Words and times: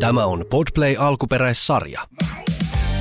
Tämä 0.00 0.26
on 0.26 0.44
Podplay 0.50 0.96
alkuperäissarja. 0.98 2.08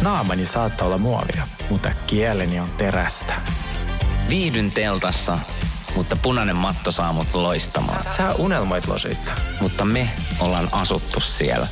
Naamani 0.02 0.46
saattaa 0.46 0.88
olla 0.88 0.98
muovia, 0.98 1.48
mutta 1.70 1.92
kieleni 2.08 2.60
on 2.60 2.70
terästä. 2.78 3.34
Viihdyn 4.30 4.72
teltassa, 4.72 5.38
mutta 5.96 6.16
punainen 6.22 6.56
matto 6.56 6.92
saa 6.92 7.14
mut 7.14 7.34
loistamaan. 7.34 8.04
Sä 8.18 8.34
unelmoit 8.34 8.88
losista. 8.88 9.32
Mutta 9.62 9.86
me 9.86 10.10
ollaan 10.40 10.70
asuttu 10.72 11.20
siellä. 11.20 11.68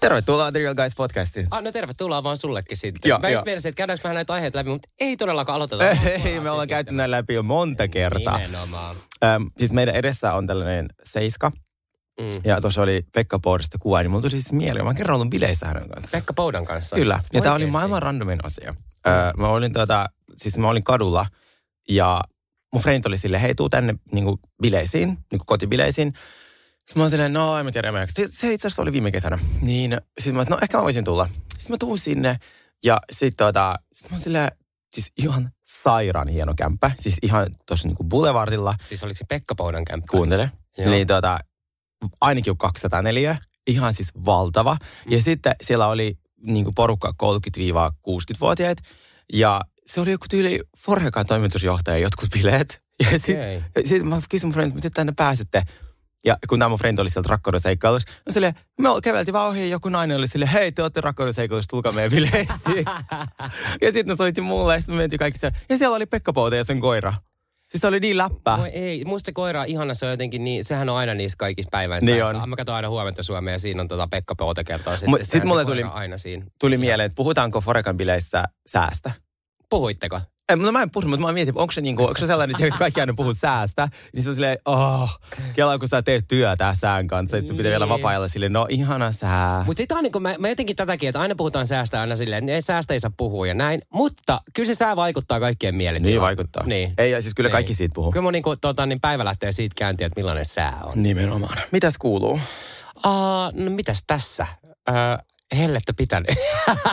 Tervetuloa 0.00 0.52
The 0.52 0.58
Real 0.60 0.74
Guys 0.74 0.92
podcastiin. 0.96 1.46
Ah, 1.50 1.62
no 1.62 1.72
tervetuloa 1.72 2.22
vaan 2.22 2.36
sullekin 2.36 2.76
sitten. 2.76 3.08
Joo, 3.08 3.18
Mä 3.18 3.28
joo. 3.28 3.38
just 3.38 3.46
mielisin, 3.46 3.68
että 3.68 3.76
käydäänkö 3.76 4.02
vähän 4.04 4.14
näitä 4.14 4.32
aiheita 4.32 4.58
läpi, 4.58 4.70
mutta 4.70 4.88
ei 5.00 5.16
todellakaan 5.16 5.56
aloiteta. 5.56 5.90
Ei, 6.24 6.40
me 6.40 6.50
ollaan 6.50 6.68
käyty 6.68 6.92
näin 6.92 7.10
läpi 7.10 7.34
jo 7.34 7.42
monta 7.42 7.88
kertaa. 7.88 8.38
Nimenomaan. 8.38 8.96
Ähm, 9.24 9.42
siis 9.58 9.72
meidän 9.72 9.94
edessä 9.94 10.32
on 10.32 10.46
tällainen 10.46 10.88
seiska. 11.04 11.52
Mm. 12.20 12.40
Ja 12.44 12.60
tuossa 12.60 12.82
oli 12.82 13.02
Pekka 13.14 13.38
Poodista 13.38 13.78
kuva, 13.78 14.02
niin 14.02 14.10
mulla 14.10 14.22
tuli 14.22 14.30
siis 14.30 14.52
mieleen. 14.52 14.84
Mä 14.84 14.88
oon 14.88 14.96
kerran 14.96 15.14
ollut 15.14 15.30
bileissä 15.30 15.66
hänen 15.66 15.88
kanssa. 15.88 16.16
Pekka 16.16 16.32
Poudan 16.32 16.64
kanssa. 16.64 16.96
Kyllä. 16.96 17.22
Ja 17.32 17.40
tää 17.42 17.52
oli 17.52 17.62
Oikeesti? 17.62 17.72
maailman 17.72 18.02
randomin 18.02 18.44
asia. 18.44 18.74
Öö, 19.06 19.32
mä 19.36 19.48
olin 19.48 19.72
tuota, 19.72 20.06
siis 20.36 20.58
mä 20.58 20.68
olin 20.68 20.84
kadulla 20.84 21.26
ja 21.88 22.20
mun 22.72 22.82
friend 22.82 23.04
oli 23.06 23.18
silleen, 23.18 23.42
hei 23.42 23.54
tuu 23.54 23.68
tänne 23.68 23.94
niinku 24.12 24.40
bileisiin, 24.62 25.08
niinku 25.08 25.44
kotibileisiin. 25.46 26.12
Sitten 26.78 27.00
mä 27.00 27.02
olin 27.02 27.10
silleen, 27.10 27.32
no 27.32 27.58
en 27.58 27.64
mä 27.64 27.70
tiedä, 27.72 28.06
se, 28.06 28.26
se 28.30 28.52
itse 28.52 28.66
asiassa 28.66 28.82
oli 28.82 28.92
viime 28.92 29.10
kesänä. 29.10 29.38
Niin 29.60 29.98
sitten 30.18 30.34
mä 30.34 30.40
olin, 30.40 30.50
no 30.50 30.58
ehkä 30.62 30.76
mä 30.76 30.82
voisin 30.82 31.04
tulla. 31.04 31.28
Sitten 31.58 31.74
mä 31.74 31.76
tuun 31.80 31.98
sinne 31.98 32.36
ja 32.84 32.98
sitten 33.12 33.46
tota, 33.46 33.74
sit 33.92 34.10
mä 34.10 34.14
olin 34.14 34.24
silleen, 34.24 34.52
siis 34.92 35.12
ihan 35.18 35.50
sairaan 35.62 36.28
hieno 36.28 36.54
kämppä. 36.56 36.90
Siis 37.00 37.16
ihan 37.22 37.46
tuossa 37.66 37.88
niinku 37.88 38.04
boulevardilla. 38.04 38.74
Siis 38.86 39.04
oliko 39.04 39.16
se 39.16 39.24
Pekka 39.28 39.54
Poudan 39.54 39.84
kämppä? 39.84 40.06
Kuuntele. 40.10 40.50
Joo. 40.78 40.90
Niin 40.90 41.06
tota, 41.06 41.38
ainakin 42.20 42.56
204, 42.56 43.38
ihan 43.66 43.94
siis 43.94 44.12
valtava. 44.26 44.74
Mm. 44.74 45.12
Ja 45.12 45.22
sitten 45.22 45.54
siellä 45.62 45.86
oli 45.86 46.18
niin 46.42 46.74
porukka 46.74 47.14
30-60-vuotiaat. 47.22 48.78
Ja 49.32 49.60
se 49.86 50.00
oli 50.00 50.10
joku 50.10 50.26
tyyli 50.30 50.60
Forhekan 50.78 51.26
toimitusjohtaja 51.26 51.98
jotkut 51.98 52.28
bileet. 52.30 52.82
Ja 53.12 53.18
sitten 53.18 53.64
sit 53.86 54.02
mä 54.02 54.20
kysyin 54.28 54.48
mun 54.48 54.54
friendilta, 54.54 54.76
miten 54.76 54.92
tänne 54.92 55.12
pääsette. 55.16 55.62
Ja 56.24 56.36
kun 56.48 56.58
tämä 56.58 56.68
mun 56.68 56.78
friend 56.78 56.98
oli 56.98 57.10
sieltä 57.10 57.28
rakkauden 57.28 57.60
seikkailussa, 57.60 58.12
no 58.26 58.32
silleen, 58.32 58.54
me 58.80 58.88
käveltiin 59.02 59.32
vaan 59.32 59.48
ohi 59.48 59.60
ja 59.60 59.66
joku 59.66 59.88
nainen 59.88 60.16
oli 60.16 60.28
silleen, 60.28 60.50
hei 60.50 60.72
te 60.72 60.82
olette 60.82 61.00
rakkauden 61.00 61.34
seikkailussa, 61.34 61.68
tulkaa 61.68 61.92
meidän 61.92 62.10
bileisiin. 62.10 62.84
ja 63.82 63.92
sitten 63.92 64.06
ne 64.06 64.16
soitti 64.16 64.40
mulle 64.40 64.74
ja 64.74 64.80
sitten 64.80 64.94
me 64.94 64.98
mentiin 64.98 65.18
kaikki 65.18 65.38
siellä. 65.38 65.58
Ja 65.68 65.78
siellä 65.78 65.96
oli 65.96 66.06
Pekka 66.06 66.32
Pouta 66.32 66.56
ja 66.56 66.64
sen 66.64 66.80
koira. 66.80 67.14
Siis 67.68 67.80
se 67.80 67.86
oli 67.86 68.00
niin 68.00 68.16
läppä. 68.18 68.58
Voi 68.58 68.68
ei, 68.68 69.04
musta 69.04 69.26
se 69.26 69.32
koira 69.32 69.64
ihana, 69.64 69.94
se 69.94 70.04
on 70.06 70.10
jotenkin 70.10 70.44
niin, 70.44 70.64
sehän 70.64 70.88
on 70.88 70.96
aina 70.96 71.14
niissä 71.14 71.36
kaikissa 71.38 71.68
päivän 71.72 72.00
Niin 72.02 72.24
on. 72.24 72.48
Mä 72.48 72.56
katson 72.56 72.74
aina 72.74 72.88
huomenta 72.88 73.22
Suomea 73.22 73.54
ja 73.54 73.58
siinä 73.58 73.82
on 73.82 73.88
tota 73.88 74.08
Pekka 74.10 74.34
Pouta 74.34 74.64
kertoo 74.64 74.96
sitten. 74.96 75.24
Sit 75.24 75.42
se 75.42 75.48
mulle 75.48 75.64
tuli- 75.64 75.82
aina 75.82 76.18
siinä. 76.18 76.44
Tuli 76.60 76.78
mieleen, 76.78 77.06
että 77.06 77.16
puhutaanko 77.16 77.60
Forekan 77.60 77.96
bileissä 77.96 78.44
säästä. 78.66 79.10
Puhuitteko? 79.70 80.20
Ei, 80.48 80.56
no 80.56 80.72
mä 80.72 80.82
en 80.82 80.90
puhu, 80.90 81.08
mutta 81.08 81.26
mä 81.26 81.32
mietin, 81.32 81.58
onko 81.58 81.72
se, 81.72 81.80
niinku, 81.80 82.02
onko 82.02 82.18
se 82.18 82.26
sellainen, 82.26 82.64
että 82.64 82.78
kaikki 82.78 83.00
aina 83.00 83.14
puhuu 83.16 83.34
säästä, 83.34 83.88
niin 84.14 84.22
se 84.22 84.28
on 84.28 84.34
silleen, 84.34 84.58
oh, 84.64 85.18
kelaa 85.54 85.78
kun 85.78 85.88
sä 85.88 86.02
teet 86.02 86.24
työtä 86.28 86.74
sään 86.74 87.06
kanssa, 87.06 87.36
ja 87.36 87.40
sitten 87.40 87.56
pitää 87.56 87.70
vielä 87.70 87.84
Niin. 87.84 88.02
vapaa 88.02 88.28
sille, 88.28 88.48
no 88.48 88.66
ihana 88.68 89.12
sää. 89.12 89.62
Mutta 89.66 89.78
sitten 89.78 89.96
on 89.96 90.02
niin 90.04 90.22
mä, 90.22 90.34
mä 90.38 90.48
jotenkin 90.48 90.76
tätäkin, 90.76 91.08
että 91.08 91.20
aina 91.20 91.34
puhutaan 91.34 91.66
säästä 91.66 92.00
aina 92.00 92.16
silleen, 92.16 92.48
että 92.48 92.66
säästä 92.66 92.94
ei 92.94 93.00
saa 93.00 93.10
puhua 93.16 93.46
ja 93.46 93.54
näin. 93.54 93.82
Mutta 93.92 94.40
kyllä 94.54 94.66
se 94.66 94.74
sää 94.74 94.96
vaikuttaa 94.96 95.40
kaikkien 95.40 95.74
mielentilaan. 95.74 96.12
Niin 96.12 96.20
vaikuttaa. 96.20 96.66
Niin. 96.66 96.94
Ei, 96.98 97.10
ja 97.10 97.22
siis 97.22 97.34
kyllä 97.34 97.48
Niin. 97.48 97.52
kaikki 97.52 97.74
siitä 97.74 97.94
puhuu. 97.94 98.12
Kyllä 98.12 98.22
mun 98.22 98.32
niin 98.32 98.42
kuin, 98.42 98.60
tota, 98.60 98.86
niin 98.86 99.00
päivä 99.00 99.24
lähtee 99.24 99.52
siitä 99.52 99.74
käyntiin, 99.78 100.06
että 100.06 100.20
millainen 100.20 100.44
sää 100.44 100.80
on. 100.84 101.02
Nimenomaan. 101.02 101.58
Mitäs 101.70 101.98
kuuluu? 101.98 102.40
Aa, 103.02 103.52
no 103.54 103.70
mitäs 103.70 104.02
tässä? 104.06 104.46
Öö, 104.88 104.94
hellettä 105.56 105.92
pitänyt. 105.96 106.28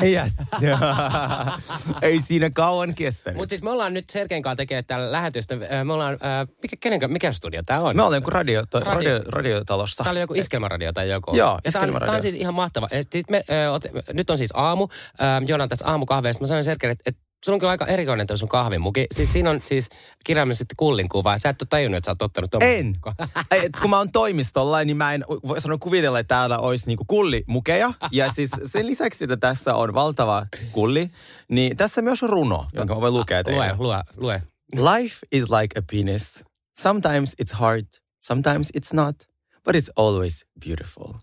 Yes. 0.03 0.33
Ei 2.01 2.19
siinä 2.19 2.49
kauan 2.49 2.95
kestänyt. 2.95 3.37
Mutta 3.37 3.49
siis 3.49 3.61
me 3.63 3.69
ollaan 3.69 3.93
nyt 3.93 4.09
Sergeen 4.09 4.41
kanssa 4.41 4.55
tekemään 4.55 4.85
täällä 4.85 5.11
lähetystä. 5.11 5.55
Me 5.83 5.93
ollaan, 5.93 6.13
öö, 6.13 6.55
mikä, 6.61 6.75
kenen, 6.79 6.99
mikä 7.07 7.31
studio 7.31 7.63
tää 7.65 7.81
on? 7.81 7.95
Me 7.95 8.03
ollaan 8.03 8.17
joku 8.17 8.29
radio, 8.29 8.63
to, 8.69 8.79
Radio- 8.79 8.93
radio, 8.93 9.31
radiotalossa. 9.31 10.03
Tää 10.03 10.11
oli 10.11 10.19
joku 10.19 10.33
iskelmäradio 10.33 10.93
tai 10.93 11.09
joku. 11.09 11.35
Joo, 11.35 11.59
ja 11.65 11.71
tää 11.71 11.81
on, 11.81 11.93
tää 12.05 12.15
on 12.15 12.21
siis 12.21 12.35
ihan 12.35 12.53
mahtava. 12.53 12.87
Sit 13.11 13.29
me, 13.29 13.43
ot, 13.71 13.83
nyt 14.13 14.29
on 14.29 14.37
siis 14.37 14.51
aamu. 14.53 14.87
Ö, 15.21 15.23
Joona 15.47 15.63
on 15.63 15.69
tässä 15.69 15.85
aamukahveessa. 15.87 16.41
Mä 16.41 16.47
sanoin 16.47 16.63
Sergelle, 16.63 16.91
että 16.91 17.03
et, 17.05 17.17
sulla 17.45 17.55
on 17.55 17.59
kyllä 17.59 17.71
aika 17.71 17.85
erikoinen 17.85 18.27
toi 18.27 18.37
sun 18.37 18.49
kahvimuki. 18.49 19.05
Siis 19.11 19.33
siinä 19.33 19.49
on 19.49 19.61
siis 19.61 19.89
kirjaimellisesti 20.23 20.75
kullin 20.77 21.09
kuva. 21.09 21.37
Sä 21.37 21.49
et 21.49 21.61
ole 21.61 21.67
tajunnut, 21.69 21.97
että 21.97 22.05
sä 22.05 22.11
oot 22.11 22.21
ottanut 22.21 22.51
tuon. 22.51 22.63
En. 22.63 22.95
Et 23.63 23.71
kun 23.81 23.89
mä 23.89 23.97
oon 23.97 24.11
toimistolla, 24.11 24.83
niin 24.83 24.97
mä 24.97 25.13
en 25.13 25.23
voi 25.47 25.61
sanoa 25.61 25.77
kuvitella, 25.77 26.19
että 26.19 26.35
täällä 26.35 26.57
olisi 26.57 26.87
niinku 26.87 27.05
kullimukeja. 27.07 27.93
Ja 28.11 28.29
siis 28.29 28.49
sen 28.65 28.87
lisäksi, 28.87 29.23
että 29.23 29.37
tässä 29.37 29.75
on 29.75 29.93
valtava 29.93 30.45
kulli, 30.71 31.09
niin 31.49 31.77
tässä 31.77 32.01
myös 32.01 32.23
on 32.23 32.29
runo, 32.29 32.65
jonka 32.73 32.95
mä 32.95 33.01
voin 33.01 33.13
lukea 33.13 33.43
teille. 33.43 33.75
Lue, 33.77 33.87
lue, 33.87 34.03
lue. 34.17 34.41
Life 34.93 35.17
is 35.31 35.43
like 35.49 35.79
a 35.79 35.81
penis. 35.91 36.43
Sometimes 36.79 37.33
it's 37.41 37.53
hard, 37.53 37.87
sometimes 38.23 38.69
it's 38.77 38.93
not, 38.93 39.15
but 39.63 39.75
it's 39.75 39.91
always 39.95 40.45
beautiful. 40.65 41.13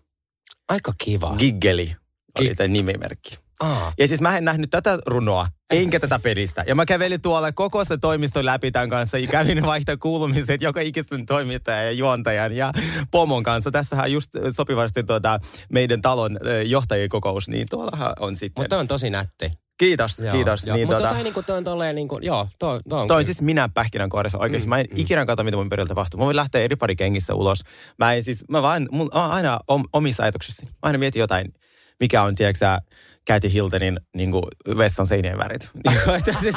Aika 0.69 0.93
kiva. 0.97 1.35
Giggeli 1.37 1.95
oli 2.39 2.55
tämä 2.55 2.67
nimimerkki. 2.67 3.42
Aa. 3.63 3.93
Ja 3.97 4.07
siis 4.07 4.21
mä 4.21 4.37
en 4.37 4.45
nähnyt 4.45 4.69
tätä 4.69 4.99
runoa, 5.05 5.47
enkä 5.69 5.99
tätä 5.99 6.19
pelistä. 6.19 6.63
Ja 6.67 6.75
mä 6.75 6.85
kävelin 6.85 7.21
tuolla 7.21 7.51
koko 7.51 7.85
se 7.85 7.97
toimisto 7.97 8.45
läpi 8.45 8.71
tämän 8.71 8.89
kanssa 8.89 9.17
ja 9.17 9.27
kävin 9.27 9.65
vaihtaa 9.65 9.97
kuulumiset 9.97 10.61
joka 10.61 10.81
ikisten 10.81 11.25
toimittajan 11.25 11.85
ja 11.85 11.91
juontajan 11.91 12.55
ja 12.55 12.71
pomon 13.11 13.43
kanssa. 13.43 13.71
Tässähän 13.71 14.05
on 14.05 14.11
just 14.11 14.31
sopivasti 14.51 15.03
tuota 15.03 15.39
meidän 15.71 16.01
talon 16.01 16.39
johtajien 16.65 17.09
kokous, 17.09 17.49
niin 17.49 17.67
tuollahan 17.69 18.13
on 18.19 18.35
sitten. 18.35 18.63
Mutta 18.63 18.77
on 18.77 18.87
tosi 18.87 19.09
nätti. 19.09 19.51
Kiitos, 19.77 20.19
Joo, 20.19 20.31
kiitos. 20.31 20.67
Joo. 20.67 20.75
Niin, 20.77 20.87
Mutta 20.87 20.99
tuota, 20.99 21.13
toi, 21.13 21.23
niinku, 21.23 21.43
toi 21.43 21.57
on 21.57 21.63
tolleen 21.63 21.95
niinku, 21.95 22.19
joo, 22.21 22.47
toi, 22.59 22.79
toi 22.89 23.01
on 23.01 23.07
Toi 23.07 23.17
on 23.17 23.25
siis 23.25 23.41
minä 23.41 23.69
pähkinänkuoressa 23.73 24.37
oikeasti. 24.37 24.67
Mm, 24.67 24.69
Mä 24.69 24.79
en 24.79 24.85
mm. 24.91 24.99
ikinä 24.99 25.25
katso, 25.25 25.43
mitä 25.43 25.57
mun 25.57 25.69
perillä 25.69 25.87
tapahtuu. 25.87 26.17
Mä 26.17 26.25
voin 26.25 26.35
lähteä 26.35 26.61
eri 26.61 26.75
pari 26.75 26.95
kengissä 26.95 27.33
ulos. 27.33 27.61
Mä 27.99 28.13
en 28.13 28.23
siis, 28.23 28.43
mä 28.49 28.61
vaan, 28.61 28.87
mun, 28.91 29.09
mä 29.13 29.27
aina 29.29 29.59
om, 29.67 29.83
omissa 29.93 30.23
ajatuksissani. 30.23 30.71
Mä 30.71 30.77
aina 30.81 30.97
mietin 30.97 31.19
jotain, 31.19 31.53
mikä 31.99 32.23
on, 32.23 32.35
tiedätkö 32.35 32.65
Kathy 33.27 33.53
Hiltonin 33.53 33.99
niin 34.15 34.31
kuin 34.31 34.43
vessan 34.77 35.07
seinien 35.07 35.37
värit. 35.37 35.69
Että 36.17 36.35
siis, 36.41 36.55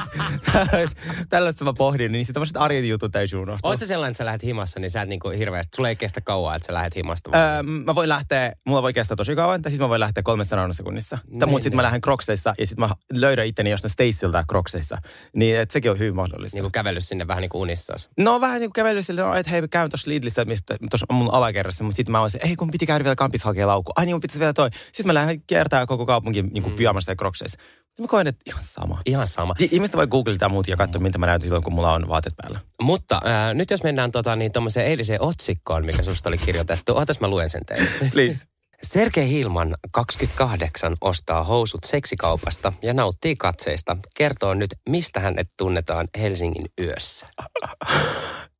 tällaista 1.29 1.65
mä 1.65 1.73
pohdin, 1.73 2.13
niin 2.13 2.25
sitten 2.25 2.35
tämmöiset 2.35 2.57
arjen 2.57 2.89
jutut 2.89 3.13
täytyy 3.13 3.39
unohtaa. 3.39 3.79
Sä 3.79 3.87
sellainen, 3.87 4.11
että 4.11 4.19
sä 4.19 4.25
lähdet 4.25 4.43
himassa, 4.43 4.81
niin 4.81 4.91
sä 4.91 5.03
et 5.03 5.09
niinku 5.09 5.29
hirveästi, 5.29 5.77
sulla 5.77 5.89
ei 5.89 5.97
kestä 5.97 6.21
kauaa, 6.21 6.57
että 6.57 6.67
sä 6.67 6.75
lähdet 6.75 6.97
himasta. 6.97 7.31
Öö, 7.35 7.63
mä 7.63 7.95
voin 7.95 8.09
lähteä, 8.09 8.53
mulla 8.67 8.83
voi 8.83 8.93
kestää 8.93 9.17
tosi 9.17 9.37
kauan, 9.37 9.63
tai 9.63 9.71
sitten 9.71 9.85
mä 9.85 9.89
voin 9.89 10.01
lähteä 10.01 10.23
kolmessa 10.23 10.57
sekunnissa. 10.73 11.19
Niin, 11.29 11.49
Mutta 11.49 11.63
sitten 11.63 11.77
mä 11.77 11.83
niin. 11.83 11.85
lähden 11.85 12.01
krokseissa 12.01 12.55
ja 12.59 12.67
sitten 12.67 12.89
mä 12.89 12.95
löydän 13.13 13.47
itteni 13.47 13.71
jostain 13.71 13.91
Stacyltä 13.91 14.45
krokseissa. 14.49 14.99
Niin 15.37 15.61
et 15.61 15.71
sekin 15.71 15.91
on 15.91 15.99
hyvin 15.99 16.17
mahdollista. 16.17 16.57
Niinku 16.57 16.71
kävellyt 16.71 17.05
sinne 17.05 17.27
vähän 17.27 17.41
niin 17.41 17.51
kuin 17.51 17.63
unissas. 17.63 18.11
No 18.19 18.41
vähän 18.41 18.61
niin 18.61 18.71
kuin 18.71 18.85
kävely 18.85 19.03
sille, 19.03 19.21
no, 19.21 19.35
että 19.35 19.51
hei 19.51 19.61
mä 19.61 19.69
käyn 19.69 19.91
tuossa 19.91 20.11
Lidlissä, 20.11 20.45
mistä 20.45 20.77
tuossa 20.91 21.07
mun 21.13 21.35
alakerrassa, 21.35 21.85
mutta 21.85 21.97
sitten 21.97 22.13
mä 22.13 22.21
olisin, 22.21 22.41
ei 22.47 22.57
kun 22.57 22.71
piti 22.71 22.87
käydä 22.87 23.05
vielä 23.05 23.17
kampis 23.17 23.45
hakea 23.45 23.67
laukku. 23.67 23.93
Ai 23.97 24.07
niin 24.07 24.15
mun 24.15 24.21
pitäisi 24.21 24.41
vielä 24.41 24.53
toi. 24.53 24.71
Sitten 24.73 25.07
mä 25.07 25.15
lähden 25.15 25.43
kiertää 25.47 25.87
koko 25.87 26.07
kaupunki 26.07 26.43
niin 26.57 26.63
kuin 26.63 26.73
mm. 26.73 26.77
pyjamassa 26.77 27.13
ja 27.13 27.17
krokseissa. 27.17 27.59
Mutta 27.85 28.03
mä 28.03 28.07
koen, 28.09 28.27
että 28.27 28.43
ihan 28.47 28.63
sama. 28.65 29.01
Ihan 29.07 29.27
sama. 29.27 29.55
Ihmiset 29.71 29.97
voi 29.97 30.07
googlita 30.07 30.49
muut 30.49 30.69
ja 30.69 30.77
katsoa, 30.77 31.03
miltä 31.03 31.19
mä 31.19 31.27
näytän 31.27 31.41
silloin, 31.41 31.65
kun 31.65 31.75
mulla 31.75 31.93
on 31.93 32.09
vaatteet 32.09 32.37
päällä. 32.37 32.61
Mutta 32.83 33.21
äh, 33.27 33.55
nyt 33.55 33.71
jos 33.71 33.83
mennään 33.83 34.13
tota, 34.13 34.37
niin, 34.37 34.53
tommoseen 34.53 34.87
eiliseen 34.87 35.23
otsikkoon, 35.23 35.87
mikä 35.87 36.03
susta 36.03 36.29
oli 36.29 36.39
kirjoitettu. 36.39 36.97
Ootas 36.97 37.21
mä 37.21 37.29
luen 37.29 37.51
sen 37.51 37.67
teille. 37.67 37.89
Please. 38.13 38.47
Sergei 38.83 39.29
Hilman, 39.29 39.75
28, 39.91 40.97
ostaa 41.01 41.45
housut 41.45 41.85
seksikaupasta 41.85 42.73
ja 42.83 42.95
nauttii 42.95 43.37
katseista. 43.37 43.97
Kertoo 44.17 44.55
nyt, 44.55 44.71
mistä 44.89 45.21
hänet 45.21 45.47
tunnetaan 45.57 46.09
Helsingin 46.19 46.67
yössä. 46.81 47.27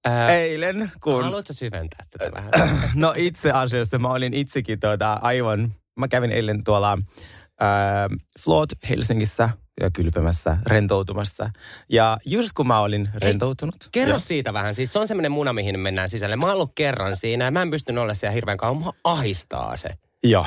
Ää, 0.05 0.35
Eilen, 0.35 0.93
kun... 1.03 1.25
Haluatko 1.25 1.53
syventää 1.53 2.07
tätä 2.11 2.31
vähän? 2.35 2.51
No 2.95 3.15
itse 3.17 3.51
asiassa 3.51 3.99
mä 3.99 4.09
olin 4.09 4.35
itsekin 4.35 4.81
tuota, 4.81 5.13
aivan... 5.13 5.73
Mä 6.01 6.09
kävin 6.09 6.33
eilen 6.33 6.65
tuolla 6.65 6.99
ää, 7.61 8.09
Float 8.41 8.69
Helsingissä 8.89 9.49
ja 9.81 9.91
kylpemässä, 9.91 10.57
rentoutumassa. 10.67 11.51
Ja 11.89 12.19
just 12.27 12.53
kun 12.53 12.67
mä 12.67 12.81
olin 12.81 13.09
rentoutunut... 13.15 13.89
Kerro 13.93 14.11
Joo. 14.11 14.19
siitä 14.19 14.53
vähän. 14.53 14.75
Siis 14.75 14.93
se 14.93 14.99
on 14.99 15.09
semmoinen 15.09 15.33
muna, 15.33 15.53
mihin 15.53 15.81
mennään 15.81 16.09
sisälle. 16.09 16.37
Mä 16.37 16.47
oon 16.47 16.55
ollut 16.55 16.73
kerran 16.75 17.17
siinä 17.17 17.45
ja 17.45 17.51
mä 17.51 17.63
en 17.63 17.71
pystynyt 17.71 18.03
olla 18.03 18.15
siellä 18.15 18.33
hirveän 18.33 18.59
kauan. 18.59 18.77
Mua 18.77 18.93
ahistaa 19.05 19.77
se. 19.77 19.89
Joo. 20.25 20.47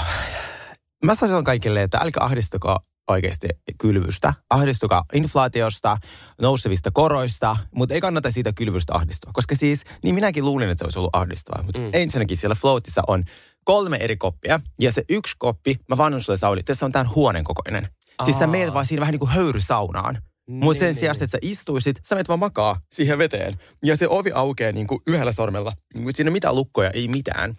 Mä 1.06 1.16
sanon 1.16 1.44
kaikille, 1.44 1.84
että 1.84 1.98
älkää 1.98 2.24
ahdistuko 2.24 2.78
oikeasti 3.10 3.48
kylvystä. 3.82 4.34
Ahdistukaa 4.50 5.04
inflaatiosta, 5.14 5.98
nousevista 6.42 6.92
koroista, 6.92 7.58
mutta 7.76 7.96
ei 7.96 8.02
kannata 8.02 8.32
siitä 8.32 8.52
kylvystä 8.56 8.96
ahdistua. 8.96 9.32
Koska 9.34 9.56
siis, 9.56 9.84
niin 10.04 10.16
minäkin 10.16 10.46
luulin, 10.46 10.70
että 10.70 10.82
se 10.82 10.86
olisi 10.86 11.00
ollut 11.00 11.16
ahdistavaa. 11.16 11.64
Mutta 11.64 11.80
mm. 11.80 11.90
Ensinnäkin 11.94 12.38
siellä 12.38 12.56
floatissa 12.56 13.02
on 13.08 13.24
kolme 13.64 13.98
eri 13.98 14.18
koppia. 14.18 14.60
Ja 14.80 14.92
se 14.92 15.04
yksi 15.10 15.36
koppi, 15.40 15.76
mä 15.90 15.98
vannon 15.98 16.22
sulle 16.22 16.38
Sauli, 16.38 16.64
tässä 16.64 16.86
on 16.86 16.92
tämän 16.92 17.16
huoneen 17.16 17.44
kokoinen. 17.46 17.88
Siis 18.24 18.40
sä 18.40 18.46
Aa. 18.46 18.52
meet 18.52 18.74
vaan 18.74 18.86
siinä 18.86 19.02
vähän 19.02 19.12
niin 19.12 19.20
kuin 19.20 19.32
höyrysaunaan. 19.32 20.18
Mutta 20.50 20.74
Niin, 20.74 20.80
sen 20.80 20.88
niin, 20.88 20.96
sijaan, 20.96 21.16
että 21.16 21.28
sä 21.28 21.38
istuisit, 21.42 22.00
sä 22.04 22.16
menet 22.16 22.28
vaan 22.28 22.40
makaa 22.40 22.80
siihen 22.92 23.18
veteen. 23.18 23.60
Ja 23.84 23.98
se 23.98 24.08
ovi 24.08 24.32
aukeaa 24.34 24.72
niin 24.72 24.88
kuin 24.88 25.02
yhdellä 25.08 25.32
sormella. 25.32 25.74
Mutta 25.96 26.16
siinä 26.18 26.30
ei 26.30 26.34
mitään 26.34 26.56
lukkoja, 26.56 26.90
ei 26.90 27.08
mitään. 27.08 27.56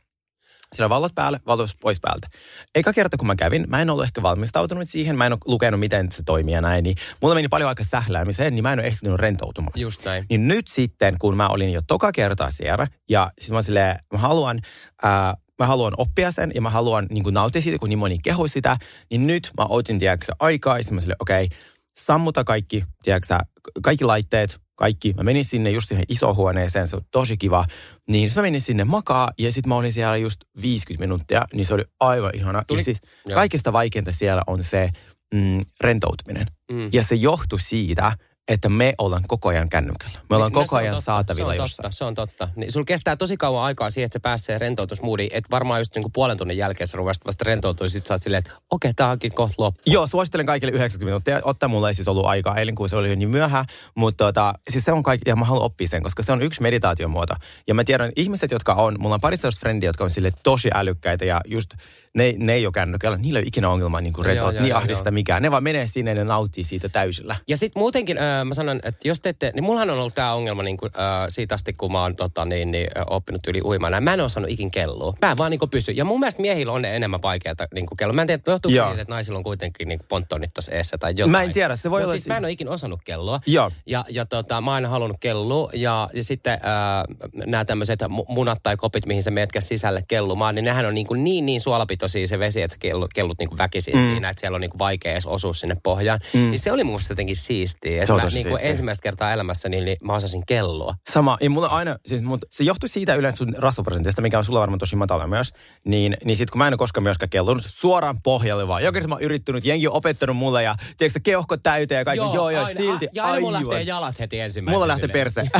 Siellä 0.74 0.86
on 0.86 0.96
valot 0.96 1.14
päälle, 1.14 1.40
valot 1.46 1.70
pois 1.80 2.00
päältä. 2.00 2.28
Eka 2.74 2.92
kerta, 2.92 3.16
kun 3.16 3.26
mä 3.26 3.36
kävin, 3.36 3.64
mä 3.68 3.82
en 3.82 3.90
ollut 3.90 4.04
ehkä 4.04 4.22
valmistautunut 4.22 4.88
siihen, 4.88 5.18
mä 5.18 5.26
en 5.26 5.32
ole 5.32 5.40
lukenut, 5.46 5.80
miten 5.80 6.12
se 6.12 6.22
toimii 6.22 6.54
ja 6.54 6.60
näin, 6.60 6.82
niin 6.82 6.96
mulla 7.22 7.34
meni 7.34 7.48
paljon 7.48 7.68
aikaa 7.68 7.84
sähläämiseen, 7.84 8.54
niin 8.54 8.62
mä 8.62 8.72
en 8.72 8.78
ole 8.78 8.86
ehtinyt 8.86 9.20
rentoutumaan. 9.20 9.80
Just 9.80 10.04
näin. 10.04 10.24
Niin 10.30 10.48
nyt 10.48 10.68
sitten, 10.68 11.16
kun 11.18 11.36
mä 11.36 11.48
olin 11.48 11.70
jo 11.70 11.80
toka 11.86 12.12
kertaa 12.12 12.50
siellä, 12.50 12.86
ja 13.08 13.30
sitten 13.38 13.56
mä 13.56 13.62
silleen, 13.62 13.96
mä 14.12 14.18
haluan, 14.18 14.60
ää, 15.02 15.34
mä 15.58 15.66
haluan 15.66 15.92
oppia 15.96 16.32
sen, 16.32 16.52
ja 16.54 16.60
mä 16.60 16.70
haluan 16.70 17.06
niin 17.10 17.34
nauttia 17.34 17.62
siitä, 17.62 17.78
kun 17.78 17.88
niin 17.88 17.98
moni 17.98 18.18
kehui 18.22 18.48
sitä, 18.48 18.76
niin 19.10 19.26
nyt 19.26 19.50
mä 19.58 19.64
otin, 19.68 19.98
tiedätkö, 19.98 20.32
aikaa, 20.38 20.78
ja 20.78 20.84
mä 20.90 21.00
silleen, 21.00 21.16
okei, 21.20 21.44
okay, 21.44 21.58
sammuta 21.98 22.44
kaikki, 22.44 22.84
tiedätkö, 23.02 23.38
kaikki 23.82 24.04
laitteet, 24.04 24.60
kaikki. 24.76 25.12
Mä 25.16 25.22
menin 25.22 25.44
sinne 25.44 25.70
just 25.70 25.88
siihen 25.88 26.04
isohuoneeseen, 26.08 26.88
se 26.88 26.96
on 26.96 27.02
tosi 27.10 27.36
kiva. 27.36 27.64
Niin 28.08 28.32
mä 28.36 28.42
menin 28.42 28.60
sinne 28.60 28.84
makaa 28.84 29.30
ja 29.38 29.52
sitten 29.52 29.68
mä 29.68 29.74
olin 29.74 29.92
siellä 29.92 30.16
just 30.16 30.40
50 30.62 31.00
minuuttia, 31.06 31.44
niin 31.52 31.66
se 31.66 31.74
oli 31.74 31.84
aivan 32.00 32.30
ihana. 32.34 32.62
Tuli- 32.66 32.78
Ja 32.80 32.84
siis 32.84 32.98
kaikista 33.34 33.72
vaikeinta 33.72 34.12
siellä 34.12 34.42
on 34.46 34.62
se 34.62 34.90
mm, 35.34 35.62
rentoutuminen. 35.80 36.46
Mm. 36.72 36.88
Ja 36.92 37.02
se 37.02 37.14
johtui 37.14 37.60
siitä, 37.60 38.12
että 38.50 38.68
me 38.68 38.94
ollaan 38.98 39.22
koko 39.28 39.48
ajan 39.48 39.68
kännykällä. 39.68 40.18
Me 40.30 40.36
ollaan 40.36 40.52
No, 40.52 40.60
koko 40.60 40.76
ajan 40.76 40.94
totta, 40.94 41.04
saatavilla 41.04 41.52
se 41.52 41.60
on 41.60 41.64
jossain. 41.64 41.84
Totta, 41.84 41.96
se 41.96 42.04
on 42.04 42.14
totta. 42.14 42.48
Niin, 42.56 42.72
sulla 42.72 42.84
kestää 42.84 43.16
tosi 43.16 43.36
kauan 43.36 43.64
aikaa 43.64 43.90
siihen, 43.90 44.06
että 44.06 44.14
se 44.14 44.20
pääsee 44.20 44.58
rentoutusmoodiin. 44.58 45.30
Että 45.32 45.48
varmaan 45.50 45.80
just 45.80 45.94
niinku 45.94 46.10
puolen 46.10 46.36
tunnin 46.36 46.56
jälkeen 46.56 46.88
sä 46.88 46.96
ruvasit 46.96 47.26
vasta 47.26 47.44
rentoutua, 47.46 47.88
sit 47.88 48.06
sä 48.06 48.14
oot 48.14 48.22
silleen, 48.22 48.38
että 48.38 48.50
okei, 48.70 48.94
tää 48.94 49.10
onkin 49.10 49.34
kohta 49.34 49.54
loppu. 49.58 49.82
Joo, 49.86 50.06
suosittelen 50.06 50.46
kaikille 50.46 50.72
90 50.72 51.04
minuuttia. 51.04 51.40
Ottaa 51.44 51.68
mulla 51.68 51.88
ei 51.88 51.94
siis 51.94 52.08
ollut 52.08 52.26
aikaa 52.26 52.56
eilen, 52.56 52.74
kun 52.74 52.88
se 52.88 52.96
oli 52.96 53.16
niin 53.16 53.30
myöhä. 53.30 53.64
Mutta 53.94 54.24
tota, 54.24 54.52
siis 54.70 54.84
se 54.84 54.92
on 54.92 55.02
kaikki, 55.02 55.30
ja 55.30 55.36
mä 55.36 55.44
haluan 55.44 55.64
oppia 55.64 55.88
sen, 55.88 56.02
koska 56.02 56.22
se 56.22 56.32
on 56.32 56.42
yksi 56.42 56.62
meditaation 56.62 57.10
muoto. 57.10 57.34
Ja 57.66 57.74
mä 57.74 57.84
tiedän, 57.84 58.12
ihmiset, 58.16 58.50
jotka 58.50 58.74
on, 58.74 58.96
mulla 58.98 59.14
on 59.14 59.20
pari 59.20 59.36
sellaista 59.36 59.60
frendiä, 59.60 59.88
jotka 59.88 60.04
on 60.04 60.10
sille 60.10 60.30
tosi 60.42 60.70
älykkäitä 60.74 61.24
ja 61.24 61.40
just 61.46 61.70
ne, 62.14 62.34
ne 62.38 62.52
ei 62.52 62.66
ole 62.66 62.72
kännykällä. 62.72 63.16
Niillä 63.18 63.38
ei 63.38 63.42
ole 63.42 63.48
ikinä 63.48 63.68
ongelmaa 63.68 64.00
niin 64.00 64.14
Joo, 64.16 64.24
rentout, 64.24 64.54
joo, 64.54 64.62
niin 64.62 64.70
joo, 64.70 64.78
ahdista 64.78 65.08
joo. 65.08 65.14
mikään. 65.14 65.42
Ne 65.42 65.50
vaan 65.50 65.62
menee 65.62 65.86
sinne 65.86 66.10
ja 66.10 66.14
ne 66.14 66.24
nauttii 66.24 66.64
siitä 66.64 66.88
täysillä. 66.88 67.36
Ja 67.48 67.56
sitten 67.56 67.80
muutenkin 67.80 68.18
öö, 68.18 68.44
mä 68.44 68.54
sanon, 68.54 68.80
että 68.82 69.08
jos 69.08 69.20
te 69.20 69.28
ette, 69.28 69.52
niin 69.54 69.64
mullahan 69.64 69.90
on 69.90 69.98
ollut 69.98 70.14
tämä 70.14 70.34
ongelma 70.34 70.62
niin 70.62 70.76
kuin, 70.76 70.92
öö, 70.94 71.02
siitä 71.28 71.54
asti, 71.54 71.72
kun 71.72 71.92
mä 71.92 72.02
oon 72.02 72.16
tota, 72.16 72.44
niin, 72.44 72.70
niin, 72.70 72.88
oppinut 73.10 73.46
yli 73.46 73.60
uimaan. 73.62 74.04
Mä 74.04 74.14
en 74.14 74.20
ole 74.20 74.24
osannut 74.24 74.50
ikin 74.50 74.70
kellua. 74.70 75.14
Mä 75.22 75.30
en 75.30 75.36
vaan 75.38 75.50
niin 75.50 75.60
pysy. 75.70 75.92
Ja 75.92 76.04
mun 76.04 76.20
mielestä 76.20 76.42
miehillä 76.42 76.72
on 76.72 76.84
enemmän 76.84 77.22
vaikeaa 77.22 77.54
niin 77.74 77.86
kello. 77.96 78.12
Mä 78.12 78.22
en 78.22 78.26
tiedä, 78.26 78.42
johtuuko 78.46 78.86
siitä, 78.86 79.02
että 79.02 79.14
naisilla 79.14 79.38
on 79.38 79.44
kuitenkin 79.44 79.88
niin 79.88 80.00
pontonit 80.08 80.50
tuossa 80.54 80.72
eessä 80.72 80.98
tai 80.98 81.12
jotain. 81.12 81.30
Mä 81.30 81.42
en 81.42 81.52
tiedä, 81.52 81.76
se 81.76 81.90
voi 81.90 82.00
Mut 82.00 82.04
olla 82.04 82.12
Siis 82.12 82.24
si- 82.24 82.30
mä 82.30 82.36
en 82.36 82.44
ole 82.44 82.52
ikin 82.52 82.68
osannut 82.68 83.00
kelloa. 83.04 83.40
Joo. 83.46 83.70
Ja, 83.86 84.04
ja 84.08 84.26
tota, 84.26 84.60
mä 84.60 84.70
oon 84.70 84.74
aina 84.74 84.88
halunnut 84.88 85.16
kellua. 85.20 85.70
Ja, 85.74 86.08
ja 86.12 86.24
sitten 86.24 86.52
äh, 86.52 87.32
nämä 87.46 87.64
tämmöiset 87.64 88.00
munat 88.28 88.58
tai 88.62 88.76
kopit, 88.76 89.06
mihin 89.06 89.22
sä 89.22 89.30
meetkä 89.30 89.60
sisälle 89.60 90.04
kellumaan, 90.08 90.54
niin 90.54 90.64
nehän 90.64 90.86
on 90.86 90.94
niin, 90.94 91.06
kuin 91.06 91.24
niin, 91.24 91.46
niin 91.46 91.60
suolapitoisia 92.00 92.26
se 92.26 92.38
vesi, 92.38 92.62
että 92.62 92.74
sä 92.74 92.78
kellut, 92.78 93.14
kellut 93.14 93.38
niin 93.38 93.48
kuin 93.48 93.58
väkisin 93.58 93.96
mm. 93.96 94.04
siinä, 94.04 94.28
että 94.30 94.40
siellä 94.40 94.54
on 94.54 94.60
niin 94.60 94.70
kuin 94.70 94.78
vaikea 94.78 95.12
edes 95.12 95.26
osua 95.26 95.54
sinne 95.54 95.76
pohjaan. 95.82 96.20
Mm. 96.34 96.40
Niin 96.40 96.58
se 96.58 96.72
oli 96.72 96.84
mun 96.84 97.00
jotenkin 97.08 97.36
siistiä. 97.36 97.90
Se 97.90 98.00
Että 98.00 98.14
on 98.14 98.20
mä 98.20 98.28
niin 98.28 98.32
kuin 98.32 98.42
siistiä. 98.42 98.70
ensimmäistä 98.70 99.02
kertaa 99.02 99.32
elämässäni 99.32 99.76
niin, 99.76 99.84
niin 99.84 99.96
mä 100.02 100.14
osasin 100.14 100.46
kelloa. 100.46 100.94
Sama. 101.10 101.36
Ja 101.40 101.50
mulla 101.50 101.66
aina, 101.66 101.96
siis 102.06 102.22
mut, 102.22 102.40
se 102.50 102.64
johtui 102.64 102.88
siitä 102.88 103.14
yleensä 103.14 103.36
sun 103.36 103.54
rasvaprosentista, 103.58 104.22
mikä 104.22 104.38
on 104.38 104.44
sulla 104.44 104.60
varmaan 104.60 104.78
tosi 104.78 104.96
matala 104.96 105.26
myös. 105.26 105.52
Niin, 105.84 106.16
niin 106.24 106.36
sit 106.36 106.50
kun 106.50 106.58
mä 106.58 106.66
en 106.66 106.72
ole 106.72 106.78
koskaan 106.78 107.02
myöskään 107.02 107.30
kellunut, 107.30 107.62
suoraan 107.66 108.16
pohjalle 108.22 108.68
vaan. 108.68 108.82
Joka 108.82 108.92
kerta 108.92 109.08
mä 109.08 109.14
oon 109.14 109.22
yrittänyt, 109.22 109.66
jengi 109.66 109.86
on 109.86 109.94
opettanut 109.94 110.36
mulle 110.36 110.62
ja 110.62 110.74
tiedätkö 110.98 111.20
keuhko 111.22 111.56
täyteen 111.56 111.98
ja 111.98 112.04
kaikki. 112.04 112.24
Joo, 112.24 112.50
joo, 112.50 112.64
aina. 112.64 112.76
silti. 112.76 113.08
Ja 113.12 113.24
aina 113.24 113.40
mulla 113.40 113.60
lähtee 113.60 113.82
jalat 113.82 114.18
heti 114.18 114.40
ensimmäisenä. 114.40 114.76
Mulla 114.76 114.88
lähtee 114.88 115.08
perse. 115.08 115.42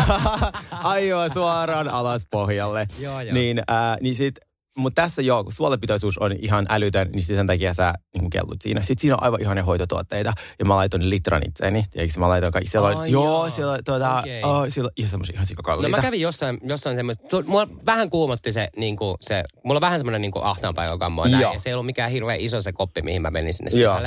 Aivan 0.71 1.35
suoraan 1.35 1.89
alas 1.89 2.27
pohjalle. 2.31 2.87
Joo, 3.01 3.21
joo. 3.21 3.35
Niin, 3.35 3.59
äh, 3.59 3.97
niin 4.01 4.15
sit, 4.15 4.35
mutta 4.77 5.03
tässä 5.03 5.23
joo, 5.23 5.45
kun 5.45 5.53
suolapitoisuus 5.53 6.19
on 6.19 6.33
ihan 6.33 6.67
älytön, 6.69 7.11
niin 7.13 7.23
sen 7.23 7.47
takia 7.47 7.75
sä 7.75 7.95
niin 8.15 8.31
kellut 8.31 8.63
siinä. 8.63 8.83
Sitten 8.83 9.01
siinä 9.01 9.15
on 9.15 9.23
aivan 9.23 9.41
ihania 9.41 9.65
hoitotuotteita. 9.65 10.33
Ja 10.59 10.65
mä 10.65 10.77
laitoin 10.77 11.11
litran 11.11 11.43
itseeni. 11.49 11.85
Tiedätkö, 11.91 12.21
mä 12.21 12.29
laitoin 12.29 12.53
kaikki. 12.53 12.71
Siellä 12.71 12.89
Ai 12.89 12.95
oli, 12.95 13.11
joo, 13.11 13.25
joo. 13.25 13.51
siellä, 13.51 13.79
tuota, 13.85 14.19
Okei. 14.19 14.43
oh, 14.43 14.65
siellä 14.69 14.91
ihan 14.97 15.11
semmoisia 15.11 15.35
ihan 15.35 15.43
No 15.43 15.47
sikakalliita. 15.47 15.97
mä 15.97 16.03
kävin 16.03 16.21
jossain, 16.21 16.59
jossain 16.63 16.97
semmoista, 16.97 17.43
mulla 17.47 17.69
vähän 17.87 18.11
kuumotti 18.11 18.53
se, 18.53 18.69
niin 18.77 18.97
kuin 18.97 19.17
se 19.21 19.45
mulla 19.65 19.79
on 19.79 19.83
vähän 19.83 19.99
semmoinen 19.99 20.21
niin 20.23 20.33
ahtaanpäiväkammo 20.43 21.25
näin, 21.25 21.41
Joo. 21.41 21.53
ja 21.53 21.59
se 21.59 21.71
ei 21.71 21.75
ollut 21.75 21.87
mikään 21.87 22.11
hirveän 22.11 22.41
iso 22.41 22.63
se 22.63 22.73
koppi, 22.73 23.03
mihin 23.03 23.23
mä 23.23 23.31
menin 23.31 23.55
sinne 23.55 23.71
Joo. 23.81 24.01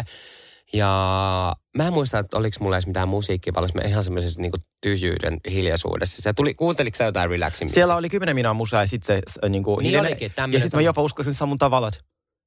Ja 0.73 1.55
mä 1.77 1.87
en 1.87 1.93
muista, 1.93 2.19
että 2.19 2.37
oliko 2.37 2.57
mulla 2.59 2.75
edes 2.75 2.87
mitään 2.87 3.07
musiikkia, 3.07 3.53
vaan 3.53 3.69
mä 3.73 3.81
ihan 3.81 4.03
semmoisessa 4.03 4.41
niin 4.41 4.51
tyhjyyden 4.81 5.39
hiljaisuudessa. 5.51 6.21
Se 6.21 6.33
tuli, 6.33 6.53
kuunteliko 6.53 6.97
sä 6.97 7.03
jotain 7.03 7.29
relaxing 7.29 7.71
Siellä 7.71 7.95
oli 7.95 8.09
kymmenen 8.09 8.35
minaa 8.35 8.53
musaa 8.53 8.81
ja 8.83 8.87
sitten 8.87 9.15
se 9.15 9.21
s- 9.31 9.39
niinku, 9.49 9.79
Niin 9.79 9.99
olikin, 9.99 10.31
Ja 10.51 10.59
sitten 10.59 10.77
mä 10.77 10.81
jopa 10.81 11.01
uskasin 11.01 11.33
saa 11.33 11.45
mun 11.47 11.57
tavallat. 11.57 11.99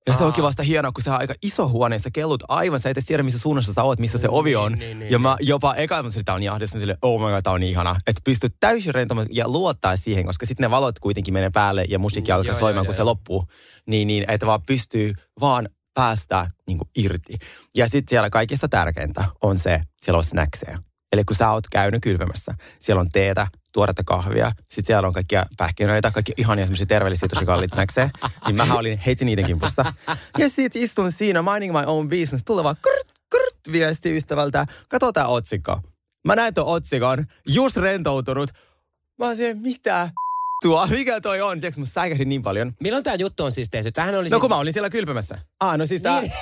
Ja 0.08 0.12
se 0.14 0.20
Aa. 0.22 0.26
onkin 0.26 0.44
vasta 0.44 0.62
hienoa, 0.62 0.92
kun 0.92 1.04
sä 1.04 1.14
on 1.14 1.20
aika 1.20 1.34
iso 1.42 1.68
huoneessa 1.68 2.10
kellut 2.10 2.42
aivan. 2.48 2.80
Sä 2.80 2.90
et 2.90 2.96
tiedä, 3.06 3.22
missä 3.22 3.38
suunnassa 3.38 3.72
sä 3.72 3.82
oot, 3.82 3.98
missä 3.98 4.18
se 4.18 4.28
ovi 4.30 4.56
on. 4.56 4.72
Niin, 4.72 4.78
niin, 4.80 4.98
niin, 4.98 5.10
ja 5.12 5.18
mä 5.18 5.36
jopa 5.40 5.74
eka 5.74 6.02
mä 6.02 6.08
tää 6.24 6.34
on 6.34 6.42
jahdissa 6.42 6.78
sille, 6.78 6.96
oh 7.02 7.20
my 7.20 7.26
god, 7.34 7.42
tää 7.42 7.52
on 7.52 7.60
niin 7.60 7.70
ihana. 7.70 7.96
Että 8.06 8.20
pystyt 8.24 8.54
täysin 8.60 8.94
rentomaan 8.94 9.26
ja 9.30 9.48
luottaa 9.48 9.96
siihen, 9.96 10.26
koska 10.26 10.46
sitten 10.46 10.64
ne 10.64 10.70
valot 10.70 10.98
kuitenkin 10.98 11.34
menee 11.34 11.50
päälle 11.50 11.84
ja 11.88 11.98
musiikki 11.98 12.30
Mm, 12.30 12.36
alkaa 12.36 12.50
joo, 12.52 12.58
soimaan, 12.58 12.76
joo, 12.76 12.84
kun 12.84 12.94
se 12.94 13.00
joo. 13.00 13.06
loppuu. 13.06 13.44
Niin, 13.86 14.06
niin, 14.06 14.24
että 14.30 14.46
vaan 14.46 14.62
pystyy 14.66 15.12
vaan 15.40 15.68
päästä 15.96 16.50
niin 16.66 16.78
kuin 16.78 16.88
irti. 16.96 17.34
Ja 17.74 17.88
sitten 17.88 18.10
siellä 18.10 18.30
kaikista 18.30 18.68
tärkeintä 18.68 19.24
on 19.42 19.58
se, 19.58 19.80
siellä 20.02 20.18
on 20.18 20.24
snackseja. 20.24 20.78
Eli 21.12 21.24
kun 21.24 21.36
sä 21.36 21.50
oot 21.50 21.64
käynyt 21.70 22.02
kylpemässä, 22.02 22.54
siellä 22.80 23.00
on 23.00 23.08
teetä, 23.12 23.46
tuoretta 23.72 24.02
kahvia, 24.04 24.52
sitten 24.58 24.84
siellä 24.84 25.06
on 25.06 25.12
kaikkia 25.12 25.46
pähkinöitä, 25.56 26.10
kaikki 26.10 26.32
ihania 26.36 26.64
semmoisia 26.64 26.86
terveellisiä, 26.86 27.28
tosi 27.28 27.46
kalliita 27.46 27.74
snackseja. 27.74 28.10
Niin 28.46 28.56
mähän 28.56 28.76
olin 28.76 28.98
heti 28.98 29.24
niiden 29.24 29.44
kimpussa. 29.44 29.94
Ja 30.38 30.48
sitten 30.48 30.82
istun 30.82 31.12
siinä, 31.12 31.42
minding 31.42 31.72
my 31.72 31.84
own 31.86 32.08
business, 32.08 32.44
tulee 32.44 32.64
vaan 32.64 32.76
krt, 32.76 33.18
krt, 33.30 33.72
viesti 33.72 34.16
ystävältä, 34.16 34.66
kato 34.88 35.12
tää 35.12 35.26
otsikko. 35.26 35.80
Mä 36.24 36.36
näin 36.36 36.54
tuon 36.54 36.66
otsikon, 36.66 37.26
just 37.48 37.76
rentoutunut. 37.76 38.50
Mä 39.18 39.26
oon 39.26 39.36
siellä, 39.36 39.60
mitä 39.60 40.10
tuo, 40.62 40.86
mikä 40.86 41.20
toi 41.20 41.40
on? 41.40 41.60
Tiedätkö, 41.60 41.80
mä 41.80 41.84
säikähdin 41.84 42.28
niin 42.28 42.42
paljon. 42.42 42.72
Milloin 42.80 43.04
tämä 43.04 43.16
juttu 43.16 43.44
on 43.44 43.52
siis 43.52 43.70
tehty? 43.70 43.92
Tämähän 43.92 44.14
oli 44.14 44.24
No 44.24 44.28
siis... 44.28 44.40
kun 44.40 44.50
mä 44.50 44.56
olin 44.56 44.72
siellä 44.72 44.90
kylpemässä. 44.90 45.38
Ah, 45.60 45.78
no 45.78 45.86
siis 45.86 46.02
tää... 46.02 46.20
Niin. 46.20 46.32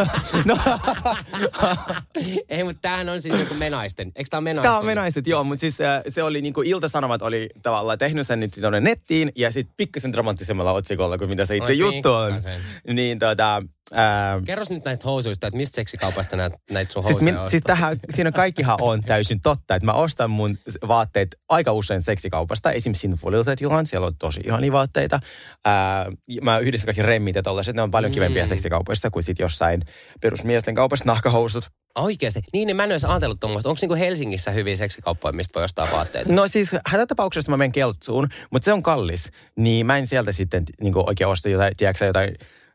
no, 0.44 0.56
Ei, 2.48 2.64
mutta 2.64 2.78
tämähän 2.82 3.08
on 3.08 3.22
siis 3.22 3.40
joku 3.40 3.54
menaisten. 3.54 4.12
Eikö 4.16 4.28
tämä 4.30 4.40
menaisten? 4.40 4.70
Tää 4.70 4.78
on 4.78 4.86
menaiset, 4.86 5.26
joo, 5.26 5.44
mutta 5.44 5.60
siis 5.60 5.80
äh, 5.80 6.02
se 6.08 6.22
oli 6.22 6.42
niinku 6.42 6.62
Ilta-Sanomat 6.62 7.22
oli 7.22 7.48
tavallaan 7.62 7.98
tehnyt 7.98 8.26
sen 8.26 8.40
nyt 8.40 8.52
tuonne 8.60 8.80
nettiin 8.80 9.32
ja 9.36 9.50
sitten 9.50 9.74
pikkasen 9.76 10.12
dramaattisemmalla 10.12 10.72
otsikolla 10.72 11.18
kuin 11.18 11.30
mitä 11.30 11.46
se 11.46 11.56
itse 11.56 11.72
Oi, 11.72 11.78
juttu 11.78 12.12
on. 12.12 12.26
pikkasen. 12.26 12.60
Niin 12.92 13.18
tota, 13.18 13.62
ää, 13.92 14.40
Kerros 14.46 14.70
nyt 14.70 14.84
näistä 14.84 15.04
housuista, 15.04 15.46
että 15.46 15.56
mistä 15.56 15.76
seksikaupasta 15.76 16.36
näitä, 16.36 16.56
näitä 16.70 16.92
sun 16.92 17.02
siis, 17.04 17.16
housuja 17.16 17.40
min, 17.40 17.50
siis 17.50 17.62
tähän, 17.66 18.00
siinä 18.10 18.32
kaikkihan 18.32 18.76
on 18.80 19.02
täysin 19.06 19.40
totta, 19.40 19.74
että 19.74 19.86
mä 19.86 19.92
ostan 19.92 20.30
mun 20.30 20.58
vaatteet 20.88 21.36
aika 21.48 21.72
usein 21.72 22.02
seksikaupasta. 22.02 22.72
Esim. 22.72 22.94
Sinfulilta 22.94 23.56
tilaan, 23.56 23.86
siellä 23.86 24.06
on 24.06 24.16
tosi 24.18 24.40
ihania 24.46 24.72
vaatteita. 24.72 25.20
Ää, 25.64 26.06
mä 26.42 26.58
yhdessä 26.58 26.86
kaikki 26.86 27.02
remmit 27.02 27.36
ja 27.36 27.42
tollaset, 27.42 27.76
ne 27.76 27.82
on 27.82 27.90
paljon 27.90 28.12
kivempiä 28.12 28.42
Mm. 28.42 28.48
seksikaupoissa 28.48 29.10
kuin 29.10 29.22
sit 29.22 29.38
jossain 29.38 29.82
perusmiesten 30.20 30.74
kaupassa 30.74 31.04
nahkahousut. 31.06 31.70
Oikeasti? 31.94 32.40
Niin, 32.52 32.66
niin 32.66 32.76
mä 32.76 32.84
en 32.84 32.90
ole 32.92 32.98
ajatellut 33.12 33.40
tuommoista. 33.40 33.68
Onko 33.68 33.78
niinku 33.82 33.94
Helsingissä 33.94 34.50
hyviä 34.50 34.76
seksikauppoja, 34.76 35.32
mistä 35.32 35.54
voi 35.54 35.64
ostaa 35.64 35.88
vaatteita? 35.92 36.32
No 36.32 36.48
siis 36.48 36.70
hätätapauksessa 36.86 37.50
mä 37.50 37.56
menen 37.56 37.72
keltsuun, 37.72 38.28
mutta 38.50 38.64
se 38.64 38.72
on 38.72 38.82
kallis. 38.82 39.30
Niin 39.56 39.86
mä 39.86 39.98
en 39.98 40.06
sieltä 40.06 40.32
sitten 40.32 40.64
niin 40.80 40.94
oikein 40.96 41.28
osta 41.28 41.48
jotain, 41.48 41.72
tiedätkö, 41.76 42.04
jotain, 42.04 42.34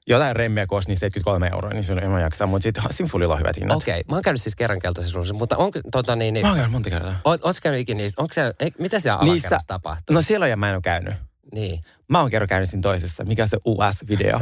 jotain 0.09 0.35
remmiä, 0.35 0.67
kun 0.67 0.77
ostin 0.77 0.97
73 0.97 1.47
euroa, 1.47 1.71
niin 1.71 1.83
se 1.83 1.93
on 1.93 1.99
en 1.99 2.09
mä 2.09 2.19
jaksa. 2.19 2.47
Mutta 2.47 2.63
sitten 2.63 2.83
Sinfulilla 2.89 3.33
on 3.33 3.39
hyvät 3.39 3.57
hinnat. 3.57 3.77
Okei, 3.77 3.93
okay. 3.93 4.03
mä 4.09 4.15
oon 4.15 4.23
käynyt 4.23 4.41
siis 4.41 4.55
kerran 4.55 4.79
keltaisessa 4.79 5.33
mutta 5.33 5.57
onko 5.57 5.79
tota 5.91 6.15
niin, 6.15 6.33
niin 6.33 6.45
Mä 6.45 6.49
oon 6.49 6.57
käynyt 6.57 6.71
monta 6.71 6.89
kertaa. 6.89 7.15
oot, 7.25 7.41
käynyt 7.63 7.81
ikinä 7.81 7.97
niistä? 7.97 8.21
Onko 8.21 8.33
siellä, 8.33 8.53
ei, 8.59 8.71
mitä 8.79 8.99
siellä 8.99 9.23
Niissä- 9.23 9.59
tapahtuu? 9.67 10.13
No 10.15 10.21
siellä 10.21 10.47
ja 10.47 10.57
mä 10.57 10.69
en 10.69 10.75
ole 10.75 10.81
käynyt. 10.81 11.13
Niin. 11.53 11.83
Mä 12.07 12.21
oon 12.21 12.29
kerran 12.29 12.47
käynyt 12.47 12.69
siinä 12.69 12.81
toisessa. 12.81 13.25
Mikä 13.25 13.43
on 13.43 13.49
se 13.49 13.57
US-video? 13.65 14.39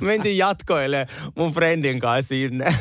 Mentiin 0.00 0.38
jatkoille 0.38 1.06
mun 1.36 1.52
friendin 1.52 2.00
kanssa 2.00 2.28
sinne. 2.28 2.64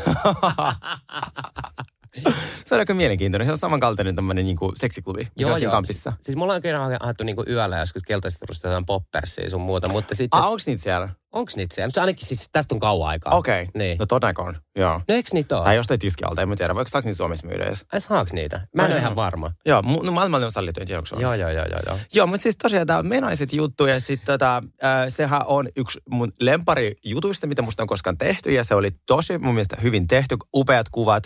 se 2.65 2.75
on 2.75 2.79
aika 2.79 2.93
mielenkiintoinen. 2.93 3.45
Se 3.45 3.51
on 3.51 3.57
samankaltainen 3.57 4.15
tämmöinen 4.15 4.45
niin 4.45 4.57
seksiklubi, 4.79 5.27
mikä 5.37 5.51
on 5.51 5.57
siinä 5.59 5.71
kampissa. 5.71 6.13
Siis 6.21 6.35
mulla 6.37 6.53
on 6.53 6.61
kerran 6.61 6.97
haettu 7.01 7.23
niinku 7.23 7.43
yöllä 7.47 7.77
joskus 7.77 8.03
keltaisesta 8.03 8.45
jotain 8.67 8.85
poppersia 8.85 9.49
sun 9.49 9.61
muuta, 9.61 9.89
mutta 9.89 10.15
sitten, 10.15 10.39
Ah, 10.39 10.51
onks 10.51 10.67
niitä 10.67 10.83
siellä? 10.83 11.09
Onks 11.31 11.55
niitä 11.55 11.75
siellä? 11.75 11.87
Mutta 11.87 12.01
ainakin 12.01 12.27
siis 12.27 12.49
tästä 12.51 12.75
on 12.75 12.79
kauan 12.79 13.09
aikaa. 13.09 13.33
Okei. 13.33 13.61
Okay. 13.61 13.71
Niin. 13.75 13.97
No 13.97 14.05
todennäkö 14.05 14.41
on. 14.41 14.57
Joo. 14.75 15.01
No 15.07 15.15
eikö 15.15 15.29
niitä 15.33 15.57
ole? 15.57 15.65
Tai 15.65 15.75
jostain 15.75 15.99
tiskialta, 15.99 16.41
en 16.41 16.49
mä 16.49 16.55
tiedä. 16.55 16.75
Voiko 16.75 16.89
saako 16.89 17.05
niitä 17.05 17.17
Suomessa 17.17 17.47
myydä 17.47 17.65
edes? 17.65 17.85
Ai 17.93 18.01
saaks 18.01 18.33
niitä? 18.33 18.67
Mä 18.75 18.85
en 18.85 18.91
ole 18.91 18.99
ihan 18.99 19.15
varma. 19.15 19.51
Joo, 19.65 19.81
mu- 19.81 20.05
no 20.05 20.11
maailmalla 20.11 20.45
on 20.45 20.51
sallittu, 20.51 20.81
en 20.81 20.87
tiedä, 20.87 20.99
onko 20.99 21.05
Suomessa. 21.05 21.35
Joo, 21.35 21.49
joo, 21.49 21.65
joo, 21.65 21.67
joo, 21.71 21.79
joo. 21.85 21.99
Joo, 22.13 22.27
mutta 22.27 22.43
siis 22.43 22.57
tosiaan 22.57 22.87
tämä 22.87 22.99
on 22.99 23.07
menaiset 23.07 23.53
juttu 23.53 23.85
ja 23.85 23.99
sitten 23.99 24.25
tota, 24.25 24.63
äh, 24.83 25.05
sehän 25.09 25.41
on 25.45 25.69
yksi 25.75 25.99
mun 26.09 26.31
lempari 26.39 26.95
jutuista, 27.03 27.47
mitä 27.47 27.61
musta 27.61 27.83
on 27.83 27.87
koskaan 27.87 28.17
tehty 28.17 28.51
ja 28.51 28.63
se 28.63 28.75
oli 28.75 28.91
tosi 29.05 29.37
mun 29.37 29.53
mielestä 29.53 29.77
hyvin 29.81 30.07
tehty, 30.07 30.37
upeat 30.53 30.89
kuvat. 30.89 31.23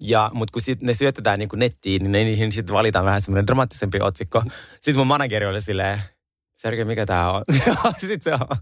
Ja, 0.00 0.30
mutta 0.34 0.52
kun 0.52 0.62
sit 0.62 0.82
ne 0.82 0.94
syötetään 0.94 1.38
niin 1.38 1.48
nettiin, 1.56 2.02
niin 2.02 2.12
niihin 2.26 2.52
sitten 2.52 2.74
valitaan 2.74 3.04
vähän 3.04 3.20
semmoinen 3.20 3.46
dramaattisempi 3.46 3.98
otsikko. 4.00 4.42
Sitten 4.74 4.96
mun 4.96 5.06
manageri 5.06 5.46
oli 5.46 5.60
silleen, 5.60 6.02
Sergei, 6.58 6.84
mikä 6.84 7.06
tää 7.06 7.30
on? 7.30 7.42
Sitten 7.98 8.20
se 8.22 8.32
on. 8.32 8.56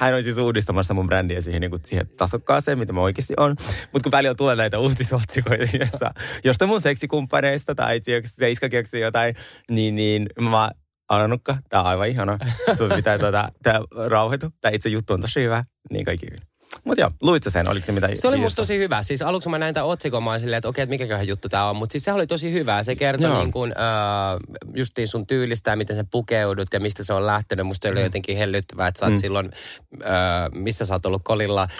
Hän 0.00 0.14
on 0.14 0.22
siis 0.22 0.38
uudistamassa 0.38 0.94
mun 0.94 1.06
brändiä 1.06 1.40
siihen, 1.40 1.60
niin 1.60 1.70
kuin 1.70 1.82
siihen 1.84 2.08
tasokkaaseen, 2.16 2.78
mitä 2.78 2.92
mä 2.92 3.00
oikeasti 3.00 3.34
on. 3.36 3.56
Mutta 3.92 4.02
kun 4.02 4.12
välillä 4.12 4.34
tulee 4.34 4.56
näitä 4.56 4.78
uutisotsikoita, 4.78 5.76
jossa, 5.80 6.10
josta 6.44 6.66
mun 6.66 6.80
seksikumppaneista 6.80 7.74
tai 7.74 8.00
Seiska 8.24 8.68
keksii 8.68 9.00
jotain, 9.00 9.34
niin, 9.70 9.94
niin 9.94 10.26
mä 10.40 10.70
Annukka, 11.08 11.56
tää 11.68 11.80
on 11.80 11.86
aivan 11.86 12.08
ihana. 12.08 12.38
Sun 12.76 12.90
pitää 12.96 13.18
tuota, 13.18 13.48
tää 13.62 13.80
rauhoitu. 14.08 14.46
Tää 14.60 14.70
itse 14.70 14.88
juttu 14.88 15.12
on 15.12 15.20
tosi 15.20 15.42
hyvä. 15.42 15.64
Niin 15.90 16.04
kaikki 16.04 16.26
hyvin. 16.26 16.42
Mutta 16.84 17.00
joo, 17.00 17.10
luit 17.22 17.42
sen? 17.48 17.68
Oliko 17.68 17.86
se 17.86 17.92
mitä? 17.92 18.08
Se 18.14 18.28
oli 18.28 18.36
musta 18.36 18.56
tosi 18.56 18.78
hyvä. 18.78 19.02
Siis 19.02 19.22
aluksi 19.22 19.48
mä 19.48 19.58
näin 19.58 19.74
tämän 19.74 19.88
otsikon, 19.88 20.22
mä 20.22 20.38
silleen, 20.38 20.58
että 20.58 20.68
okei, 20.68 20.82
että 20.82 20.90
mikäköhän 20.90 21.28
juttu 21.28 21.48
tämä 21.48 21.70
on. 21.70 21.76
Mutta 21.76 21.92
siis 21.92 22.04
se 22.04 22.12
oli 22.12 22.26
tosi 22.26 22.52
hyvä. 22.52 22.82
Se 22.82 22.96
kertoi 22.96 23.34
niin 23.34 23.52
kuin, 23.52 23.72
äh, 23.72 24.60
justiin 24.74 25.08
sun 25.08 25.26
tyylistä 25.26 25.70
ja 25.70 25.76
miten 25.76 25.96
sä 25.96 26.04
pukeudut 26.10 26.68
ja 26.72 26.80
mistä 26.80 27.04
se 27.04 27.12
on 27.12 27.26
lähtenyt. 27.26 27.66
Musta 27.66 27.82
se 27.82 27.88
oli 27.88 27.98
mm. 28.00 28.04
jotenkin 28.04 28.36
hellyttävää, 28.36 28.88
että 28.88 28.98
sä 28.98 29.06
oot 29.06 29.14
mm. 29.14 29.18
silloin, 29.20 29.50
äh, 30.04 30.10
missä 30.54 30.84
sä 30.84 30.94
oot 30.94 31.06
ollut 31.06 31.22
kolilla 31.24 31.62
äh, 31.62 31.70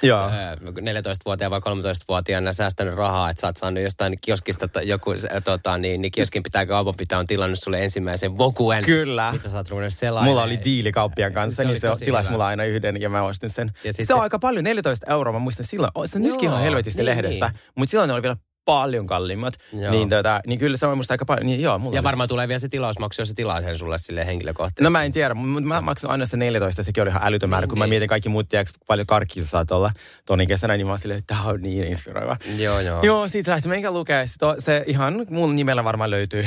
14-vuotiaana 0.62 1.50
vai 1.50 1.60
13-vuotiaana 1.60 2.52
säästänyt 2.52 2.94
rahaa, 2.94 3.30
että 3.30 3.40
sä 3.40 3.46
oot 3.46 3.56
saanut 3.56 3.82
jostain 3.82 4.16
kioskista 4.20 4.82
joku, 4.82 5.10
äh, 5.10 5.42
tota, 5.44 5.78
niin, 5.78 6.02
niin 6.02 6.12
kioskin 6.12 6.42
pitää 6.42 6.66
kaupan 6.66 6.94
pitää 6.96 7.18
on 7.18 7.26
tilannut 7.26 7.58
sulle 7.58 7.84
ensimmäisen 7.84 8.38
vokuen. 8.38 8.84
Kyllä. 8.84 9.32
Mitä 9.32 9.48
sä 9.48 9.56
oot 9.56 9.70
ruvennut. 9.70 9.92
Mulla 10.22 10.42
oli 10.42 10.58
diili 10.64 10.92
kauppian 10.92 11.32
kanssa, 11.32 11.62
se 11.62 11.68
niin 11.68 11.80
se 11.80 11.88
tilasi 12.04 12.30
mulla 12.30 12.46
aina 12.46 12.64
yhden 12.64 13.00
ja 13.00 13.08
mä 13.08 13.22
ostin 13.22 13.50
sen. 13.50 13.72
Ja 13.84 13.92
se 13.92 14.14
on 14.14 14.20
aika 14.20 14.38
paljon, 14.38 14.66
14 14.76 15.12
euroa, 15.12 15.32
mä 15.32 15.38
muistan 15.38 15.66
silloin. 15.66 15.90
Se 16.04 16.18
on 16.18 16.22
nytkin 16.22 16.48
ihan 16.48 16.60
helvetisti 16.60 16.98
niin, 16.98 17.06
lehdestä, 17.06 17.48
niin. 17.48 17.60
mutta 17.74 17.90
silloin 17.90 18.08
ne 18.08 18.14
oli 18.14 18.22
vielä 18.22 18.36
paljon 18.66 19.06
kalliimmat. 19.06 19.54
Niin, 19.90 20.08
tota, 20.08 20.40
niin 20.46 20.58
kyllä 20.58 20.76
se 20.76 20.86
on 20.86 20.96
musta 20.96 21.14
aika 21.14 21.24
paljon. 21.24 21.46
Niin, 21.46 21.62
joo, 21.62 21.78
mulla 21.78 21.96
ja 21.96 22.00
oli. 22.00 22.04
varmaan 22.04 22.28
tulee 22.28 22.48
vielä 22.48 22.58
se 22.58 22.68
tilausmaksu, 22.68 23.22
jos 23.22 23.28
se 23.28 23.34
tilaa 23.34 23.62
sen 23.62 23.78
sulle 23.78 23.98
sille 23.98 24.26
henkilökohtaisesti. 24.26 24.84
No 24.84 24.90
mä 24.90 25.02
en 25.02 25.12
tiedä, 25.12 25.34
mutta 25.34 25.68
mä 25.68 25.80
maksan 25.80 26.10
aina 26.10 26.26
se 26.26 26.36
14, 26.36 26.82
sekin 26.82 27.02
oli 27.02 27.10
ihan 27.10 27.22
älytön 27.24 27.50
määrä. 27.50 27.60
Niin, 27.60 27.68
kun 27.68 27.76
niin. 27.76 27.88
mä 27.88 27.90
mietin 27.90 28.08
kaikki 28.08 28.28
muut, 28.28 28.48
tiedätkö, 28.48 28.78
paljon 28.86 29.06
karkkia 29.06 29.42
sä 29.42 29.48
saat 29.48 29.70
olla 29.70 29.90
toni 30.26 30.46
kesänä, 30.46 30.76
niin 30.76 30.86
mä 30.86 30.92
oon 30.92 30.98
silleen, 30.98 31.18
että 31.18 31.34
tämä 31.34 31.48
on 31.48 31.62
niin 31.62 31.84
inspiroiva. 31.84 32.36
Joo, 32.56 32.80
joo. 32.80 33.02
Joo, 33.02 33.28
siitä 33.28 33.50
lähti 33.50 33.68
meikä 33.68 33.90
lukea. 33.90 34.26
Se, 34.26 34.36
se 34.58 34.84
ihan 34.86 35.26
mun 35.30 35.56
nimellä 35.56 35.84
varmaan 35.84 36.10
löytyy 36.10 36.46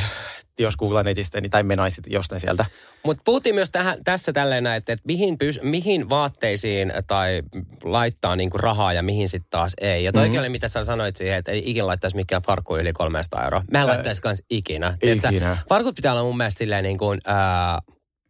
jos 0.63 0.77
googlaan 0.77 1.05
netistä, 1.05 1.41
niin, 1.41 1.51
tai 1.51 1.63
menaisit 1.63 2.05
jostain 2.07 2.41
sieltä. 2.41 2.65
Mutta 3.03 3.21
puhuttiin 3.25 3.55
myös 3.55 3.71
tähän, 3.71 4.03
tässä 4.03 4.33
tälleen, 4.33 4.67
että, 4.67 4.93
että 4.93 5.03
mihin, 5.07 5.37
pys, 5.37 5.59
mihin 5.63 6.09
vaatteisiin 6.09 6.93
tai 7.07 7.41
laittaa 7.83 8.35
niinku 8.35 8.57
rahaa 8.57 8.93
ja 8.93 9.03
mihin 9.03 9.29
sitten 9.29 9.49
taas 9.49 9.73
ei. 9.81 10.03
Ja 10.03 10.13
toikin 10.13 10.31
mm-hmm. 10.31 10.39
oli, 10.39 10.49
mitä 10.49 10.67
sä 10.67 10.83
sanoit 10.83 11.15
siihen, 11.15 11.37
että 11.37 11.51
ei 11.51 11.69
ikinä 11.69 11.87
laittaisi 11.87 12.15
mikään 12.15 12.41
farkku 12.41 12.77
yli 12.77 12.93
300 12.93 13.43
euroa. 13.43 13.63
Mä 13.71 13.81
en 13.81 13.87
laittaisi 13.87 14.21
kans 14.21 14.43
ikinä. 14.49 14.97
Ikinä. 15.01 15.57
farkut 15.69 15.95
pitää 15.95 16.11
olla 16.11 16.23
mun 16.23 16.37
mielestä 16.37 16.57
silleen 16.57 16.83
niin 16.83 16.97
kuin, 16.97 17.19
ää, 17.25 17.79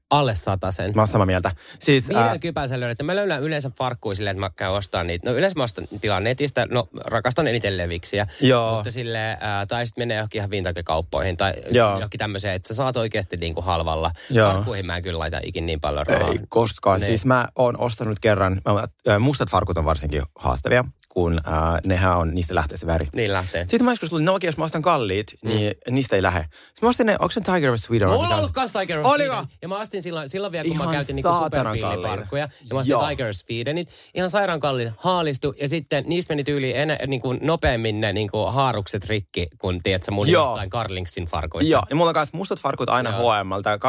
alle 0.10 0.36
sen. 0.36 0.92
Mä 0.96 1.02
oon 1.02 1.08
samaa 1.08 1.26
mieltä. 1.26 1.52
Siis, 1.80 2.08
Viiden 2.08 2.24
ää... 2.24 2.40
kypän 2.40 2.70
löydät. 2.76 3.02
Mä 3.04 3.16
löydän 3.16 3.44
yleensä 3.44 3.72
farkkuja 3.78 4.16
silleen, 4.16 4.32
että 4.32 4.40
mä 4.40 4.50
käyn 4.56 4.72
ostamaan 4.72 5.08
niitä. 5.08 5.30
No 5.30 5.38
yleensä 5.38 5.58
mä 5.58 5.64
ostan 5.64 5.88
tilaan 6.02 6.24
netistä. 6.24 6.68
No 6.72 6.88
rakastan 7.06 7.48
eniten 7.48 7.78
leviksiä. 7.78 8.28
Joo. 8.42 8.76
Mutta 8.76 8.92
sille 8.92 9.38
ää, 9.40 9.66
tai 9.66 9.88
sitten 9.88 10.02
menee 10.02 10.18
johonkin 10.18 10.40
ihan 10.40 10.50
vintage-kauppoihin 10.50 11.38
tai 11.38 11.54
Joo. 11.72 11.94
johonkin 11.94 12.18
tämmöiseen, 12.18 12.56
että 12.56 12.68
sä 12.68 12.74
saat 12.74 12.98
oikeasti 12.98 13.38
niin 13.38 13.54
kuin 13.54 13.66
halvalla. 13.66 14.12
Joo. 14.30 14.52
Farkkuihin 14.52 14.86
mä 14.86 14.98
en 14.98 15.04
kyllä 15.04 15.20
laita 15.20 15.40
ikin 15.44 15.66
niin 15.66 15.80
paljon 15.80 16.08
rahaa. 16.08 16.30
Ei 16.30 16.40
koskaan. 16.50 17.00
Ne. 17.00 17.06
Siis 17.06 17.26
mä 17.26 17.48
oon 17.56 17.80
ostanut 17.80 18.20
kerran, 18.20 18.62
mä, 19.08 19.20
mustat 19.20 19.52
farkut 19.52 19.78
on 19.78 19.86
varsinkin 19.86 20.22
haastavia 20.36 20.86
kun 21.20 21.40
äh, 21.48 21.80
nehän 21.86 22.18
on, 22.18 22.36
niistä 22.36 22.56
lähtee 22.56 22.78
se 22.78 22.88
väri. 22.88 23.08
Niin 23.14 23.34
lähtee. 23.34 23.62
Sitten 23.62 23.84
mä 23.84 23.92
joskus 23.92 24.10
tulin, 24.10 24.26
no 24.26 24.36
okei, 24.36 24.48
jos 24.48 24.58
mä 24.58 24.64
ostan 24.64 24.82
kalliit, 24.82 25.34
mm. 25.42 25.50
niin 25.50 25.76
niistä 25.90 26.16
ei 26.16 26.22
lähde. 26.22 26.42
Sitten 26.42 26.74
mä 26.82 26.90
ostin 26.90 27.06
ne, 27.06 27.14
onko 27.14 27.30
se 27.32 27.42
Tiger 27.42 27.72
of 27.72 27.80
Sweden? 27.80 28.08
Mulla 28.08 28.28
on 28.28 28.40
ollut 28.40 28.52
kans 28.52 28.74
Tiger 28.74 29.00
of 29.00 29.06
Oliko? 29.06 29.34
Sweden. 29.34 29.50
Ja 29.62 29.68
mä 29.68 29.78
ostin 29.78 30.02
silloin, 30.02 30.30
silloin 30.30 30.52
vielä, 30.52 30.64
kun 30.64 30.74
Ihan 30.74 30.88
mä 30.88 30.94
käytin 30.94 31.16
niinku 31.16 31.34
superpiiliparkkuja. 31.44 32.42
Ja 32.42 32.74
mä 32.74 32.80
ostin 32.80 32.92
Joo. 32.92 33.08
Tiger 33.08 33.28
of 33.28 33.36
Swedenit. 33.36 33.90
Ihan 34.14 34.30
sairaan 34.30 34.60
kalliit, 34.60 34.94
haalistu. 34.98 35.54
Ja 35.62 35.68
sitten 35.68 36.04
niistä 36.08 36.32
meni 36.32 36.44
tyyli 36.44 36.78
enä, 36.78 37.00
niinku 37.08 37.34
nopeammin 37.42 38.02
ne 38.02 38.14
niinku 38.14 38.46
haarukset 38.46 39.06
rikki, 39.06 39.48
kun 39.58 39.80
tiedät 39.84 40.04
sä 40.04 40.12
mun 40.12 40.30
Joo. 40.30 40.46
jostain 40.46 40.70
Carlingsin 40.70 41.26
farkuista. 41.26 41.72
Joo, 41.72 41.84
ja 41.90 41.96
mulla 41.96 42.10
on 42.10 42.14
kanssa 42.14 42.38
mustat 42.38 42.60
farkut 42.60 42.90
aina 42.90 43.12
H&Mltä, 43.12 43.80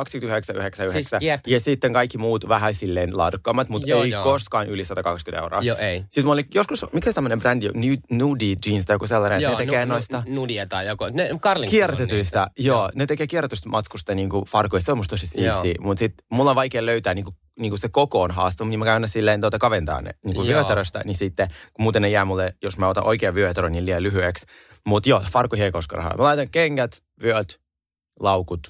29,99. 0.87 0.93
Siis, 0.93 1.11
ja 1.47 1.61
sitten 1.61 1.93
kaikki 1.93 2.19
muut 2.19 2.49
vähän 2.49 2.75
silleen 2.75 3.19
laadukkaammat, 3.19 3.69
mutta 3.69 3.93
ei 3.93 4.11
joo. 4.11 4.25
koskaan 4.25 4.69
yli 4.69 4.85
120 4.85 5.43
euroa. 5.43 5.61
Joo, 5.63 5.77
ei. 5.77 6.05
Siis 6.11 6.27
mä 6.27 6.33
olin 6.33 6.47
joskus, 6.55 6.87
mikä 6.93 7.13
tämmöinen 7.23 7.41
brändi, 7.41 7.71
Nudie 8.11 8.57
Jeans 8.67 8.87
tai 8.87 8.95
joku 8.95 9.07
sellainen, 9.07 9.41
joo, 9.41 9.53
ne 9.53 9.59
tekee 9.59 9.87
nu, 9.87 9.93
noista... 9.93 10.23
Nudie 10.27 10.67
tai 10.67 10.87
joku, 10.87 11.05
ne 11.05 11.31
Carlington 11.41 11.71
Kiertetyistä, 11.71 12.47
joo, 12.59 12.79
joo, 12.79 12.91
ne 12.95 13.07
tekee 13.07 13.27
kierrätystä 13.27 13.69
matskusta 13.69 14.15
niinku 14.15 14.45
farkuista, 14.49 14.87
se 14.87 14.93
on 14.93 14.99
musta 14.99 15.11
tosi 15.11 15.27
siistiä. 15.27 15.75
Mutta 15.81 15.99
sit 15.99 16.15
mulla 16.31 16.51
on 16.51 16.57
vaikea 16.57 16.87
löytää 16.87 17.15
niinku 17.15 17.35
niinku 17.59 17.77
se 17.77 17.89
koko 17.89 18.23
on 18.23 18.31
haaste, 18.31 18.65
niin 18.65 18.79
mä 18.79 18.85
käyn 18.85 18.95
aina 18.95 19.07
silleen 19.07 19.41
tuota 19.41 19.59
kaventaa 19.59 20.01
ne 20.01 20.11
niinku 20.25 20.47
vyötäröstä, 20.47 21.03
niin 21.05 21.17
sitten 21.17 21.49
kun 21.49 21.83
muuten 21.83 22.03
ne 22.03 22.09
jää 22.09 22.25
mulle, 22.25 22.55
jos 22.63 22.79
mä 22.79 22.89
otan 22.89 23.07
oikean 23.07 23.35
vyötärön, 23.35 23.73
niin 23.73 23.87
liian 23.87 24.03
lyhyeksi. 24.03 24.47
Mutta 24.87 25.09
joo, 25.09 25.23
farkku 25.33 25.57
rahaa. 25.93 26.17
Mä 26.17 26.25
laitan 26.25 26.51
kengät, 26.51 26.93
vyöt, 27.23 27.61
laukut, 28.21 28.61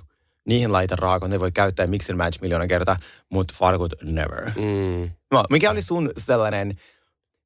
niihin 0.47 0.73
laitan 0.73 0.99
rahaa, 0.99 1.21
kun 1.21 1.31
ne 1.31 1.41
voi 1.41 1.53
käyttää 1.53 1.87
mix 1.87 2.11
and 2.11 2.19
match 2.19 2.41
miljoona 2.41 2.67
kertaa, 2.67 2.97
mutta 3.33 3.55
farkut 3.57 3.93
never. 4.03 4.51
Mm. 4.57 5.11
No, 5.31 5.45
mikä 5.51 5.71
oli 5.71 5.83
sun 5.83 6.11
sellainen 6.17 6.75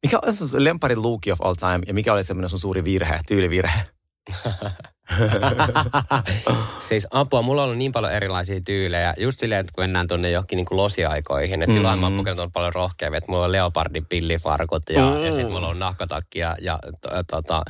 mikä 0.04 0.18
on 0.26 0.34
sun 0.34 0.64
lempari 0.64 0.96
looki 0.96 1.32
of 1.32 1.40
all 1.40 1.54
time 1.54 1.80
ja 1.86 1.94
mikä 1.94 2.12
oli 2.12 2.24
semmoinen 2.24 2.48
sun 2.48 2.58
suuri 2.58 2.84
virhe, 2.84 3.20
tyylivirhe? 3.28 3.80
siis 6.88 7.06
apua, 7.10 7.42
mulla 7.42 7.62
on 7.62 7.64
ollut 7.64 7.78
niin 7.78 7.92
paljon 7.92 8.12
erilaisia 8.12 8.60
tyylejä. 8.60 9.14
Just 9.18 9.40
silleen, 9.40 9.60
että 9.60 9.72
kun 9.74 9.84
mennään 9.84 10.08
tuonne 10.08 10.30
johonkin 10.30 10.56
niin 10.56 10.66
losiaikoihin, 10.70 11.62
että 11.62 11.72
mm. 11.72 11.76
silloin 11.76 11.98
mä 11.98 12.06
oon 12.06 12.16
pukenut 12.16 12.52
paljon 12.52 12.72
rohkeammin, 12.74 13.18
että 13.18 13.30
mulla 13.30 13.44
on 13.44 13.52
leopardin 13.52 14.06
pillifarkut 14.06 14.82
ja, 14.90 15.00
mm. 15.00 15.24
ja 15.24 15.32
sitten 15.32 15.52
mulla 15.52 15.68
on 15.68 15.78
nahkatakki 15.78 16.38
ja, 16.38 16.56
ja 16.60 16.78
to, 17.00 17.08
tota, 17.30 17.62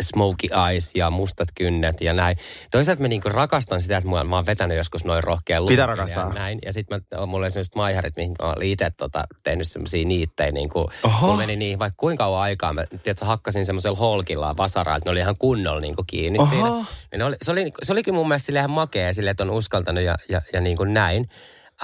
smoky 0.00 0.48
eyes 0.70 0.90
ja 0.94 1.10
mustat 1.10 1.48
kynnet 1.54 2.00
ja 2.00 2.12
näin. 2.12 2.36
Toisaalta 2.70 3.02
mä 3.02 3.08
niinku 3.08 3.28
rakastan 3.28 3.82
sitä, 3.82 3.96
että 3.96 4.10
mä 4.24 4.36
oon 4.36 4.46
vetänyt 4.46 4.76
joskus 4.76 5.04
noin 5.04 5.24
rohkea 5.24 5.62
Pitää 5.68 5.86
rakastaa. 5.86 6.28
Ja 6.28 6.34
näin. 6.34 6.58
Ja 6.64 6.72
sitten 6.72 7.02
mulla 7.26 7.44
oli 7.44 7.50
sellaiset 7.50 7.74
maiharit, 7.74 8.16
mihin 8.16 8.34
mä 8.42 8.52
olin 8.52 8.70
itse 8.72 8.90
tota, 8.90 9.24
tehnyt 9.42 9.68
semmoisia 9.68 10.04
niittejä. 10.04 10.52
Niin 10.52 10.68
kuin, 10.68 10.86
mulla 11.20 11.36
meni 11.36 11.56
niin 11.56 11.78
vaikka 11.78 11.96
kuinka 11.96 12.24
kauan 12.24 12.40
aikaa. 12.40 12.72
Mä 12.72 12.84
tiedätkö, 13.02 13.26
hakkasin 13.26 13.64
semmoisella 13.64 13.98
holkilla 13.98 14.56
vasaraa, 14.56 14.96
että 14.96 15.08
ne 15.08 15.10
oli 15.10 15.20
ihan 15.20 15.36
kunnolla 15.38 15.80
niin 15.80 15.96
kuin 15.96 16.06
kiinni 16.06 16.38
Oho. 16.38 16.48
siinä. 16.48 16.75
Ja 17.12 17.26
oli, 17.26 17.36
se, 17.42 17.52
oli, 17.52 17.72
se 17.82 17.92
olikin 17.92 18.14
mun 18.14 18.28
mielestä 18.28 18.52
ihan 18.58 18.70
makea 18.70 19.14
sille, 19.14 19.30
että 19.30 19.42
on 19.42 19.50
uskaltanut 19.50 20.04
ja, 20.04 20.14
ja, 20.28 20.42
ja 20.52 20.60
niin 20.60 20.76
kuin 20.76 20.94
näin. 20.94 21.28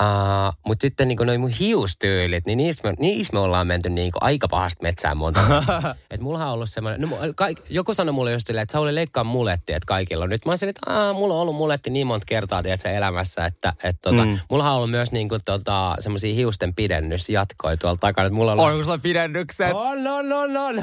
Uh, 0.01 0.55
Mutta 0.67 0.83
sitten 0.83 1.09
niin 1.09 1.19
noin 1.25 1.41
mun 1.41 1.51
hiustyylit, 1.51 2.47
niin 2.47 2.57
niissä 2.57 2.89
me, 2.89 2.95
niissä 2.99 3.33
me 3.33 3.39
ollaan 3.39 3.67
menty 3.67 3.91
niin 3.91 4.13
aika 4.21 4.49
pahasti 4.49 4.83
metsään 4.83 5.17
monta. 5.17 5.41
että 6.11 6.25
mulla 6.25 6.47
on 6.47 6.53
ollut 6.53 6.71
semmoinen, 6.71 7.01
no, 7.01 7.17
kaik, 7.37 7.59
joku 7.71 7.95
sanoi 7.95 8.15
mulle 8.15 8.33
just 8.33 8.47
silleen, 8.47 8.63
että 8.63 8.81
oli 8.81 8.95
leikkaa 8.95 9.25
muletti, 9.25 9.73
että 9.73 9.87
kaikilla 9.87 10.25
on. 10.25 10.31
Nyt 10.31 10.47
mä 10.47 10.57
silleen, 10.57 10.75
että 10.79 10.93
Aa, 10.93 11.13
mulla 11.13 11.35
on 11.35 11.41
ollut 11.41 11.57
muletti 11.57 11.91
niin 11.91 12.07
monta 12.07 12.25
kertaa 12.29 12.63
tiedätkö, 12.63 12.91
elämässä, 12.91 13.47
että 13.47 13.73
et, 13.85 13.97
tota, 14.03 14.25
mm. 14.25 14.39
mulla 14.51 14.71
on 14.71 14.77
ollut 14.77 14.91
myös 14.91 15.13
niin 15.13 15.29
kuin, 15.29 15.41
tota, 15.45 15.97
semmoisia 15.99 16.35
hiusten 16.35 16.75
pidennysjatkoja 16.75 17.77
tuolla 17.77 17.99
takana. 18.01 18.27
Että 18.27 18.37
mulla 18.37 18.53
on 18.53 18.61
ollut... 18.61 18.73
Onko 18.73 18.85
sulla 18.85 18.99
pidennykset? 18.99 19.73
On, 19.75 20.07
on, 20.07 20.33
on, 20.33 20.57
on. 20.57 20.75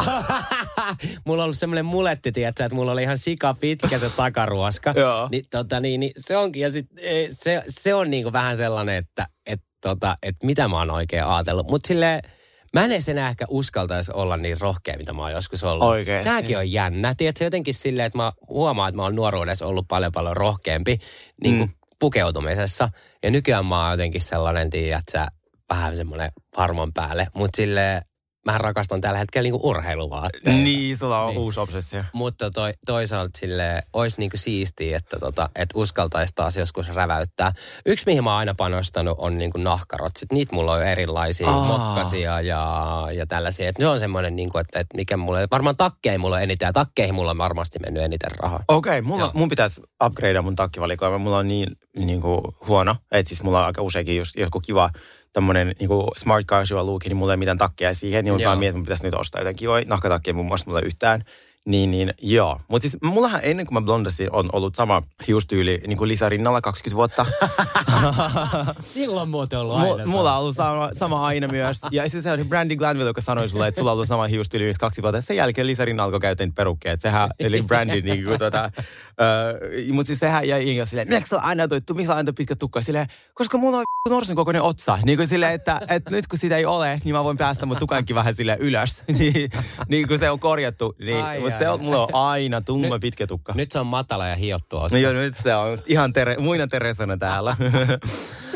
mulla 1.25 1.43
on 1.43 1.45
ollut 1.45 1.57
semmoinen 1.57 1.85
muletti, 1.85 2.31
tiedätkö, 2.31 2.65
että 2.65 2.75
mulla 2.75 2.91
oli 2.91 3.03
ihan 3.03 3.17
sika 3.17 3.53
pitkä 3.53 3.97
se 3.97 4.09
takaruoska. 4.09 4.93
Niin, 5.31 5.45
tota, 5.49 5.79
niin, 5.79 5.99
niin, 5.99 6.11
se 6.17 6.37
onkin, 6.37 6.61
ja 6.61 6.71
sit, 6.71 6.87
e, 6.97 7.27
se, 7.31 7.63
se 7.67 7.93
on 7.93 8.09
niin 8.09 8.23
kuin 8.23 8.33
vähän 8.33 8.57
sellainen, 8.57 8.95
että 8.99 9.25
et, 9.45 9.61
tota, 9.81 10.17
et 10.23 10.35
mitä 10.43 10.67
mä 10.67 10.77
oon 10.77 10.91
oikein 10.91 11.23
ajatellut. 11.23 11.69
Mutta 11.69 11.87
silleen, 11.87 12.21
mä 12.73 12.85
en 12.85 12.91
edes 12.91 13.09
enää 13.09 13.29
ehkä 13.29 13.45
uskaltaisi 13.49 14.11
olla 14.15 14.37
niin 14.37 14.59
rohkea, 14.59 14.97
mitä 14.97 15.13
mä 15.13 15.21
oon 15.21 15.31
joskus 15.31 15.63
ollut. 15.63 15.87
Oikeesti. 15.87 16.29
Tämäkin 16.29 16.57
on 16.57 16.71
jännä. 16.71 17.13
Tiedätkö, 17.17 17.43
jotenkin 17.43 17.73
silleen, 17.73 18.05
että 18.05 18.17
mä 18.17 18.31
huomaan, 18.49 18.89
että 18.89 18.95
mä 18.95 19.03
oon 19.03 19.15
nuoruudessa 19.15 19.65
ollut 19.65 19.87
paljon 19.87 20.11
paljon 20.11 20.37
rohkeampi 20.37 20.99
niin 21.43 21.57
kuin 21.57 21.69
mm. 21.69 21.75
pukeutumisessa. 21.99 22.89
Ja 23.23 23.31
nykyään 23.31 23.65
mä 23.65 23.83
oon 23.83 23.91
jotenkin 23.91 24.21
sellainen, 24.21 24.69
tiedätkö, 24.69 25.25
vähän 25.69 25.97
semmoinen 25.97 26.31
varmon 26.57 26.93
päälle. 26.93 27.27
Mutta 27.33 27.57
silleen, 27.57 28.01
mä 28.45 28.57
rakastan 28.57 29.01
tällä 29.01 29.19
hetkellä 29.19 29.43
niinku 29.43 29.69
urheiluvaatteita. 29.69 30.49
Niin, 30.49 30.97
sulla 30.97 31.21
on 31.23 31.29
niin. 31.29 31.39
uusi 31.39 31.59
obsessio. 31.59 32.03
Mutta 32.13 32.49
toi, 32.51 32.73
toisaalta 32.85 33.39
sille 33.39 33.83
olisi 33.93 34.17
niinku 34.19 34.37
siistiä, 34.37 34.97
että 34.97 35.19
tota, 35.19 35.49
et 35.55 35.69
uskaltaisi 35.73 36.33
taas 36.35 36.57
joskus 36.57 36.87
räväyttää. 36.87 37.51
Yksi, 37.85 38.05
mihin 38.05 38.23
mä 38.23 38.29
oon 38.29 38.39
aina 38.39 38.53
panostanut, 38.57 39.17
on 39.17 39.37
niinku 39.37 39.57
nahkarotsit. 39.57 40.31
Niitä 40.31 40.55
mulla 40.55 40.73
on 40.73 40.83
erilaisia, 40.83 41.47
Aa. 41.47 41.65
mokkasia 41.65 42.41
ja, 42.41 43.07
ja 43.13 43.25
tällaisia. 43.27 43.69
Et 43.69 43.75
se 43.79 43.87
on 43.87 43.99
semmoinen, 43.99 44.35
niinku, 44.35 44.57
että 44.57 44.79
et 44.79 44.87
mikä 44.93 45.17
mulle, 45.17 45.47
varmaan 45.51 45.77
takkeihin 45.77 46.21
mulla 46.21 46.35
on 46.35 46.43
eniten 46.43 46.65
ja 46.65 46.73
takkeihin 46.73 47.15
mulla 47.15 47.31
on 47.31 47.37
varmasti 47.37 47.79
mennyt 47.79 48.03
eniten 48.03 48.31
rahaa. 48.31 48.63
Okei, 48.67 48.99
okay, 48.99 49.29
mun 49.33 49.49
pitäisi 49.49 49.81
upgradea 50.03 50.41
mun 50.41 50.55
takkivalikoima. 50.55 51.17
Mulla 51.17 51.37
on 51.37 51.47
niin 51.47 51.67
niinku, 51.97 52.55
huono, 52.67 52.95
että 53.11 53.29
siis 53.29 53.43
mulla 53.43 53.59
on 53.59 53.65
aika 53.65 53.81
useinkin 53.81 54.17
just 54.17 54.35
joku 54.35 54.59
kiva 54.59 54.89
tämmöinen 55.33 55.75
niinku 55.79 56.11
smart 56.17 56.45
casual 56.45 56.85
look, 56.85 57.05
niin 57.05 57.17
mulla 57.17 57.33
ei 57.33 57.37
mitään 57.37 57.57
takkeja 57.57 57.93
siihen, 57.93 58.25
niin 58.25 58.41
mä 58.41 58.55
mietin, 58.55 58.79
että 58.79 58.85
pitäisi 58.85 59.05
nyt 59.05 59.13
ostaa 59.13 59.41
jotain 59.41 59.55
kivoja 59.55 59.85
nahkatakkeja 59.87 60.33
muun 60.33 60.45
muassa 60.45 60.65
mulla 60.69 60.81
yhtään 60.81 61.23
Niin, 61.69 61.91
niin, 61.91 62.13
joo. 62.21 62.59
Mutta 62.67 62.81
siis 62.81 62.97
mullahan 63.03 63.39
ennen 63.43 63.65
kuin 63.65 63.73
mä 63.73 63.81
blondasin 63.81 64.27
on 64.31 64.49
ollut 64.53 64.75
sama 64.75 65.03
hiustyyli 65.27 65.81
niin 65.87 65.97
kuin 65.97 66.07
Lisa 66.07 66.29
Rinnalla 66.29 66.61
20 66.61 66.95
vuotta. 66.95 67.25
Silloin 68.79 69.29
muuten 69.29 69.59
ollut 69.59 69.75
aina 69.75 70.05
M- 70.05 70.09
mulla 70.09 70.33
on 70.33 70.41
ollut 70.41 70.55
sama, 70.55 70.89
sama 70.93 71.25
aina 71.25 71.47
myös. 71.47 71.81
Ja 71.91 72.09
siis 72.09 72.23
se 72.23 72.31
oli 72.31 72.43
Brandy 72.43 72.75
Glanville, 72.75 73.09
joka 73.09 73.21
sanoi 73.21 73.49
sulle, 73.49 73.67
että 73.67 73.79
sulla 73.79 73.91
on 73.91 73.93
ollut 73.93 74.07
sama 74.07 74.27
hiustyyli 74.27 74.63
myös 74.63 74.77
kaksi 74.77 75.01
vuotta. 75.01 75.21
Sen 75.21 75.35
jälkeen 75.35 75.67
Lisa 75.67 75.85
Rinna 75.85 76.03
alkoi 76.03 76.19
käyttää 76.19 76.45
niitä 76.45 76.55
perukkeja. 76.55 76.97
Sehän, 76.99 77.29
eli 77.39 77.61
Brandy 77.61 78.01
niin 78.11 78.23
kuin 78.23 78.39
tota, 78.39 78.71
uh, 78.75 79.93
mutta 79.93 80.07
siis 80.07 80.19
sehän 80.19 80.47
jäi 80.47 80.69
Inga 80.69 80.85
silleen, 80.85 81.09
miksi 81.09 81.35
on 81.35 81.43
aina 81.43 81.67
tuittu, 81.67 81.93
miksi 81.93 82.11
on 82.11 82.17
aina 82.17 82.33
pitkä 82.33 82.55
tukka? 82.55 82.81
Silleen, 82.81 83.07
koska 83.33 83.57
mulla 83.57 83.77
on 83.77 83.85
norsun 84.09 84.35
kokoinen 84.35 84.61
otsa. 84.61 84.99
Niin 85.03 85.17
kuin 85.17 85.27
silleen, 85.27 85.53
että, 85.53 85.81
että 85.89 86.11
nyt 86.11 86.27
kun 86.27 86.39
sitä 86.39 86.57
ei 86.57 86.65
ole, 86.65 87.01
niin 87.03 87.15
mä 87.15 87.23
voin 87.23 87.37
päästä 87.37 87.65
mun 87.65 87.77
tukankin 87.77 88.15
vähän 88.15 88.35
sille 88.35 88.57
ylös. 88.59 89.03
niin, 89.19 89.51
niin 89.87 90.07
kuin 90.07 90.19
se 90.19 90.29
on 90.29 90.39
korjattu. 90.39 90.95
Niin, 90.99 91.17
Ai, 91.17 91.37
ai, 91.37 91.58
se 91.59 91.69
on, 91.69 91.81
mulla 91.83 92.01
on 92.01 92.09
aina 92.13 92.61
tumma 92.61 92.87
Nyt- 92.95 93.01
pitkä 93.01 93.27
tukka. 93.27 93.53
Nyt 93.53 93.71
se 93.71 93.79
on 93.79 93.87
matala 93.87 94.27
ja 94.27 94.35
hiottu 94.35 94.77
No 94.91 94.97
joo, 94.97 95.13
nyt 95.13 95.37
se 95.37 95.55
on 95.55 95.79
ihan 95.87 96.13
tere, 96.13 96.35
muina 96.39 96.67
Teresana 96.67 97.17
täällä. 97.17 97.55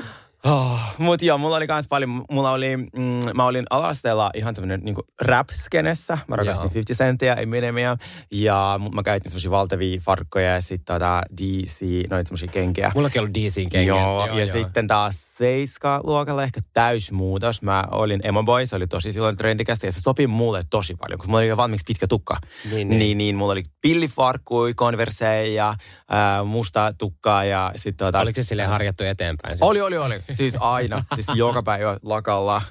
Oh, 0.46 0.80
mut 0.98 1.22
joo, 1.22 1.38
mulla 1.38 1.56
oli 1.56 1.68
kans 1.68 1.88
paljon, 1.88 2.26
mulla 2.32 2.52
oli, 2.52 2.78
mm, 2.78 3.20
mä 3.36 3.46
olin 3.46 3.66
alasteella 3.70 4.32
ihan 4.36 4.56
tämmönen 4.56 4.80
niinku 4.84 5.02
rap-skenessä. 5.22 6.18
Mä 6.28 6.36
rakastin 6.36 6.64
Joo. 6.64 6.74
50 6.74 7.04
Centia, 7.04 7.36
Eminemia. 7.36 7.98
Ja 8.32 8.80
mä 8.96 9.04
käytin 9.04 9.32
semmosia 9.32 9.52
valtavia 9.52 10.00
farkkoja 10.00 10.50
ja 10.50 10.62
sit 10.62 10.82
tota 10.86 11.22
DC, 11.42 11.86
noita 12.10 12.28
semmosia 12.28 12.48
kenkiä. 12.48 12.92
Mullakin 12.96 13.20
on 13.20 13.24
ollut 13.24 13.34
DCin 13.34 13.70
kengiä. 13.70 13.94
Joo, 13.94 14.26
ja 14.26 14.48
sitten 14.48 14.88
taas 14.88 15.36
seiska-luokalla 15.38 16.44
ehkä 16.44 16.62
täysmuutos. 16.74 17.62
Mä 17.62 17.84
olin 17.92 18.20
emo 18.24 18.44
boy, 18.44 18.66
se 18.66 18.76
oli 18.76 18.88
tosi 18.88 19.14
silloin 19.14 19.38
trendikästä 19.38 19.88
ja 19.88 19.92
se 19.92 20.02
sopi 20.02 20.28
mulle 20.28 20.64
tosi 20.70 20.96
paljon, 20.96 21.20
kun 21.20 21.30
mulla 21.30 21.40
oli 21.40 21.48
jo 21.48 21.58
valmiiksi 21.58 21.86
pitkä 21.88 22.08
tukka. 22.08 22.38
Niin, 22.64 22.90
Niin, 22.90 23.00
niin. 23.00 23.18
niin, 23.18 23.36
mulla 23.36 23.52
oli 23.52 23.64
pillifarkkui, 23.82 24.74
konverseja, 24.74 25.76
ää, 26.10 26.44
musta 26.44 26.94
tukkaa 26.98 27.46
ja 27.46 27.72
sitten 27.76 28.06
tota... 28.08 28.20
Oliko 28.20 28.36
se 28.36 28.44
silleen 28.44 28.70
harjattu 28.70 29.04
eteenpäin? 29.04 29.58
Oli, 29.62 29.82
oli, 29.82 29.98
oli. 29.98 30.24
Siis 30.38 30.58
aina. 30.60 31.04
Siis 31.16 31.28
joka 31.36 31.64
päivä 31.64 31.98
lakalla. 32.04 32.62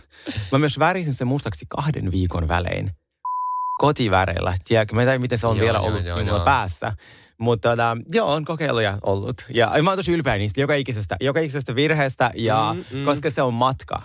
Mä 0.53 0.59
myös 0.59 0.79
värisin 0.79 1.15
sen 1.15 1.27
mustaksi 1.27 1.67
kahden 1.69 2.11
viikon 2.11 2.49
välein. 2.49 2.91
Kotiväreillä. 3.79 4.55
Tiedätkö, 4.69 4.95
mä 4.95 5.03
en 5.03 5.07
tiedä, 5.07 5.19
miten 5.19 5.39
se 5.39 5.47
on 5.47 5.57
Joo, 5.57 5.65
vielä 5.65 5.79
joo, 5.79 5.87
ollut 5.87 6.05
joo, 6.05 6.21
joo. 6.21 6.41
päässä. 6.41 6.93
Mutta 7.39 7.69
tota, 7.71 7.97
joo, 8.13 8.33
on 8.33 8.45
kokeiluja 8.45 8.99
ollut. 9.03 9.35
Ja 9.55 9.73
mä 9.83 9.91
oon 9.91 9.99
tosi 9.99 10.13
ylpeä 10.13 10.37
niistä 10.39 10.61
joka 10.61 10.75
ikisestä, 10.75 11.17
joka 11.21 11.41
ikisestä 11.41 11.75
virheestä, 11.75 12.31
ja, 12.35 12.75
Mm, 12.93 12.99
mm. 12.99 13.05
koska 13.05 13.31
se 13.31 13.43
on 13.43 13.55
matka. 13.55 14.03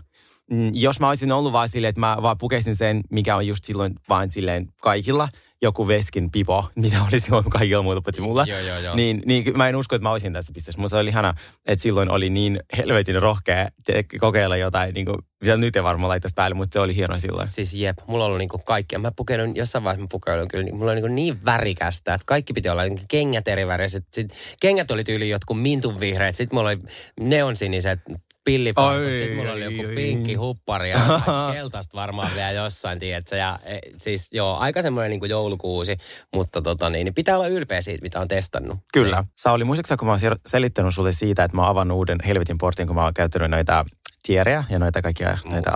Mm, 0.52 0.72
Jos 0.74 1.00
mä 1.00 1.08
olisin 1.08 1.32
ollut 1.32 1.54
vaan 1.54 1.70
silleen, 1.70 1.90
että 1.90 2.00
mä 2.00 2.18
vaan 2.22 2.38
pukeisin 2.38 2.76
sen, 2.76 3.02
mikä 3.12 3.36
on 3.36 3.48
just 3.48 3.64
silloin 3.64 3.96
vaan 4.10 4.30
silleen 4.30 4.68
kaikilla, 4.82 5.30
joku 5.62 5.88
veskin 5.88 6.32
pipo, 6.32 6.70
mitä 6.76 6.98
oli 7.08 7.20
silloin 7.20 7.46
kaikilla 7.46 7.84
muilla 7.84 8.02
paitsi 8.02 8.22
mulla. 8.22 8.46
Joo, 8.48 8.60
joo, 8.60 8.80
joo. 8.80 8.96
Niin, 8.96 9.22
niin 9.26 9.58
mä 9.58 9.70
en 9.70 9.76
usko, 9.76 9.96
että 9.96 10.04
mä 10.04 10.12
olisin 10.12 10.34
tässä 10.34 10.54
pisteessä. 10.54 10.82
Musta 10.82 10.98
oli 10.98 11.10
ihana, 11.10 11.34
että 11.66 11.84
silloin 11.84 12.12
oli 12.12 12.30
niin 12.30 12.60
helvetin 12.78 13.22
rohkea 13.22 13.68
te- 13.86 14.06
kokeilla 14.20 14.58
jotain, 14.58 14.94
niin 14.94 15.06
kuin, 15.06 15.18
mitä 15.42 15.58
nyt 15.58 15.76
ei 15.76 15.84
varmaan 15.84 16.10
laittaisi 16.10 16.34
päälle, 16.36 16.56
mutta 16.56 16.74
se 16.74 16.80
oli 16.80 16.96
hieno 16.96 17.20
silloin. 17.20 17.48
Siis 17.48 17.74
jep, 17.74 17.98
mulla 18.08 18.24
on 18.24 18.28
ollut 18.28 18.40
niinku 18.40 18.58
kaikkea. 18.58 19.00
Mä 19.00 19.12
pukeudun, 19.16 19.56
jossain 19.56 19.84
vaiheessa 19.84 20.04
mä 20.04 20.08
pukeudun 20.12 20.48
kyllä, 20.48 20.64
niin 20.64 20.78
mulla 20.78 20.92
on 20.92 20.96
niinku 20.96 21.14
niin 21.14 21.46
värikästä, 21.46 22.14
että 22.14 22.26
kaikki 22.26 22.54
piti 22.54 22.70
olla 22.70 22.84
niinku 22.84 23.06
kengät 23.08 23.48
eri 23.48 23.68
väriset. 23.68 24.04
Sit, 24.14 24.34
kengät 24.62 24.92
oli 24.92 25.04
tyyli 25.04 25.30
jotkut 25.30 25.62
mintun 25.62 26.00
vihreät, 26.00 26.36
sitten 26.36 26.58
mulla 26.58 26.70
oli 26.70 26.80
neonsiniset 27.20 28.00
pillifarkut, 28.48 29.18
sitten 29.18 29.36
mulla 29.38 29.52
oli 29.52 29.64
joku 29.64 29.80
oi, 29.80 29.86
oi. 29.86 29.96
pinkki 29.96 30.36
huppari 30.36 30.90
ja 30.90 31.00
keltaista 31.54 31.98
varmaan 31.98 32.32
vielä 32.36 32.52
jossain, 32.52 33.00
tiedätkö? 33.00 33.36
Ja 33.36 33.60
e, 33.64 33.80
siis 33.98 34.30
joo, 34.32 34.58
aika 34.58 34.82
semmoinen 34.82 35.10
niinku 35.10 35.26
joulukuusi, 35.26 35.98
mutta 36.34 36.62
tota 36.62 36.90
niin, 36.90 37.06
niin 37.06 37.14
pitää 37.14 37.36
olla 37.36 37.48
ylpeä 37.48 37.82
siitä, 37.82 38.02
mitä 38.02 38.20
on 38.20 38.28
testannut. 38.28 38.78
Kyllä. 38.94 39.22
Niin. 39.22 39.32
Sauli, 39.36 39.64
muistatko, 39.64 39.98
kun 39.98 40.06
mä 40.06 40.12
oon 40.12 40.20
sel- 40.20 40.42
selittänyt 40.46 40.94
sulle 40.94 41.12
siitä, 41.12 41.44
että 41.44 41.58
mä 41.58 41.62
oon 41.62 41.72
avannut 41.72 41.98
uuden 41.98 42.18
helvetin 42.28 42.58
portin, 42.58 42.88
kun 42.88 42.96
mä 42.96 43.04
oon 43.04 43.14
käyttänyt 43.14 43.52
noita 43.52 43.86
tierejä 44.24 44.64
ja 44.70 44.80
noita 44.80 45.02
kaikkia 45.02 45.38
näitä 45.46 45.72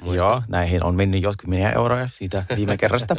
muistan. 0.00 0.14
Joo, 0.14 0.42
näihin 0.48 0.84
on 0.84 0.94
mennyt 0.94 1.22
jotkut 1.22 1.48
miljoonia 1.48 1.76
euroja 1.76 2.08
siitä 2.10 2.44
viime 2.56 2.76
kerrasta. 2.82 3.16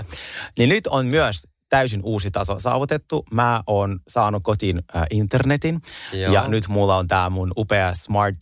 niin 0.58 0.70
nyt 0.70 0.88
on 0.88 1.06
myös 1.06 1.48
täysin 1.70 2.02
uusi 2.04 2.32
taso 2.32 2.60
saavutettu. 2.60 3.26
Mä 3.32 3.62
oon 3.68 4.00
saanut 4.08 4.44
kotiin 4.44 4.82
äh, 4.96 5.04
internetin 5.12 5.80
Joo. 6.14 6.34
ja 6.34 6.48
nyt 6.48 6.68
mulla 6.68 6.98
on 6.98 7.08
tää 7.08 7.30
mun 7.30 7.52
upea 7.58 7.94
smart 7.94 8.38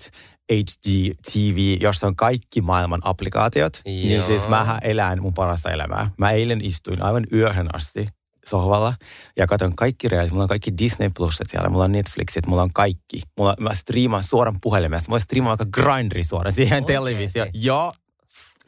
HD 0.54 1.16
TV, 1.32 1.78
jossa 1.82 2.08
on 2.08 2.16
kaikki 2.16 2.62
maailman 2.62 3.02
applikaatiot. 3.04 3.82
Niin 3.86 4.16
Joo. 4.16 4.26
siis 4.26 4.48
mähän 4.48 4.80
elän 4.82 5.22
mun 5.22 5.34
parasta 5.34 5.72
elämää. 5.72 6.12
Mä 6.18 6.32
eilen 6.32 6.62
istuin 6.66 7.02
aivan 7.04 7.24
yöhön 7.34 7.68
asti 7.74 8.08
sohvalla 8.46 8.94
ja 9.38 9.48
katson 9.48 9.76
kaikki 9.76 10.08
reaalit. 10.10 10.32
Mulla 10.32 10.44
on 10.44 10.50
kaikki 10.50 10.72
Disney 10.78 11.10
Pluset 11.18 11.48
siellä, 11.50 11.70
mulla 11.70 11.84
on 11.84 11.92
Netflixit, 11.92 12.46
mulla 12.46 12.62
on 12.62 12.70
kaikki. 12.74 13.22
Mulla, 13.38 13.56
mä 13.60 13.74
striimaan 13.74 14.24
suoran 14.24 14.58
puhelimesta. 14.62 15.12
Mä 15.12 15.20
striimaan 15.20 15.58
vaikka 15.58 15.82
Grindri 15.84 16.24
suoraan 16.24 16.54
siihen 16.54 16.76
Oikeesti? 16.84 16.94
televisioon. 16.94 17.50
Joo, 17.54 17.94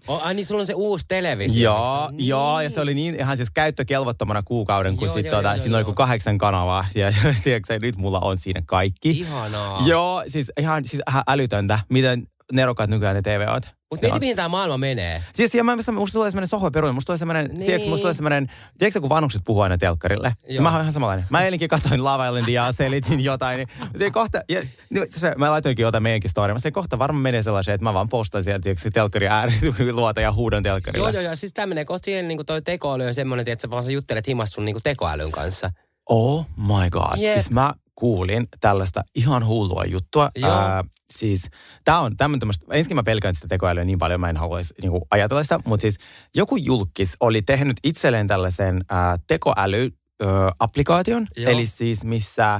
Oh, 0.08 0.26
ai 0.26 0.34
niin, 0.34 0.46
sulla 0.46 0.60
on 0.62 0.66
se 0.66 0.74
uusi 0.74 1.06
televisio. 1.08 1.64
Joo, 1.72 2.10
Niin. 2.12 2.28
joo, 2.28 2.62
ja 2.62 2.70
se 2.70 2.82
oli 2.82 2.94
niin 2.94 3.16
ihan 3.16 3.38
siis 3.38 3.52
käyttökelvottomana 3.52 4.44
kuukauden, 4.44 4.98
kun 4.98 5.08
Joo, 5.08 5.16
sit 5.16 5.26
joo, 5.26 5.32
tuota, 5.36 5.50
joo, 5.50 5.58
siinä 5.58 5.78
oli 5.78 5.84
kuin 5.86 5.96
kahdeksan 5.96 6.38
kanavaa. 6.38 6.86
Ja 6.96 7.12
tiedätkö, 7.44 7.80
nyt 7.82 7.98
mulla 7.98 8.20
on 8.20 8.38
siinä 8.38 8.62
kaikki. 8.66 9.10
Ihanaa. 9.10 9.82
Joo, 9.86 10.24
siis 10.28 10.52
ihan 10.60 10.86
siis 10.86 11.02
ihan 11.10 11.24
älytöntä, 11.28 11.80
miten 11.90 12.28
nerokkaat 12.54 12.90
nykyään 12.90 13.16
ne 13.16 13.22
TV-oot. 13.22 13.64
Mutta 13.92 14.06
mieti, 14.08 14.20
mihin 14.20 14.36
tämä 14.36 14.48
maailma 14.50 14.78
menee. 14.78 15.24
Siis 15.34 15.56
ja 15.56 15.64
mä, 15.64 15.76
musta 15.76 16.14
tulee 16.14 16.32
semmoinen 16.32 16.48
sohvaperuinen, 16.48 16.96
musta 16.96 17.06
tulee 17.06 17.18
semmoinen, 17.18 17.48
Niin. 17.48 17.68
niin. 17.68 17.90
musta 17.90 18.02
tulee 18.02 18.14
semmoinen, 18.14 18.48
tiedätkö 18.78 19.02
kun 19.02 19.10
vanhukset 19.10 19.42
puhuu 19.46 19.62
aina 19.62 19.78
telkkarille? 19.78 20.34
Joo. 20.50 20.64
Mä 20.64 20.72
oon 20.72 20.82
ihan 20.82 20.94
samanlainen. 20.94 21.26
Mä 21.30 21.44
eilenkin 21.44 21.70
katsoin 21.70 22.04
Lava 22.04 22.26
Islandia 22.28 22.66
ja 22.66 22.72
selitin 22.72 23.20
jotain, 23.20 23.58
niin 23.58 23.68
se 23.98 24.12
kohta, 24.12 24.42
ja, 24.50 24.62
niin 24.90 25.06
se, 25.10 25.34
mä 25.38 25.52
laitoinkin 25.52 25.84
jotain 25.84 26.04
meidänkin 26.04 26.30
story, 26.30 26.54
mä 26.54 26.60
se 26.60 26.72
kohta 26.72 27.00
varmaan 27.00 27.22
menee 27.22 27.44
sellaisen, 27.44 27.76
että 27.76 27.84
mä 27.84 27.94
vaan 27.94 28.10
postaan 28.10 28.44
sieltä 28.44 28.64
tiedätkö, 28.64 28.90
telkkari 28.94 29.28
ääressä 29.28 29.68
luota 29.92 30.22
ja 30.22 30.32
huudan 30.34 30.64
telkkarille. 30.64 31.10
Joo, 31.10 31.14
joo, 31.14 31.24
joo. 31.24 31.36
Siis 31.36 31.54
tämmöinen 31.54 31.86
kohta 31.86 32.06
siihen 32.06 32.28
niin 32.28 32.46
toi 32.46 32.62
tekoäly 32.62 33.06
on 33.06 33.14
semmoinen, 33.14 33.50
että 33.50 33.62
sä 33.62 33.70
vaan 33.70 33.84
sä 33.84 33.92
juttelet 33.92 34.28
himas 34.28 34.50
sun 34.50 34.66
niin 34.66 34.78
tekoälyn 34.84 35.32
kanssa. 35.32 35.70
Oh 36.10 36.46
my 36.58 36.90
god. 36.90 37.18
Jep. 37.18 37.34
Siis 37.34 37.50
mä 37.52 37.74
kuulin 38.00 38.48
tällaista 38.60 39.04
ihan 39.16 39.46
hullua 39.46 39.84
juttua. 39.88 40.30
Joo. 40.36 40.52
Ää, 40.52 40.84
siis 41.10 41.50
tää 41.86 42.00
on 42.00 42.18
tämmöinen 42.18 42.40
tämmöistä, 42.40 42.66
ensin 42.72 42.96
mä 42.96 43.04
pelkään 43.04 43.36
sitä 43.36 43.48
tekoälyä 43.48 43.84
niin 43.84 44.00
paljon, 44.00 44.22
mä 44.22 44.30
en 44.30 44.38
haluaisi 44.38 44.74
niinku, 44.82 45.08
ajatella 45.12 45.44
sitä, 45.44 45.60
mutta 45.66 45.82
siis 45.82 45.98
joku 46.36 46.56
julkis 46.56 47.18
oli 47.20 47.42
tehnyt 47.42 47.78
itselleen 47.84 48.28
tällaisen 48.28 48.82
ää, 48.90 49.18
tekoäly-applikaation, 49.28 51.28
eli 51.38 51.66
siis 51.66 52.04
missä 52.04 52.60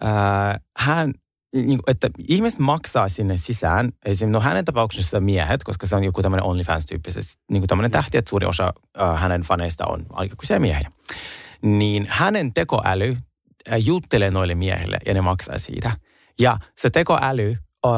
ää, 0.00 0.60
hän 0.76 1.12
niin, 1.54 1.78
että 1.86 2.10
ihmiset 2.28 2.58
maksaa 2.58 3.08
sinne 3.08 3.36
sisään, 3.36 3.92
esimerkiksi 4.04 4.26
no 4.26 4.40
hänen 4.40 4.64
tapauksessa 4.64 5.20
miehet, 5.20 5.64
koska 5.64 5.86
se 5.86 5.96
on 5.96 6.04
joku 6.04 6.22
tämmöinen 6.22 6.44
OnlyFans-tyyppisesti, 6.44 7.42
niin 7.50 7.60
kuin 7.60 7.68
tämmöinen 7.68 7.90
tähti, 7.90 8.18
että 8.18 8.28
suuri 8.28 8.46
osa 8.46 8.72
äh, 9.00 9.20
hänen 9.20 9.42
faneista 9.42 9.86
on 9.86 10.06
aikuisia 10.12 10.60
miehiä. 10.60 10.90
Niin 11.62 12.06
hänen 12.10 12.54
tekoäly 12.54 13.16
juttelee 13.76 14.30
noille 14.30 14.54
miehille 14.54 14.98
ja 15.06 15.14
ne 15.14 15.20
maksaa 15.20 15.58
siitä. 15.58 15.92
Ja 16.40 16.58
se 16.76 16.90
tekoäly 16.90 17.56
äh, 17.86 17.92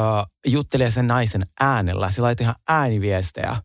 juttelee 0.47 0.91
sen 0.91 1.07
naisen 1.07 1.43
äänellä, 1.61 2.11
se 2.11 2.23
laittaa 2.23 2.45
ihan 2.45 2.55
ääniviestejä. 2.69 3.57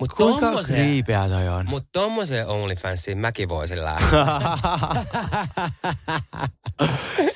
Mutta 0.00 0.16
tommoseen, 0.16 0.86
kriipeä 0.86 1.28
toi 1.28 1.48
on? 1.48 1.66
mut 1.68 1.84
tommoseen 1.92 2.46
OnlyFansiin 2.46 3.18
mäkin 3.18 3.48
voisin 3.48 3.84
lähteä. 3.84 4.08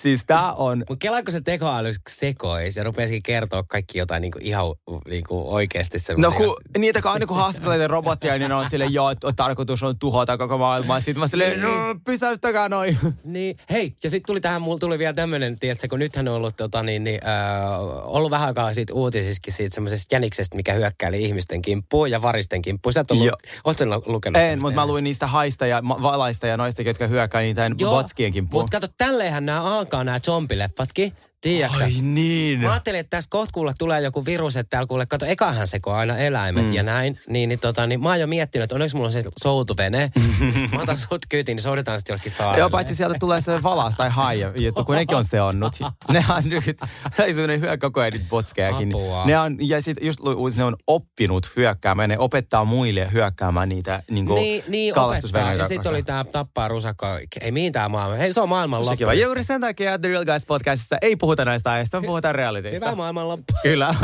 siis 0.03 0.24
tää 0.27 0.53
on, 0.53 0.79
Mutta 0.79 0.96
kelaanko 0.96 1.33
se 1.33 1.40
tekoäly 1.40 1.92
sekoisi 2.09 2.81
ja 2.81 2.85
rupesikin 2.85 3.22
kertoa 3.22 3.62
kaikki 3.62 3.98
jotain 3.98 4.20
niinku 4.20 4.38
ihan 4.42 4.66
niinku 5.09 5.55
oikeasti 5.55 5.98
No 6.16 6.33
kun 6.33 6.57
niitä 6.79 7.03
kun 7.03 7.11
aina 7.11 7.27
kun 7.27 7.37
haastattelee 7.37 7.88
robottia, 7.88 8.38
niin 8.38 8.48
ne 8.48 8.55
on 8.55 8.70
silleen, 8.70 8.94
joo, 8.94 9.11
että 9.11 9.33
tarkoitus 9.37 9.83
on 9.83 9.98
tuhota 9.98 10.38
koko 10.38 10.59
maailmaa. 10.59 11.00
Sitten 11.00 11.20
mä 11.20 11.27
silleen, 11.27 11.61
no, 11.61 11.70
pysäyttäkää 12.05 12.68
noin. 12.68 12.98
Niin, 13.24 13.57
hei, 13.70 13.96
ja 14.05 14.11
sitten 14.11 14.27
tuli 14.27 14.40
tähän, 14.40 14.62
mulla 14.62 14.79
tuli 14.79 14.98
vielä 14.98 15.12
tämmöinen, 15.12 15.59
tiedätkö, 15.59 15.88
kun 15.88 15.98
nythän 15.98 16.29
on 16.29 16.35
ollut, 16.35 16.57
tota, 16.57 16.83
niin, 16.83 17.05
niin, 17.05 17.20
äh, 17.27 17.81
ollut 18.05 18.31
vähän 18.31 18.46
aikaa 18.46 18.74
siitä 18.74 18.94
uutisiskin 18.94 19.53
siitä 19.53 19.74
semmoisesta 19.74 20.14
jäniksestä, 20.14 20.57
mikä 20.57 20.72
hyökkäili 20.72 21.24
ihmisten 21.24 21.62
kimppuun 21.62 22.11
ja 22.11 22.22
varisten 22.54 22.62
kimppuun. 22.62 22.92
Sä 22.92 23.00
et 23.00 23.10
ollut, 23.10 23.30
sä 23.78 23.86
lukenut? 24.06 24.42
En, 24.42 24.60
mutta 24.60 24.80
mä 24.80 24.86
luin 24.86 25.04
niistä 25.04 25.26
haista 25.26 25.66
ja 25.66 25.82
ma- 25.82 26.02
valaista 26.02 26.46
ja 26.46 26.56
noista, 26.56 26.82
jotka 26.82 27.06
hyökkää 27.06 27.40
niitä 27.40 27.70
botskien 27.84 28.32
kimppuun. 28.32 28.62
Mutta 28.64 28.80
kato, 28.80 28.94
tälleenhän 28.98 29.46
nämä 29.46 29.62
alkaa 29.62 30.04
nämä 30.04 30.20
zombileffatkin. 30.20 31.12
Tiedätkö? 31.44 31.85
Ai 31.85 31.92
niin. 32.02 32.61
Mä 32.61 32.70
ajattelin, 32.70 33.00
että 33.00 33.16
tässä 33.16 33.30
kohta 33.30 33.50
kuule 33.52 33.74
tulee 33.78 34.00
joku 34.00 34.24
virus, 34.24 34.57
että 34.57 34.70
täällä 34.70 34.87
kuule, 34.87 35.07
kato, 35.07 35.26
ekahan 35.26 35.66
seko 35.66 35.92
aina 35.92 36.18
eläimet 36.18 36.66
mm. 36.66 36.74
ja 36.74 36.83
näin. 36.83 37.20
Niin, 37.28 37.48
niin, 37.48 37.61
tota, 37.61 37.87
niin 37.87 38.02
mä 38.02 38.09
oon 38.09 38.20
jo 38.20 38.26
miettinyt, 38.26 38.64
että 38.64 38.74
onneksi 38.74 38.96
mulla 38.96 39.09
on 39.09 39.12
se 39.12 39.22
soutuvene. 39.42 40.11
mä 40.74 40.83
otan 40.83 40.96
sut 40.96 41.26
kyytiin, 41.28 41.57
niin 41.57 41.62
soudetaan 41.62 41.98
sitten 41.98 42.12
jollekin 42.12 42.33
saarelle. 42.33 42.59
Joo, 42.59 42.70
paitsi 42.70 42.94
sieltä 42.94 43.16
tulee 43.20 43.40
se 43.40 43.62
valas 43.62 43.96
tai 43.96 44.11
haija 44.11 44.52
juttu, 44.61 44.85
kun 44.85 44.94
nekin 44.94 45.16
on 45.16 45.24
seonnut. 45.24 45.74
Ne 46.12 46.24
on 46.28 46.42
nyt, 46.44 46.76
semmoinen 47.16 47.61
hyö 47.61 47.78
koko 47.78 48.00
ajan 48.00 48.12
niitä 48.12 48.26
botskejakin. 48.28 48.88
Apua. 48.88 49.26
Ne 49.26 49.38
on, 49.38 49.57
ja 49.61 49.83
sitten 49.83 50.07
just 50.07 50.20
luulis, 50.20 50.57
ne 50.57 50.64
on 50.64 50.76
oppinut 50.87 51.52
hyökkäämään, 51.57 52.09
ne 52.09 52.18
opettaa 52.18 52.64
muille 52.64 53.09
hyökkäämään 53.12 53.68
niitä 53.68 54.02
niin 54.11 54.26
kuin 54.26 54.40
Niin, 54.40 54.64
niin 54.68 54.98
opettaa. 54.98 55.52
Ja 55.52 55.64
sitten 55.64 55.90
oli 55.90 56.02
tää 56.02 56.24
tappaa 56.24 56.68
rusakka. 56.68 57.18
Ei 57.40 57.52
mihin 57.52 57.72
tää 57.72 57.88
maailma. 57.88 58.16
Hei, 58.16 58.33
se 58.33 58.40
on 58.40 58.48
maailman 58.48 58.87
loppu. 58.87 59.11
Juuri 59.11 59.44
sen 59.44 59.61
takia 59.61 59.98
The 59.98 60.09
Real 60.09 60.24
Guys 60.24 60.46
podcastissa 60.46 60.96
ei 61.02 61.16
puhuta 61.36 61.50
näistä 61.50 61.70
aiheista, 61.70 61.96
vaan 61.96 62.06
puhutaan 62.06 62.34
realitista. 62.34 62.86
Hyvä 62.86 62.96
maailman 62.96 63.28
loppu. 63.28 63.52
Kyllä. 63.62 63.94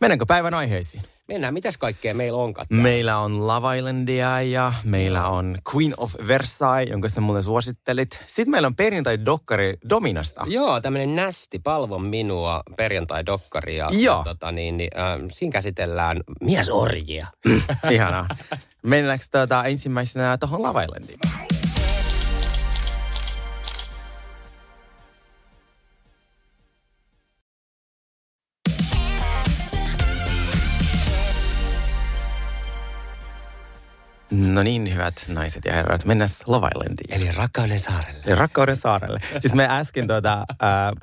Mennäänkö 0.00 0.26
päivän 0.26 0.54
aiheisiin? 0.54 1.02
Mennään, 1.28 1.54
mitäs 1.54 1.78
kaikkea 1.78 2.14
meillä 2.14 2.38
onkaan? 2.38 2.66
Meillä 2.70 3.18
on 3.18 3.46
Love 3.46 3.78
Islandia 3.78 4.42
ja 4.42 4.72
meillä 4.84 5.28
on 5.28 5.56
Queen 5.74 5.94
of 5.96 6.14
Versailles, 6.28 6.90
jonka 6.90 7.08
sä 7.08 7.20
mulle 7.20 7.42
suosittelit. 7.42 8.24
Sitten 8.26 8.50
meillä 8.50 8.66
on 8.66 8.76
perjantai-dokkari 8.76 9.74
Dominasta. 9.88 10.44
Joo, 10.46 10.80
tämmöinen 10.80 11.16
nästi, 11.16 11.58
palvo 11.58 11.98
minua, 11.98 12.62
perjantai-dokkari. 12.76 13.76
Ja, 13.76 13.88
Joo. 13.92 14.18
ja 14.18 14.24
tota, 14.24 14.52
niin, 14.52 14.76
niin, 14.76 14.90
äh, 14.98 15.20
siinä 15.28 15.52
käsitellään 15.52 16.20
miesorjia. 16.40 17.26
Ihanaa. 17.90 18.28
Mennäänkö 18.82 19.24
tuota, 19.30 19.64
ensimmäisenä 19.64 20.38
tuohon 20.38 20.62
Love 20.62 20.84
Islandiin? 20.84 21.18
No 34.36 34.62
niin, 34.62 34.92
hyvät 34.94 35.24
naiset 35.28 35.64
ja 35.64 35.72
herrat, 35.72 36.04
mennään 36.04 36.28
Love 36.46 36.68
Islandiin. 36.68 37.14
Eli 37.22 37.32
rakkauden 37.36 37.80
saarelle. 37.80 38.20
Eli 38.26 38.34
Rakkauden 38.34 38.76
saarelle. 38.76 39.20
Siis 39.38 39.54
me 39.54 39.68
äsken 39.70 40.06
tuota, 40.06 40.32
äh, 40.32 40.46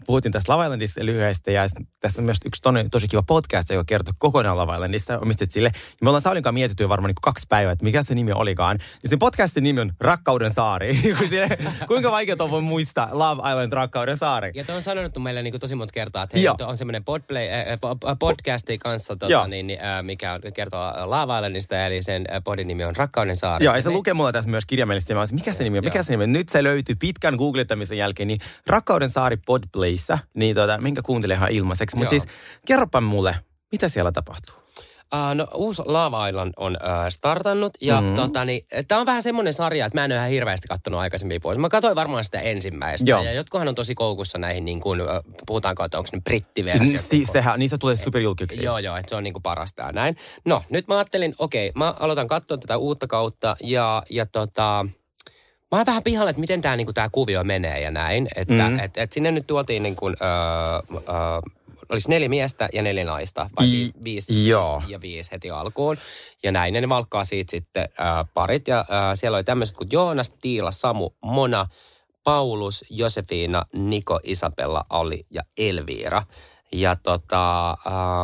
puhuttiin 0.06 0.32
tästä 0.32 0.54
Love 0.54 0.64
Islandista 0.64 1.06
lyhyesti 1.06 1.54
ja 1.54 1.64
tässä 2.00 2.22
on 2.22 2.26
myös 2.26 2.38
yksi 2.46 2.62
tosi, 2.62 2.90
tosi 2.92 3.08
kiva 3.08 3.24
podcast, 3.24 3.70
joka 3.70 3.84
kertoo 3.88 4.14
kokonaan 4.18 4.58
Love 4.58 4.74
Islandista. 4.74 5.20
Omistit 5.20 5.52
sille. 5.52 5.72
Ja 5.76 5.82
me 6.02 6.10
ollaan 6.10 6.22
Saunin 6.22 6.44
kanssa 6.44 6.54
mietitty 6.54 6.84
jo 6.84 6.90
varmaan 6.90 7.08
niin 7.10 7.16
kaksi 7.22 7.46
päivää, 7.50 7.72
että 7.74 7.84
mikä 7.86 8.04
se 8.04 8.16
nimi 8.16 8.32
olikaan. 8.32 8.78
Ja 9.04 9.10
sen 9.10 9.20
podcastin 9.20 9.64
nimi 9.64 9.80
on 9.82 9.94
Rakkauden 10.00 10.52
saari. 10.52 10.94
Sille- 11.30 11.58
Kuinka 11.88 12.12
vaikea 12.12 12.36
on 12.40 12.52
voi 12.52 12.62
muistaa 12.62 13.10
Love 13.12 13.50
Island 13.50 13.74
Rakkauden 13.74 14.18
saari? 14.18 14.52
Ja 14.56 14.64
tuo 14.64 14.76
on 14.76 14.82
sanonut 14.82 15.18
meille 15.18 15.44
niin 15.44 15.60
tosi 15.60 15.76
monta 15.76 15.92
kertaa, 15.94 16.24
että 16.24 16.38
hei, 16.38 16.48
on 16.68 16.78
semmoinen 16.78 17.04
podplay, 17.04 17.48
äh, 17.50 17.66
po- 17.76 18.16
podcasti 18.20 18.78
kanssa, 18.78 19.16
tota, 19.16 19.48
niin, 19.48 19.68
niin, 19.68 19.80
äh, 19.86 20.04
mikä 20.04 20.40
kertoo 20.54 20.82
Lava 21.06 21.38
Islandista, 21.38 21.86
eli 21.86 22.04
sen 22.04 22.26
podin 22.44 22.68
nimi 22.68 22.84
on 22.84 22.96
Rakkauden 22.96 23.23
saari. 23.34 23.66
Joo, 23.66 23.76
ja 23.76 23.82
se 23.82 23.90
Me- 23.90 23.96
lukee 23.96 24.14
mulla 24.14 24.32
tässä 24.32 24.50
myös 24.50 24.66
kirjaimellisesti. 24.66 25.14
Mä 25.14 25.20
olisin, 25.20 25.36
mikä 25.36 25.54
se 25.54 25.64
nimi 25.64 25.78
on? 25.78 25.84
Mikä 25.84 26.00
Joo. 26.00 26.04
se 26.04 26.14
nimi 26.14 26.24
on? 26.24 26.32
Nyt 26.32 26.50
se 26.50 26.64
löytyy 26.64 26.96
pitkän 27.00 27.36
googlettamisen 27.36 27.98
jälkeen, 27.98 28.28
niin 28.28 28.40
Rakkauden 28.68 29.10
saari 29.10 29.38
Podplayssä, 29.38 30.18
niin 30.34 30.56
tota, 30.56 30.78
minkä 30.78 31.02
kuuntelee 31.02 31.38
ihan 31.38 31.52
ilmaiseksi. 31.52 31.98
Mutta 31.98 32.10
siis 32.10 32.24
kerropa 32.66 33.02
mulle, 33.02 33.36
mitä 33.72 33.90
siellä 33.90 34.12
tapahtuu? 34.12 34.63
Uh, 35.16 35.36
no, 35.36 35.48
uusi 35.54 35.82
Lava 35.86 36.28
Island 36.28 36.54
on 36.58 36.78
uh, 36.84 36.90
startannut 37.10 37.72
ja 37.82 38.02
Mhm. 38.02 38.10
mm. 38.10 38.16
tota, 38.16 38.46
niin, 38.46 38.66
tämä 38.88 39.02
on 39.02 39.06
vähän 39.06 39.24
semmoinen 39.24 39.54
sarja, 39.54 39.86
että 39.86 39.98
mä 39.98 40.06
en 40.06 40.12
ole 40.12 40.18
ihan 40.18 40.30
hirveästi 40.30 40.68
katsonut 40.68 41.00
aikaisemmin 41.00 41.42
vuosia. 41.44 41.62
Mä 41.62 41.70
katsoin 41.70 41.96
varmaan 41.96 42.24
sitä 42.24 42.40
ensimmäistä 42.40 43.10
Joo. 43.10 43.24
ja 43.24 43.34
jotkuhan 43.34 43.68
on 43.68 43.76
tosi 43.76 43.96
koukussa 43.96 44.38
näihin, 44.38 44.66
niin 44.66 44.80
kuin, 44.82 45.02
uh, 45.02 45.08
puhutaanko, 45.48 45.84
että 45.86 45.98
onko 45.98 46.10
ne 46.14 46.22
brittiversiot. 46.22 47.02
Si- 47.02 47.26
sehän, 47.26 47.60
niistä 47.60 47.78
tulee 47.78 47.96
superjulkiksi. 47.96 48.64
Joo, 48.64 48.78
joo, 48.80 48.98
että 48.98 49.10
se 49.10 49.16
on 49.16 49.24
niinku 49.24 49.40
parasta 49.40 49.82
ja 49.82 49.92
näin. 49.92 50.18
No, 50.46 50.64
nyt 50.70 50.88
mä 50.88 50.96
ajattelin, 50.98 51.36
okei, 51.40 51.72
mä 51.76 51.94
aloitan 52.00 52.28
katsoa 52.28 52.58
tätä 52.58 52.78
uutta 52.78 53.08
kautta 53.08 53.56
ja, 53.64 54.04
ja 54.10 54.26
tota, 54.26 54.86
mä 55.72 55.78
oon 55.78 55.86
vähän 55.86 56.04
pihalla, 56.04 56.30
että 56.30 56.40
miten 56.40 56.62
tämä 56.62 56.76
niinku, 56.76 56.94
tää 56.94 57.10
kuvio 57.12 57.44
menee 57.44 57.82
ja 57.82 57.92
näin. 57.92 58.28
Että 58.36 58.54
Mhm. 58.54 58.74
mm. 58.74 58.80
et, 58.80 58.98
et 58.98 59.12
sinne 59.14 59.32
nyt 59.32 59.48
tuotiin 59.48 59.84
niin 59.84 59.96
kuin, 59.96 60.16
öö, 60.22 60.30
öö, 60.96 61.42
olisi 61.90 62.10
neljä 62.10 62.30
miestä 62.30 62.70
ja 62.74 62.82
neljä 62.82 63.04
naista, 63.04 63.50
vai 63.60 63.68
I- 63.68 63.72
viisi, 63.72 63.94
viisi, 64.04 64.48
joo. 64.50 64.78
viisi 64.80 64.92
ja 64.92 65.02
viisi 65.02 65.32
heti 65.32 65.52
alkuun. 65.52 65.98
Ja 66.44 66.52
näin, 66.52 66.76
ja 66.76 66.82
ne 66.82 66.90
valkkaa 66.90 67.26
siitä 67.26 67.52
sitten 67.52 67.90
öö, 68.00 68.06
parit. 68.34 68.68
Ja 68.68 68.86
öö, 68.90 69.16
siellä 69.16 69.36
oli 69.36 69.44
tämmöiset 69.44 69.78
kuin 69.78 69.90
Joonas, 69.92 70.30
Tiila, 70.42 70.72
Samu, 70.72 71.10
Mona, 71.22 71.66
Paulus, 72.24 72.86
Josefina, 72.90 73.66
Niko, 73.74 74.20
Isabella, 74.24 74.86
Ali 74.90 75.26
ja 75.30 75.42
Elviira. 75.58 76.24
Ja 76.74 76.96
tota... 76.96 77.76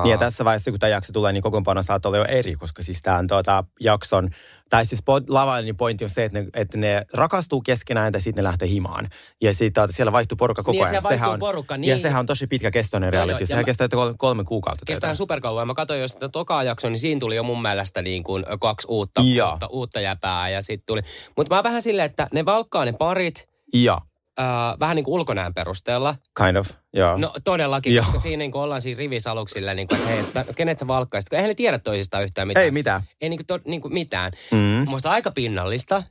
Niin 0.03 0.11
ja 0.11 0.17
tässä 0.17 0.45
vaiheessa, 0.45 0.71
kun 0.71 0.79
tämä 0.79 0.89
jakso 0.89 1.13
tulee, 1.13 1.33
niin 1.33 1.43
kokoonpano 1.43 1.83
saattaa 1.83 2.09
olla 2.09 2.17
jo 2.17 2.25
eri, 2.25 2.55
koska 2.55 2.83
siis 2.83 3.01
tämän 3.01 3.27
tuota, 3.27 3.63
jakson, 3.79 4.29
tai 4.69 4.85
siis 4.85 5.03
Lavailin 5.29 5.77
pointti 5.77 6.03
on 6.05 6.09
se, 6.09 6.23
että 6.25 6.39
ne, 6.41 6.47
että 6.53 6.77
ne 6.77 7.05
rakastuu 7.13 7.61
keskenään 7.61 8.11
ja 8.13 8.21
sitten 8.21 8.43
ne 8.43 8.47
lähtee 8.47 8.67
himaan. 8.67 9.09
Ja 9.41 9.53
sitten 9.53 9.73
tuota, 9.73 9.93
siellä 9.93 10.11
vaihtuu 10.11 10.35
porukka 10.35 10.63
koko 10.63 10.71
Niin, 10.71 10.81
ajan. 10.87 10.89
siellä 11.01 11.09
vaihtuu 11.09 11.33
on, 11.33 11.39
porukka, 11.39 11.73
Ja 11.73 11.77
niin. 11.77 11.99
sehän 11.99 12.19
on 12.19 12.25
tosi 12.25 12.47
pitkäkestoinen 12.47 13.07
Joo, 13.07 13.11
reality. 13.11 13.31
joo, 13.31 13.39
ja 13.39 13.45
Sehän 13.47 13.61
mä- 13.61 13.65
kestää 13.65 13.87
kolme, 14.17 14.43
kuukautta. 14.43 14.85
Kestää 14.85 15.15
superkauan. 15.15 15.67
Mä 15.67 15.73
katsoin 15.73 16.01
jo 16.01 16.07
sitä 16.07 16.29
tokaa 16.29 16.63
jaksoa, 16.63 16.89
niin 16.89 16.99
siinä 16.99 17.19
tuli 17.19 17.35
jo 17.35 17.43
mun 17.43 17.61
mielestä 17.61 18.01
niin 18.01 18.23
kuin 18.23 18.45
kaksi 18.61 18.87
uutta, 18.89 19.21
uutta, 19.51 19.67
uutta 19.67 19.99
jäpää 19.99 20.49
ja 20.49 20.61
sitten 20.61 20.85
tuli. 20.85 21.01
Mutta 21.37 21.55
mä 21.55 21.57
oon 21.57 21.63
vähän 21.63 21.81
silleen, 21.81 22.05
että 22.05 22.27
ne 22.33 22.45
valkkaa 22.45 22.85
ne 22.85 22.93
parit 22.93 23.49
Ja, 23.73 24.01
äh, 24.39 24.79
vähän 24.79 24.95
niin 24.95 25.03
kuin 25.03 25.13
ulkonäön 25.13 25.53
perusteella. 25.53 26.15
kind 26.43 26.57
of, 26.57 26.69
joo. 26.93 27.17
No 27.17 27.31
todellakin, 27.43 27.95
Joo. 27.95 28.05
koska 28.05 28.19
siinä 28.19 28.37
niin 28.37 28.51
kuin 28.51 28.61
ollaan 28.61 28.81
siinä 28.81 28.99
rivisaluksilla, 28.99 29.73
niin 29.73 29.87
kuin, 29.87 29.97
että 29.97 30.09
hei, 30.09 30.19
että 30.19 30.45
kenet 30.55 30.79
sä 30.79 30.87
valkkaisit. 30.87 31.33
Eihän 31.33 31.47
ne 31.47 31.55
tiedä 31.55 31.79
toisistaan 31.79 32.23
yhtään 32.23 32.47
mitään. 32.47 32.63
Ei 32.63 32.71
mitään. 32.71 33.01
Ei 33.21 33.29
niin 33.29 33.37
kuin, 33.37 33.47
to, 33.47 33.59
niin 33.65 33.81
kuin 33.81 33.93
mitään. 33.93 34.31
Mm. 34.51 34.89
Musta 34.89 35.11
aika 35.11 35.31
pinnallista. 35.31 36.03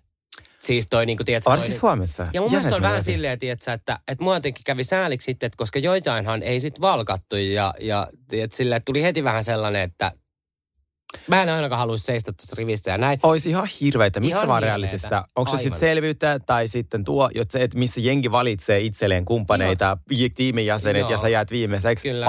Siis 0.61 0.87
toi 0.91 1.07
niin 1.07 1.17
kuin, 1.17 1.27
tiedätkö, 1.27 1.51
Varsinkin 1.51 1.73
toi, 1.73 1.81
Suomessa. 1.81 2.27
ja 2.33 2.41
mun 2.41 2.51
mielestä 2.51 2.77
on 2.77 2.83
vähän 2.83 3.03
silleen, 3.03 3.39
tiedätkö, 3.39 3.73
että, 3.73 3.99
että 4.09 4.25
mua 4.25 4.37
jotenkin 4.37 4.65
kävi 4.65 4.85
sääliksi 4.85 5.25
sitten, 5.25 5.47
että 5.47 5.57
koska 5.57 5.79
joitainhan 5.79 6.43
ei 6.43 6.61
sit 6.61 6.81
valkattu 6.81 7.37
ja, 7.37 7.75
ja 7.81 8.07
tiedätkö, 8.29 8.63
että 8.63 8.81
tuli 8.85 9.03
heti 9.03 9.25
vähän 9.25 9.45
sellainen, 9.45 9.83
että 9.83 10.13
mä 11.29 11.43
en 11.43 11.49
ainakaan 11.49 11.79
haluaisi 11.79 12.05
seistä 12.05 12.33
tuossa 12.33 12.57
rivissä 12.59 12.91
ja 12.91 12.99
näin. 12.99 13.21
Olisi 13.23 13.49
ihan 13.49 13.69
hirveitä. 13.81 14.21
Missä 14.21 14.37
Ihan 14.37 14.49
vaan 14.49 14.63
realitissa? 14.63 15.25
Onko 15.37 15.51
se 15.51 15.57
sitten 15.57 15.81
selvyyttä 15.81 16.39
tai 16.47 16.69
sitten 16.69 17.05
tuo, 17.05 17.31
että 17.59 17.79
missä 17.79 18.01
jengi 18.01 18.31
valitsee 18.31 18.81
itselleen 18.81 19.25
kumppaneita, 19.25 19.99
tiimin 20.35 20.67
jäsenet 20.67 21.11
ja 21.11 21.19
sä 21.19 21.29
jäät 21.29 21.51
viimeiseksi 21.51 22.09
Kyllä. 22.09 22.27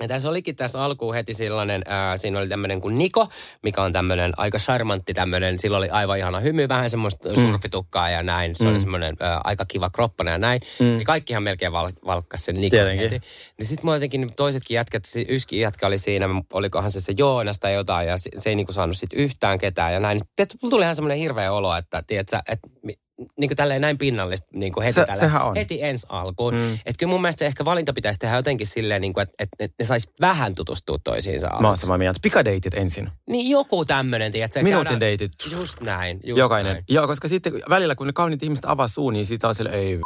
Ja 0.00 0.08
tässä 0.08 0.28
olikin 0.28 0.56
tässä 0.56 0.84
alkuun 0.84 1.14
heti 1.14 1.34
sellainen, 1.34 1.82
ää, 1.86 2.16
siinä 2.16 2.38
oli 2.38 2.48
tämmöinen 2.48 2.80
kuin 2.80 2.98
Niko, 2.98 3.26
mikä 3.62 3.82
on 3.82 3.92
tämmöinen 3.92 4.32
aika 4.36 4.58
charmantti 4.58 5.14
tämmöinen, 5.14 5.58
sillä 5.58 5.78
oli 5.78 5.90
aivan 5.90 6.18
ihana 6.18 6.40
hymy, 6.40 6.68
vähän 6.68 6.90
semmoista 6.90 7.34
surfitukkaa 7.34 8.10
ja 8.10 8.22
näin. 8.22 8.56
Se 8.56 8.64
mm. 8.64 8.70
oli 8.70 8.80
semmoinen 8.80 9.16
ää, 9.20 9.40
aika 9.44 9.64
kiva 9.64 9.90
kroppana 9.90 10.30
ja 10.30 10.38
näin. 10.38 10.60
Mm. 10.78 10.98
Ja 10.98 11.04
kaikkihan 11.04 11.42
melkein 11.42 11.72
val, 11.72 11.90
valkkas 12.06 12.44
sen 12.44 12.54
Nikon 12.54 12.70
Tietenkin. 12.70 13.10
heti. 13.10 13.26
Niin 13.58 13.66
sitten 13.66 13.86
mua 13.86 13.96
jotenkin 13.96 14.28
toisetkin 14.36 14.74
jätkät, 14.74 15.04
yski 15.28 15.60
jätkä 15.60 15.86
oli 15.86 15.98
siinä, 15.98 16.26
olikohan 16.52 16.90
se 16.90 17.00
se 17.00 17.14
Joonas 17.18 17.58
tai 17.58 17.74
jotain, 17.74 18.08
ja 18.08 18.18
se, 18.18 18.30
se 18.38 18.50
ei 18.50 18.56
niinku 18.56 18.72
saanut 18.72 18.96
sit 18.96 19.12
yhtään 19.12 19.58
ketään 19.58 19.92
ja 19.92 20.00
näin. 20.00 20.18
Sitten 20.18 20.46
tuli 20.70 20.82
ihan 20.82 20.96
semmoinen 20.96 21.18
hirveä 21.18 21.52
olo, 21.52 21.76
että 21.76 22.02
tiedätkö, 22.06 22.38
että 22.48 22.68
niin 23.38 23.48
kuin 23.48 23.56
tälleen 23.56 23.80
näin 23.80 23.98
pinnallista 23.98 24.46
niin 24.52 24.72
kuin 24.72 24.84
heti, 24.84 24.94
Se- 24.94 25.04
tällä, 25.06 25.40
on. 25.44 25.56
heti 25.56 25.82
ensi 25.82 26.06
alkuun. 26.10 26.54
Mm. 26.54 26.72
Että 26.74 26.98
kyllä 26.98 27.10
mun 27.10 27.20
mielestä 27.22 27.38
se 27.38 27.46
ehkä 27.46 27.64
valinta 27.64 27.92
pitäisi 27.92 28.20
tehdä 28.20 28.36
jotenkin 28.36 28.66
silleen, 28.66 29.00
niin 29.00 29.12
kuin, 29.12 29.22
että, 29.22 29.34
että, 29.38 29.56
että 29.64 29.74
ne 29.78 29.84
sais 29.86 30.08
vähän 30.20 30.54
tutustua 30.54 30.98
toisiinsa 30.98 31.50
Mä 31.60 31.68
oon 31.68 31.76
samaa 31.76 31.98
mieltä. 31.98 32.18
Pikadeitit 32.22 32.74
ensin. 32.74 33.10
Niin 33.28 33.50
joku 33.50 33.84
tämmöinen, 33.84 34.32
tiedätkö? 34.32 34.62
Minuutin 34.62 34.84
käydään- 34.84 35.00
deitit. 35.00 35.32
Just 35.52 35.80
näin, 35.80 36.20
just 36.24 36.38
Jokainen. 36.38 36.72
näin. 36.72 36.84
Joo, 36.88 37.06
koska 37.06 37.28
sitten 37.28 37.52
välillä 37.70 37.94
kun 37.94 38.06
ne 38.06 38.12
kauniit 38.12 38.42
ihmiset 38.42 38.64
avaa 38.64 38.88
suun, 38.88 39.12
niin 39.12 39.26
siitä 39.26 39.48
on 39.48 39.54
sille, 39.54 39.70
ei 39.70 39.98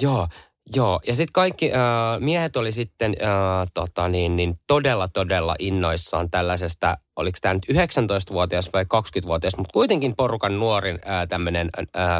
Joo, 0.00 0.28
joo. 0.76 1.00
Ja 1.06 1.14
sitten 1.14 1.32
kaikki 1.32 1.72
äh, 1.72 1.80
miehet 2.20 2.56
oli 2.56 2.72
sitten 2.72 3.14
äh, 3.22 3.68
tota 3.74 4.08
niin, 4.08 4.36
niin 4.36 4.60
todella, 4.66 5.08
todella 5.08 5.56
innoissaan 5.58 6.30
tällaisesta, 6.30 6.98
oliko 7.16 7.38
tämä 7.40 7.54
nyt 7.54 7.66
19-vuotias 7.72 8.72
vai 8.72 8.84
20-vuotias, 8.84 9.56
mutta 9.56 9.72
kuitenkin 9.72 10.16
porukan 10.16 10.58
nuorin 10.58 10.98
äh, 11.08 11.28
tämmöinen 11.28 11.70
äh, 11.78 12.10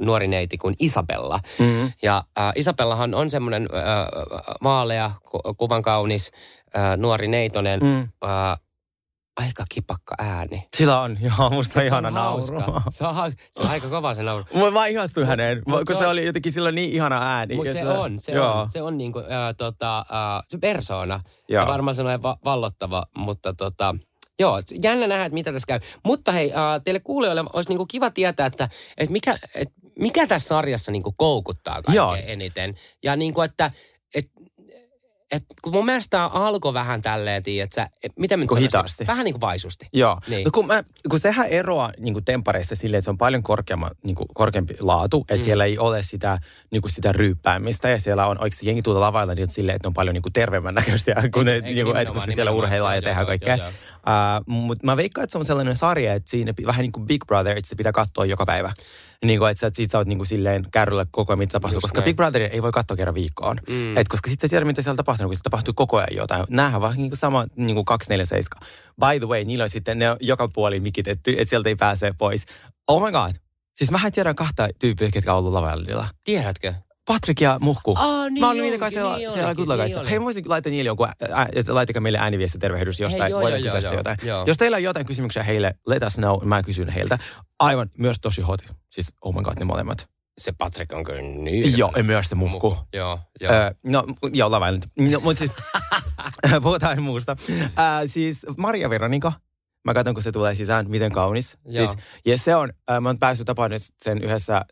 nuori 0.00 0.28
neiti 0.28 0.58
kuin 0.58 0.74
Isabella. 0.78 1.40
Mm-hmm. 1.58 1.92
Ja 2.02 2.24
äh, 2.38 2.52
Isabellahan 2.56 3.14
on 3.14 3.30
semmoinen 3.30 3.68
äh, 3.74 4.56
vaalea, 4.62 5.10
ku- 5.30 5.54
kuvan 5.56 5.82
kaunis, 5.82 6.30
äh, 6.76 6.96
nuori 6.96 7.28
neitonen, 7.28 7.80
Mm. 7.80 8.00
äh, 8.00 8.58
aika 9.36 9.64
kipakka 9.68 10.14
ääni. 10.18 10.68
Sillä 10.76 11.00
on, 11.00 11.18
joo, 11.20 11.50
musta 11.50 11.78
on 11.78 11.82
Se 11.82 11.86
ihana 11.86 12.10
nauru. 12.10 12.42
Se 12.90 13.04
on, 13.06 13.32
se 13.52 13.60
on 13.60 13.66
aika 13.68 13.88
kova 13.88 14.14
se 14.14 14.22
nauru. 14.22 14.44
Mä, 14.54 14.70
mä 14.70 14.86
ihastuin 14.86 15.26
häneen, 15.26 15.62
Mut 15.66 15.76
kun 15.78 15.86
se 15.96 15.98
se, 15.98 16.04
on- 16.06 16.10
oli 16.12 16.26
jotenkin 16.26 16.52
sillä 16.52 16.72
niin 16.72 16.90
ihana 16.90 17.36
ääni. 17.36 17.54
Mutta 17.54 17.72
se 17.72 17.78
sillä- 17.78 18.00
on, 18.00 18.20
se 18.20 18.32
joo. 18.32 18.52
on, 18.60 18.70
se 18.70 18.82
on 18.82 18.98
niinku, 18.98 19.18
äh, 19.18 19.26
tota, 19.56 19.98
äh, 19.98 20.42
se 20.48 20.58
persoona. 20.58 21.20
Joo. 21.48 21.62
Ja 21.62 21.66
varmaan 21.68 21.94
sellainen 21.94 22.22
va- 22.22 22.38
vallottava, 22.44 23.06
mutta 23.16 23.54
tota, 23.54 23.94
joo, 24.40 24.60
jännä 24.82 25.06
nähdä, 25.06 25.24
että 25.24 25.34
mitä 25.34 25.52
tässä 25.52 25.66
käy. 25.66 25.80
Mutta 26.04 26.32
hei, 26.32 26.52
äh, 26.52 26.80
teille 26.84 27.00
kuulijoille 27.00 27.44
olisi 27.52 27.68
niinku 27.68 27.86
kiva 27.86 28.10
tietää, 28.10 28.46
että, 28.46 28.68
että 28.98 29.12
mikä, 29.12 29.38
et, 29.54 29.68
mikä 29.98 30.26
tässä 30.26 30.48
sarjassa 30.48 30.92
niinku 30.92 31.14
koukuttaa 31.16 31.74
kaikkein 31.74 31.96
Joo. 31.96 32.16
eniten. 32.26 32.74
Ja 33.04 33.16
niinku, 33.16 33.42
että 33.42 33.70
et 35.32 35.44
kun 35.62 35.72
mun 35.72 35.86
mielestä 35.86 36.10
tämä 36.10 36.26
alkoi 36.26 36.74
vähän 36.74 37.02
tälleen, 37.02 37.42
että 37.62 37.74
sä, 37.74 37.88
et, 38.02 38.12
miten 38.18 38.38
mä 38.38 38.42
nyt 38.42 38.48
Kun 38.48 38.56
sanoisin? 38.56 38.78
hitaasti. 38.78 39.06
Vähän 39.06 39.24
niin 39.24 39.34
kuin 39.34 39.40
vaisusti. 39.40 39.88
Joo. 39.92 40.18
Niin. 40.26 40.36
Niin. 40.36 40.44
No 40.44 40.50
kun, 40.54 40.66
mä, 40.66 40.82
kun 41.10 41.20
sehän 41.20 41.46
eroaa 41.46 41.92
niin 41.98 42.14
kuin 42.14 42.24
tempareissa 42.24 42.76
silleen, 42.76 42.98
että 42.98 43.04
se 43.04 43.10
on 43.10 43.18
paljon 43.18 43.42
korkeamma, 43.42 43.90
niin 44.04 44.14
kuin 44.14 44.28
korkeampi 44.34 44.76
laatu. 44.80 45.20
Että 45.20 45.36
mm. 45.36 45.42
siellä 45.42 45.64
ei 45.64 45.78
ole 45.78 46.02
sitä, 46.02 46.38
niin 46.70 46.82
kuin 46.82 46.92
sitä 46.92 47.12
ryyppäämistä. 47.12 47.88
Ja 47.88 48.00
siellä 48.00 48.26
on 48.26 48.40
oikeasti 48.40 48.66
jengi 48.66 48.82
tuolla 48.82 49.00
lavailla 49.00 49.34
niin 49.34 49.50
silleen, 49.50 49.76
että 49.76 49.86
ne 49.86 49.88
on 49.88 49.94
paljon 49.94 50.14
niin 50.14 50.22
kuin 50.22 50.32
terveemmän 50.32 50.74
näköisiä. 50.74 51.16
Kun 51.34 51.44
ne, 51.44 51.60
niin 51.60 51.86
kuin, 51.86 51.96
että 51.96 52.14
koska 52.14 52.32
siellä 52.32 52.50
urheillaan 52.50 52.94
ja 52.94 53.02
tehdään 53.02 53.26
kaikkea. 53.26 53.54
Uh, 53.54 53.62
Mutta 54.46 54.86
mä 54.86 54.96
veikkaan, 54.96 55.22
että 55.22 55.32
se 55.32 55.38
on 55.38 55.44
sellainen 55.44 55.76
sarja, 55.76 56.14
että 56.14 56.30
siinä 56.30 56.52
vähän 56.66 56.82
niin 56.82 56.92
kuin 56.92 57.06
Big 57.06 57.26
Brother, 57.26 57.56
että 57.56 57.68
se 57.68 57.76
pitää 57.76 57.92
katsoa 57.92 58.24
joka 58.24 58.46
päivä. 58.46 58.72
Niin 59.24 59.38
kuin, 59.38 59.50
että 59.50 59.60
sä, 59.60 59.70
sit 59.72 59.90
sä 59.90 59.98
oot 59.98 60.06
niin 60.06 60.18
kuin 60.18 60.26
silleen 60.26 60.66
kärryllä 60.70 61.06
koko 61.10 61.32
ajan, 61.32 61.38
mitä 61.38 61.52
tapahtuu. 61.52 61.76
Just 61.76 61.82
koska 61.82 62.00
näin. 62.00 62.04
Big 62.04 62.16
Brother 62.16 62.42
ei 62.42 62.62
voi 62.62 62.70
katsoa 62.72 62.96
kerran 62.96 63.14
viikkoon. 63.14 63.56
Mm. 63.68 63.96
Et 63.96 64.08
koska 64.08 64.30
sitten 64.30 64.48
sä 64.48 64.50
tiedät, 64.50 64.66
mitä 64.66 64.82
siellä 64.82 64.96
tapahtuu, 64.96 65.26
kun 65.26 65.34
siellä 65.34 65.42
tapahtuu 65.42 65.74
koko 65.74 65.96
ajan 65.96 66.16
jotain. 66.16 66.44
Nämähän 66.50 66.80
vaan 66.80 66.96
niin 66.96 67.10
kuin 67.10 67.18
sama 67.18 67.46
niin 67.56 67.74
kuin 67.74 67.84
247. 67.84 68.68
By 69.00 69.18
the 69.18 69.28
way, 69.28 69.44
niillä 69.44 69.62
on 69.62 69.70
sitten 69.70 69.98
ne 69.98 70.10
on 70.10 70.16
joka 70.20 70.48
puoli 70.48 70.80
mikitetty, 70.80 71.30
että 71.38 71.50
sieltä 71.50 71.68
ei 71.68 71.76
pääse 71.76 72.14
pois. 72.18 72.46
Oh 72.88 73.04
my 73.06 73.12
god. 73.12 73.30
Siis 73.74 73.90
mähän 73.90 74.12
tiedän 74.12 74.36
kahta 74.36 74.68
tyyppiä, 74.78 75.10
ketkä 75.12 75.32
on 75.32 75.38
ollut 75.38 75.52
lavalla. 75.52 76.08
Tiedätkö? 76.24 76.74
Patrik 77.08 77.40
ja 77.40 77.58
Muhku. 77.60 77.94
Aa, 77.98 78.28
niin 78.28 78.40
Mä 78.40 78.50
olin 78.50 78.64
onkin, 78.64 78.80
kanssa 78.80 79.00
siellä, 79.00 79.16
niin 79.16 79.30
siellä 79.30 79.54
Goodluckissa. 79.54 80.00
niin 80.00 80.08
Hei, 80.10 80.18
mä 80.18 80.24
voisin 80.24 80.44
laittaa 80.48 80.70
niille 80.70 80.88
jonkun, 80.88 81.08
ä, 81.08 81.46
että 81.54 81.74
laittakaa 81.74 82.00
meille 82.00 82.18
ääniviesti 82.18 82.58
tervehdys 82.58 83.00
jostain. 83.00 83.30
joo, 83.30 83.40
Voidaan 83.40 83.64
joo, 83.64 83.74
joo, 83.74 83.82
joo, 83.82 83.94
jotain. 83.94 84.16
joo. 84.22 84.44
Jos 84.46 84.56
teillä 84.58 84.76
on 84.76 84.82
jotain 84.82 85.06
kysymyksiä 85.06 85.42
heille, 85.42 85.74
let 85.86 86.02
us 86.02 86.14
know. 86.14 86.44
Mä 86.44 86.62
kysyn 86.62 86.88
heiltä. 86.88 87.18
Aivan, 87.58 87.90
myös 87.98 88.16
tosi 88.20 88.42
hot. 88.42 88.60
Siis, 88.90 89.14
oh 89.20 89.34
my 89.34 89.42
god, 89.42 89.58
ne 89.58 89.64
molemmat. 89.64 90.08
Se 90.40 90.52
Patrick 90.58 90.92
on 90.92 91.04
kyllä 91.04 91.22
niin. 91.22 91.78
Joo, 91.78 91.92
ja 91.96 92.04
myös 92.04 92.28
se 92.28 92.34
Muhku. 92.34 92.76
Joo, 92.92 93.18
joo. 93.40 93.52
Öö, 93.52 93.70
no, 93.84 94.04
joo, 94.32 94.50
lavailla 94.50 94.78
nyt. 94.96 95.10
No, 95.12 95.20
mutta 95.20 95.38
siis, 95.38 95.50
puhutaan 96.62 97.02
muusta. 97.02 97.36
Äh, 97.78 98.02
siis 98.06 98.46
Maria 98.56 98.90
Veronika, 98.90 99.32
mä 99.84 99.94
katson, 99.94 100.14
kun 100.14 100.22
se 100.22 100.32
tulee 100.32 100.54
sisään, 100.54 100.90
miten 100.90 101.12
kaunis. 101.12 101.58
Joo. 101.64 101.86
Siis, 101.86 101.98
ja 102.26 102.38
se 102.38 102.54
on, 102.56 102.72
äh, 102.90 103.00
mä 103.00 103.08
oon 103.08 103.18
päässyt 103.18 103.46
tapaan 103.46 103.70
sen 104.02 104.22
yhdessä, 104.22 104.62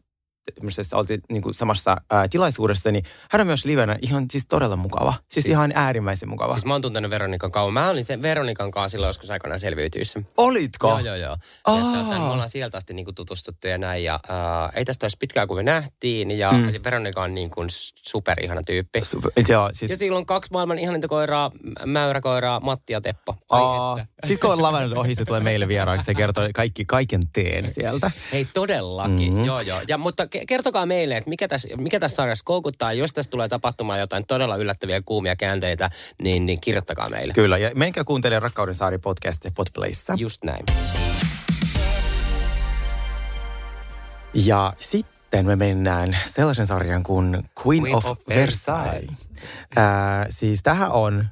oltiin 0.94 1.20
niin 1.32 1.42
kuin 1.42 1.54
samassa 1.54 1.96
äh, 2.12 2.28
tilaisuudessa, 2.30 2.90
niin 2.90 3.04
hän 3.30 3.40
on 3.40 3.46
myös 3.46 3.64
livenä 3.64 3.98
ihan 4.02 4.26
siis 4.30 4.46
todella 4.46 4.76
mukava. 4.76 5.12
Siis, 5.12 5.28
Siis- 5.34 5.46
ihan 5.46 5.72
äärimmäisen 5.74 6.28
mukava. 6.28 6.52
Siis 6.52 6.64
mä 6.64 6.74
oon 6.74 6.82
tuntenut 6.82 7.10
Veronikan 7.10 7.50
kauan. 7.52 7.72
Mä 7.72 7.88
olin 7.88 8.04
sen 8.04 8.22
Veronikan 8.22 8.70
kanssa 8.70 8.88
silloin 8.88 9.08
joskus 9.08 9.30
aikanaan 9.30 9.58
selviytyissä. 9.60 10.22
Olitko? 10.36 10.88
Joo, 10.88 10.98
joo, 11.00 11.16
joo. 11.16 11.36
Aa. 11.66 11.76
Ja, 11.78 12.04
tota, 12.04 12.18
me 12.18 12.30
ollaan 12.30 12.48
sieltä 12.48 12.76
asti 12.76 12.94
niin 12.94 13.04
kuin 13.04 13.14
tutustuttu 13.14 13.68
ja 13.68 13.78
näin. 13.78 14.04
Ja, 14.04 14.20
ää, 14.28 14.70
ei 14.74 14.84
tästä 14.84 15.04
olisi 15.04 15.16
pitkään, 15.20 15.48
kun 15.48 15.56
me 15.56 15.62
nähtiin. 15.62 16.30
Ja 16.30 16.52
Mm. 16.52 16.58
mm. 16.58 16.72
Veronika 16.84 17.22
on 17.22 17.34
niin 17.34 17.50
kuin 17.50 17.68
superihana 17.96 18.62
tyyppi. 18.66 19.04
Super, 19.04 19.30
joo, 19.48 19.70
siis... 19.72 19.90
Ja 19.90 19.96
sillä 19.96 20.18
on 20.18 20.26
kaksi 20.26 20.52
maailman 20.52 20.78
ihaninta 20.78 21.08
koiraa, 21.08 21.50
mäyräkoiraa, 21.86 22.60
Matti 22.60 22.92
ja 22.92 23.00
Teppo. 23.00 23.36
Ai. 23.48 24.04
Sitten 24.26 24.38
kun 24.40 24.52
on 24.52 24.62
lavannut 24.62 24.98
ohi, 24.98 25.14
se 25.14 25.24
tulee 25.24 25.40
meille 25.40 25.68
vieraaksi. 25.68 26.04
Se 26.06 26.14
kertoo 26.14 26.48
kaikki, 26.54 26.84
kaiken 26.84 27.20
teen 27.32 27.68
sieltä. 27.68 28.10
Hei 28.32 28.44
todellakin, 28.44 29.32
mm-hmm. 29.32 29.44
joo 29.44 29.60
joo. 29.60 29.80
Ja, 29.88 29.98
mutta 29.98 30.26
kertokaa 30.48 30.86
meille, 30.86 31.16
että 31.16 31.30
mikä 31.30 31.48
tässä, 31.48 31.68
mikä 31.76 32.00
tässä 32.00 32.14
sarjassa 32.14 32.44
koukuttaa. 32.44 32.92
Jos 32.92 33.12
tässä 33.12 33.30
tulee 33.30 33.48
tapahtumaan 33.48 34.00
jotain 34.00 34.26
todella 34.26 34.56
yllättäviä 34.56 35.02
kuumia 35.02 35.36
käänteitä, 35.36 35.90
niin, 36.22 36.46
niin 36.46 36.60
kirjoittakaa 36.60 37.08
meille. 37.08 37.34
Kyllä, 37.34 37.58
ja 37.58 37.70
menkää 37.74 38.04
kuuntelemaan 38.04 38.42
Rakkauden 38.42 38.74
saari 38.74 38.98
podcast 38.98 39.42
Podplayssa. 39.54 40.14
Just 40.16 40.44
näin. 40.44 40.64
Ja 44.34 44.72
sitten 44.78 45.46
me 45.46 45.56
mennään 45.56 46.16
sellaisen 46.24 46.66
sarjan 46.66 47.02
kuin 47.02 47.32
Queen, 47.66 47.82
Queen 47.82 47.96
of, 47.96 48.06
of 48.06 48.18
Versailles. 48.28 48.94
Versailles. 48.94 49.30
Ää, 49.76 50.26
siis 50.28 50.62
tähän 50.62 50.92
on, 50.92 51.28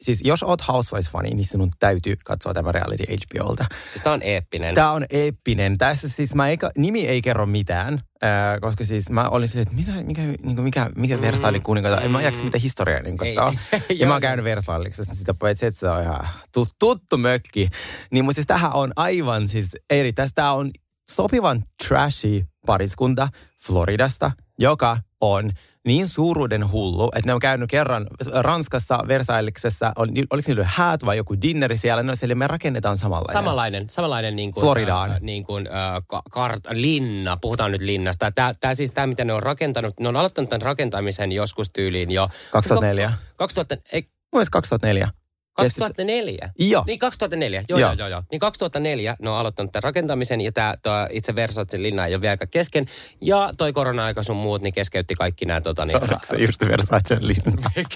siis 0.00 0.20
jos 0.24 0.42
oot 0.42 0.62
Housewives-fani, 0.68 1.34
niin 1.34 1.44
sinun 1.44 1.70
täytyy 1.78 2.16
katsoa 2.24 2.54
tämä 2.54 2.72
reality 2.72 3.04
HBOlta. 3.04 3.64
Siis 3.86 4.02
tää 4.02 4.12
on 4.12 4.22
eeppinen. 4.22 4.74
Tämä 4.74 4.92
on 4.92 5.04
eeppinen. 5.10 5.78
Tässä 5.78 6.08
siis 6.08 6.34
mä 6.34 6.48
eikä, 6.48 6.70
nimi 6.76 7.06
ei 7.06 7.22
kerro 7.22 7.46
mitään, 7.46 8.00
ää, 8.22 8.60
koska 8.60 8.84
siis 8.84 9.10
mä 9.10 9.28
olin 9.28 9.48
silleen, 9.48 9.62
että 9.62 9.92
mitä, 9.92 10.06
mikä, 10.06 10.22
niin 10.22 10.62
mikä, 10.62 10.90
mikä 10.96 11.20
Versailles 11.20 11.62
kuningatar. 11.62 12.02
En 12.04 12.10
mä 12.10 12.22
jaksa 12.22 12.44
mitä 12.44 12.58
historiaa 12.58 13.02
niin 13.02 13.24
Ei, 13.24 13.34
katsoa. 13.34 13.60
ei, 13.72 13.98
ja 14.00 14.06
mä 14.06 14.12
oon 14.12 14.22
käynyt 14.22 14.44
Versaillesissa, 14.44 15.14
sitä 15.14 15.34
paitsi, 15.34 15.66
että 15.66 15.80
se 15.80 15.88
on 15.88 16.02
ihan 16.02 16.28
tuttu, 16.52 16.74
tuttu 16.78 17.18
mökki. 17.18 17.68
Niin 18.10 18.24
mutta 18.24 18.34
siis 18.34 18.46
tähän 18.46 18.72
on 18.72 18.92
aivan 18.96 19.48
siis 19.48 19.76
eri. 19.90 20.12
Tästä 20.12 20.52
on 20.52 20.70
sopivan 21.10 21.62
trashy 21.88 22.44
pariskunta 22.66 23.28
Floridasta, 23.66 24.30
joka 24.58 24.96
on 25.20 25.50
niin 25.86 26.08
suuruuden 26.08 26.72
hullu, 26.72 27.10
että 27.16 27.28
ne 27.28 27.34
on 27.34 27.40
käynyt 27.40 27.70
kerran 27.70 28.06
Ranskassa, 28.32 28.98
Versaillesissa, 29.08 29.92
on, 29.96 30.08
oliko 30.30 30.46
niillä 30.46 30.68
häät 30.68 31.04
vai 31.04 31.16
joku 31.16 31.34
dinneri 31.42 31.76
siellä, 31.76 32.02
no 32.02 32.16
siellä 32.16 32.34
me 32.34 32.46
rakennetaan 32.46 32.98
samanlainen. 32.98 33.32
Samanlainen, 33.32 33.90
samanlainen 33.90 34.36
niin 34.36 34.52
kuin, 34.52 34.62
Floridaan. 34.62 35.10
Äh, 35.10 35.20
niin 35.20 35.44
kuin, 35.44 35.66
äh, 35.66 36.02
ka- 36.06 36.22
kart, 36.30 36.60
linna, 36.70 37.36
puhutaan 37.36 37.72
nyt 37.72 37.80
linnasta. 37.80 38.32
Tämä, 38.32 38.54
tämä 38.60 38.74
siis 38.74 38.92
tämä, 38.92 39.06
mitä 39.06 39.24
ne 39.24 39.32
on 39.32 39.42
rakentanut, 39.42 40.00
ne 40.00 40.08
on 40.08 40.16
aloittanut 40.16 40.50
tämän 40.50 40.62
rakentamisen 40.62 41.32
joskus 41.32 41.70
tyyliin 41.70 42.10
jo. 42.10 42.28
2004. 42.50 43.12
2000, 43.36 43.76
ei, 43.92 44.02
Mun 44.02 44.38
mielestä 44.38 44.52
2004. 44.52 45.08
Ja 45.58 45.68
sit- 45.68 45.78
2004? 45.78 46.52
Joo. 46.58 46.84
Niin 46.86 46.98
2004, 46.98 47.64
joo, 47.68 47.78
Joo. 47.78 47.90
joo, 47.90 47.98
joo, 47.98 48.08
joo. 48.08 48.22
Niin 48.30 48.40
2004 48.40 49.16
ne 49.22 49.30
on 49.30 49.36
aloittanut 49.36 49.72
tämän 49.72 49.82
rakentamisen 49.82 50.40
ja 50.40 50.52
tämä 50.52 50.74
toi 50.82 51.06
itse 51.10 51.34
Versace 51.34 51.82
linna 51.82 52.06
ei 52.06 52.14
ole 52.14 52.20
vielä 52.20 52.36
kesken. 52.50 52.86
Ja 53.20 53.50
toi 53.58 53.72
korona-aika 53.72 54.22
sun 54.22 54.36
muut, 54.36 54.62
niin 54.62 54.74
keskeytti 54.74 55.14
kaikki 55.14 55.44
nämä 55.44 55.60
tota, 55.60 55.84
niin, 55.84 55.92
Sanoiko 56.00 56.24
se 56.24 56.36
just 56.36 56.66
Versace 56.68 57.16
linna? 57.20 57.70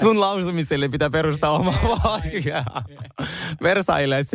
Sun 0.00 0.20
lausumiselle 0.20 0.88
pitää 0.88 1.10
perustaa 1.10 1.50
oma 1.52 1.74
vasia. 2.04 2.64
Versailles. 3.62 4.26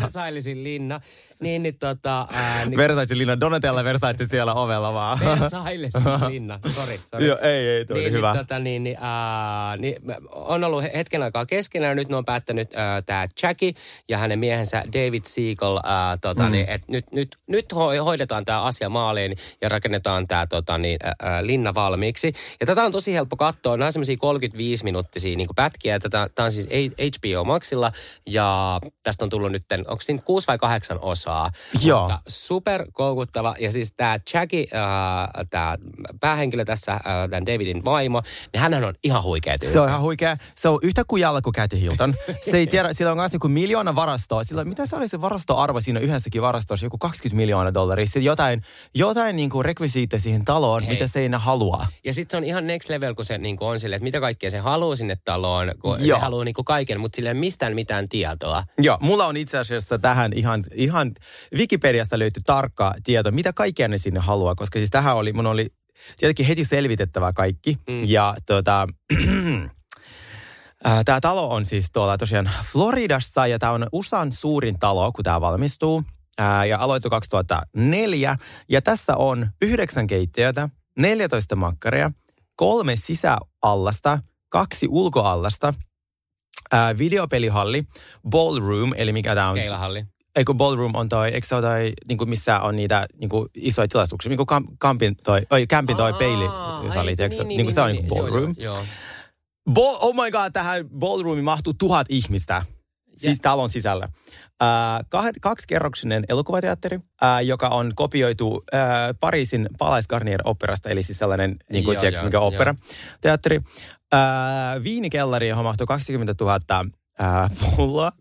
Versailesin 0.00 0.64
linna. 0.64 1.00
Niin, 1.42 1.62
niin 1.62 1.78
tota... 1.78 2.28
Ää, 2.32 2.64
niin, 2.66 2.76
Versace 2.76 3.18
linna. 3.18 3.40
Donatella 3.40 3.84
Versace 3.84 4.24
siellä 4.24 4.54
ovella 4.54 4.92
vaan. 4.92 5.18
Versailesin 5.24 6.02
linna, 6.28 6.60
sori, 6.66 6.98
sori. 6.98 7.26
Joo, 7.26 7.38
ei, 7.38 7.68
ei, 7.68 7.84
toi 7.84 7.98
niin, 7.98 8.12
hyvä. 8.12 8.32
Niin, 8.32 8.38
tota, 8.38 8.58
niin, 8.58 8.84
niin, 8.84 8.96
ää, 9.00 9.76
niin, 9.76 9.96
on 10.30 10.64
ollut 10.64 10.82
hetken 10.82 11.22
aikaa 11.22 11.46
keskenään 11.46 11.90
ja 11.90 11.94
nyt 11.94 12.08
ne 12.08 12.16
on 12.16 12.24
päättänyt 12.24 12.70
tämä 13.06 13.26
Jackie 13.42 13.72
ja 14.08 14.18
hänen 14.18 14.38
miehensä 14.38 14.82
David 14.92 15.22
Siegel, 15.24 15.80
ää, 15.84 16.16
tota, 16.16 16.42
mm. 16.42 16.52
niin, 16.52 16.68
että 16.68 16.86
nyt, 16.92 17.04
nyt, 17.12 17.36
nyt 17.46 17.72
ho- 17.72 18.02
hoidetaan 18.04 18.44
tämä 18.44 18.62
asia 18.62 18.88
maaliin 18.88 19.36
ja 19.60 19.68
rakennetaan 19.68 20.26
tämä 20.26 20.46
tota, 20.46 20.78
niin, 20.78 20.98
ää, 21.02 21.46
linna 21.46 21.74
valmiiksi. 21.74 22.32
Ja 22.60 22.66
tätä 22.66 22.82
on 22.82 22.92
tosi 22.92 23.14
helppo 23.14 23.36
katsoa. 23.36 23.76
Nämä 23.76 23.86
on 23.86 23.92
semmoisia 23.92 24.16
35-minuuttisia 24.16 25.36
niin 25.36 25.48
pätkiä. 25.56 25.98
Tätä, 26.00 26.28
tämä 26.34 26.44
on 26.44 26.52
siis 26.52 26.68
HBO 27.00 27.44
Maxilla 27.44 27.92
ja 28.26 28.80
tästä 29.02 29.24
on 29.24 29.30
tullut 29.30 29.52
nyt, 29.52 29.62
onko 29.72 30.00
siinä 30.00 30.22
kuusi 30.24 30.46
vai 30.46 30.58
kahdeksan 30.58 30.98
osaa. 31.00 31.31
Joo. 31.84 32.00
Mutta 32.02 32.20
super 32.28 32.86
koukuttava. 32.92 33.54
Ja 33.60 33.72
siis 33.72 33.92
tämä 33.96 34.18
Jackie, 34.34 34.66
äh, 34.74 35.46
tämä 35.50 35.76
päähenkilö 36.20 36.64
tässä, 36.64 36.92
äh, 36.92 37.00
tämän 37.30 37.46
Davidin 37.46 37.84
vaimo, 37.84 38.22
niin 38.52 38.60
hänhän 38.60 38.84
on 38.84 38.94
ihan 39.04 39.22
huikea 39.22 39.58
tyyppi. 39.58 39.72
Se 39.72 39.80
on 39.80 39.88
ihan 39.88 40.00
huikea. 40.00 40.36
Se 40.56 40.68
on 40.68 40.78
yhtä 40.82 41.02
kujalla 41.06 41.42
kuin 41.42 41.52
Kathy 41.52 41.80
Hilton. 41.80 42.14
Se 42.50 42.56
ei 42.56 42.66
tiedä, 42.66 42.92
sillä 42.92 43.10
on 43.12 43.18
myös 43.18 43.32
niin 43.32 43.52
miljoona 43.52 43.94
varastoa. 43.94 44.44
Sillä, 44.44 44.64
mitä 44.64 44.86
se 44.86 44.96
oli 44.96 45.08
se 45.08 45.20
varastoarvo 45.20 45.80
siinä 45.80 46.00
yhdessäkin 46.00 46.42
varastossa? 46.42 46.86
Joku 46.86 46.98
20 46.98 47.36
miljoonaa 47.36 47.74
dollaria. 47.74 48.06
Sitten 48.06 48.24
jotain, 48.24 48.62
jotain 48.94 49.36
niin 49.36 49.50
kuin 49.50 49.64
rekvisiitteja 49.64 50.20
siihen 50.20 50.44
taloon, 50.44 50.82
Hei. 50.82 50.92
mitä 50.92 51.06
se 51.06 51.24
enää 51.26 51.40
halua. 51.40 51.86
Ja 52.04 52.14
sitten 52.14 52.30
se 52.30 52.36
on 52.36 52.44
ihan 52.44 52.66
next 52.66 52.88
level, 52.88 53.14
kun 53.14 53.24
se 53.24 53.38
niin 53.38 53.56
kuin 53.56 53.68
on 53.68 53.78
silleen, 53.78 53.96
että 53.96 54.04
mitä 54.04 54.20
kaikkea 54.20 54.50
se 54.50 54.58
haluaa 54.58 54.96
sinne 54.96 55.16
taloon. 55.24 55.72
Kun 55.82 55.96
Joo. 56.00 56.18
se 56.18 56.20
haluaa 56.20 56.44
niin 56.44 56.54
kuin 56.54 56.64
kaiken, 56.64 57.00
mutta 57.00 57.16
sille 57.16 57.34
mistään 57.34 57.74
mitään 57.74 58.08
tietoa. 58.08 58.64
Joo, 58.78 58.98
mulla 59.00 59.26
on 59.26 59.36
itse 59.36 59.58
asiassa 59.58 59.98
tähän 59.98 60.32
ihan, 60.32 60.64
ihan 60.74 61.12
Wikipediasta 61.56 62.18
löytyy 62.18 62.42
tarkka 62.46 62.94
tieto, 63.04 63.30
mitä 63.30 63.52
kaikkea 63.52 63.88
ne 63.88 63.98
sinne 63.98 64.20
haluaa, 64.20 64.54
koska 64.54 64.78
siis 64.78 64.90
tähän 64.90 65.16
oli, 65.16 65.32
mun 65.32 65.46
oli 65.46 65.66
tietenkin 66.16 66.46
heti 66.46 66.64
selvitettävä 66.64 67.32
kaikki. 67.32 67.78
Mm. 67.88 68.04
Ja 68.04 68.34
tota, 68.46 68.86
tämä 71.04 71.20
talo 71.20 71.50
on 71.50 71.64
siis 71.64 71.90
tuolla 71.92 72.18
tosiaan 72.18 72.50
Floridassa 72.72 73.46
ja 73.46 73.58
tämä 73.58 73.72
on 73.72 73.86
USAn 73.92 74.32
suurin 74.32 74.78
talo, 74.78 75.12
kun 75.12 75.24
tämä 75.24 75.40
valmistuu. 75.40 76.02
Ää, 76.38 76.64
ja 76.64 76.78
aloittui 76.78 77.10
2004 77.10 78.36
ja 78.68 78.82
tässä 78.82 79.16
on 79.16 79.50
yhdeksän 79.62 80.06
keittiötä, 80.06 80.68
14 80.98 81.56
makkaria, 81.56 82.10
kolme 82.56 82.96
sisäallasta, 82.96 84.18
kaksi 84.48 84.86
ulkoallasta, 84.90 85.74
ää, 86.72 86.98
videopelihalli, 86.98 87.84
ballroom, 88.30 88.92
eli 88.96 89.12
mikä 89.12 89.34
tämä 89.34 89.48
on? 89.48 89.54
Keilahalli. 89.54 90.04
Eikö 90.36 90.54
ballroom 90.54 90.94
on 90.94 91.08
toi, 91.08 91.28
eikö 91.28 91.46
se 91.46 91.54
ole 91.54 91.62
toi, 91.62 91.92
niin 92.08 92.28
missä 92.28 92.60
on 92.60 92.76
niitä 92.76 93.06
niin 93.18 93.28
kuin 93.28 93.48
isoja 93.54 93.88
tilaisuuksia, 93.88 94.28
niin 94.28 94.36
kuin 94.36 94.46
kam, 94.46 94.64
kampin 94.78 95.16
toi, 95.16 95.42
oi, 95.50 95.66
campin 95.66 95.96
toi 95.96 96.12
Aa, 96.12 96.18
peilisali, 96.18 97.10
ai, 97.10 97.16
tiedätkö? 97.16 97.42
niin, 97.42 97.48
Niin, 97.48 97.56
niin, 97.56 97.66
kuin 97.66 97.74
se 97.74 97.80
on 97.80 97.92
niin, 97.92 97.96
niin 97.96 98.08
kuin 98.08 98.22
niin, 98.22 98.32
ballroom. 98.32 98.54
Joo, 98.58 98.74
joo. 98.74 98.84
Ball, 99.72 99.96
oh 100.00 100.14
my 100.14 100.30
god, 100.30 100.52
tähän 100.52 100.88
ballroomiin 100.98 101.44
mahtuu 101.44 101.74
tuhat 101.78 102.06
ihmistä. 102.10 102.62
siis 103.16 103.40
talon 103.40 103.68
sisällä. 103.68 104.08
Äh, 104.62 105.30
kaksikerroksinen 105.40 106.24
elokuvateatteri, 106.28 106.98
äh, 107.22 107.44
joka 107.44 107.68
on 107.68 107.92
kopioitu 107.94 108.64
äh, 108.74 108.80
Pariisin 109.20 109.68
Palais 109.78 110.08
Garnier-operasta, 110.08 110.88
eli 110.90 111.02
siis 111.02 111.18
sellainen, 111.18 111.56
niin 111.72 111.84
kuin 111.84 111.98
tiedätkö, 111.98 112.24
mikä 112.24 112.36
joo. 112.36 112.46
opera-teatteri. 112.46 113.60
Äh, 114.14 114.82
viinikellari, 114.82 115.48
johon 115.48 115.64
mahtui 115.64 115.86
20 115.86 116.34
000 116.40 116.58
äh, 117.20 117.50
pulloa. 117.76 118.12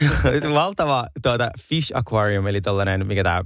Valtava 0.54 1.06
tuota, 1.22 1.50
fish 1.68 1.92
aquarium, 1.94 2.46
eli 2.46 2.60
tällainen, 2.60 3.06
mikä 3.06 3.22
tämä 3.22 3.42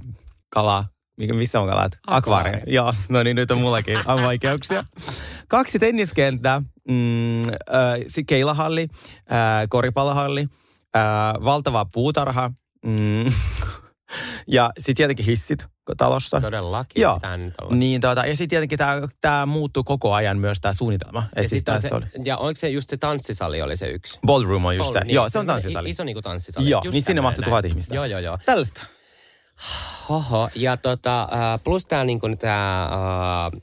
kala, 0.49 0.85
mikä, 1.17 1.33
missä 1.33 1.59
on 1.59 1.67
kalat? 1.67 1.91
Akvaarium. 2.07 2.61
Joo, 2.67 2.93
no 3.09 3.23
niin 3.23 3.35
nyt 3.35 3.51
on 3.51 3.57
mullakin 3.57 3.97
on 4.05 4.23
vaikeuksia. 4.23 4.85
Kaksi 5.47 5.79
tenniskenttää, 5.79 6.61
mm, 6.89 7.39
äh, 7.39 8.23
keilahalli, 8.27 8.87
äh, 9.31 9.67
koripallohalli, 9.69 10.47
äh, 10.95 11.03
valtava 11.43 11.85
puutarha 11.93 12.51
mm, 12.85 13.25
ja 14.47 14.69
sitten 14.79 14.95
tietenkin 14.95 15.25
hissit 15.25 15.65
talossa. 15.97 16.41
Todellakin. 16.41 17.01
Joo. 17.01 17.19
Niin, 17.69 18.01
tuota, 18.01 18.21
ja 18.25 18.31
sitten 18.31 18.47
tietenkin 18.49 18.77
tämä 18.77 19.01
tää 19.21 19.45
muuttuu 19.45 19.83
koko 19.83 20.13
ajan 20.13 20.37
myös 20.37 20.57
tämä 20.61 20.73
suunnitelma. 20.73 21.23
Ja, 21.35 21.41
Et 21.41 21.49
siis 21.49 21.63
se, 21.77 21.95
oli. 21.95 22.05
ja 22.25 22.37
oliko 22.37 22.59
se 22.59 22.69
just 22.69 22.89
se 22.89 22.97
tanssisali 22.97 23.61
oli 23.61 23.75
se 23.77 23.87
yksi? 23.87 24.19
Ballroom 24.25 24.65
on 24.65 24.77
just 24.77 24.89
Ball- 24.89 24.93
se. 24.93 24.99
niin, 25.05 25.15
Joo, 25.15 25.23
se 25.23 25.27
on 25.27 25.31
semmoinen 25.31 25.53
tanssisali. 25.63 25.89
Iso 25.89 26.03
niinku 26.03 26.21
tanssisali. 26.21 26.69
Joo, 26.69 26.81
Just 26.85 26.93
niin 26.93 27.03
sinne 27.03 27.21
näin. 27.21 27.43
tuhat 27.43 27.65
ihmistä. 27.65 27.95
Joo, 27.95 28.05
joo, 28.05 28.19
joo. 28.19 28.37
Tällaista. 28.45 28.85
Hoho, 30.09 30.49
ja 30.55 30.77
tota, 30.77 31.21
äh, 31.23 31.63
plus 31.63 31.85
tämä 31.85 32.03
niinku, 32.03 32.27
tää, 32.39 32.83
äh, 32.83 33.61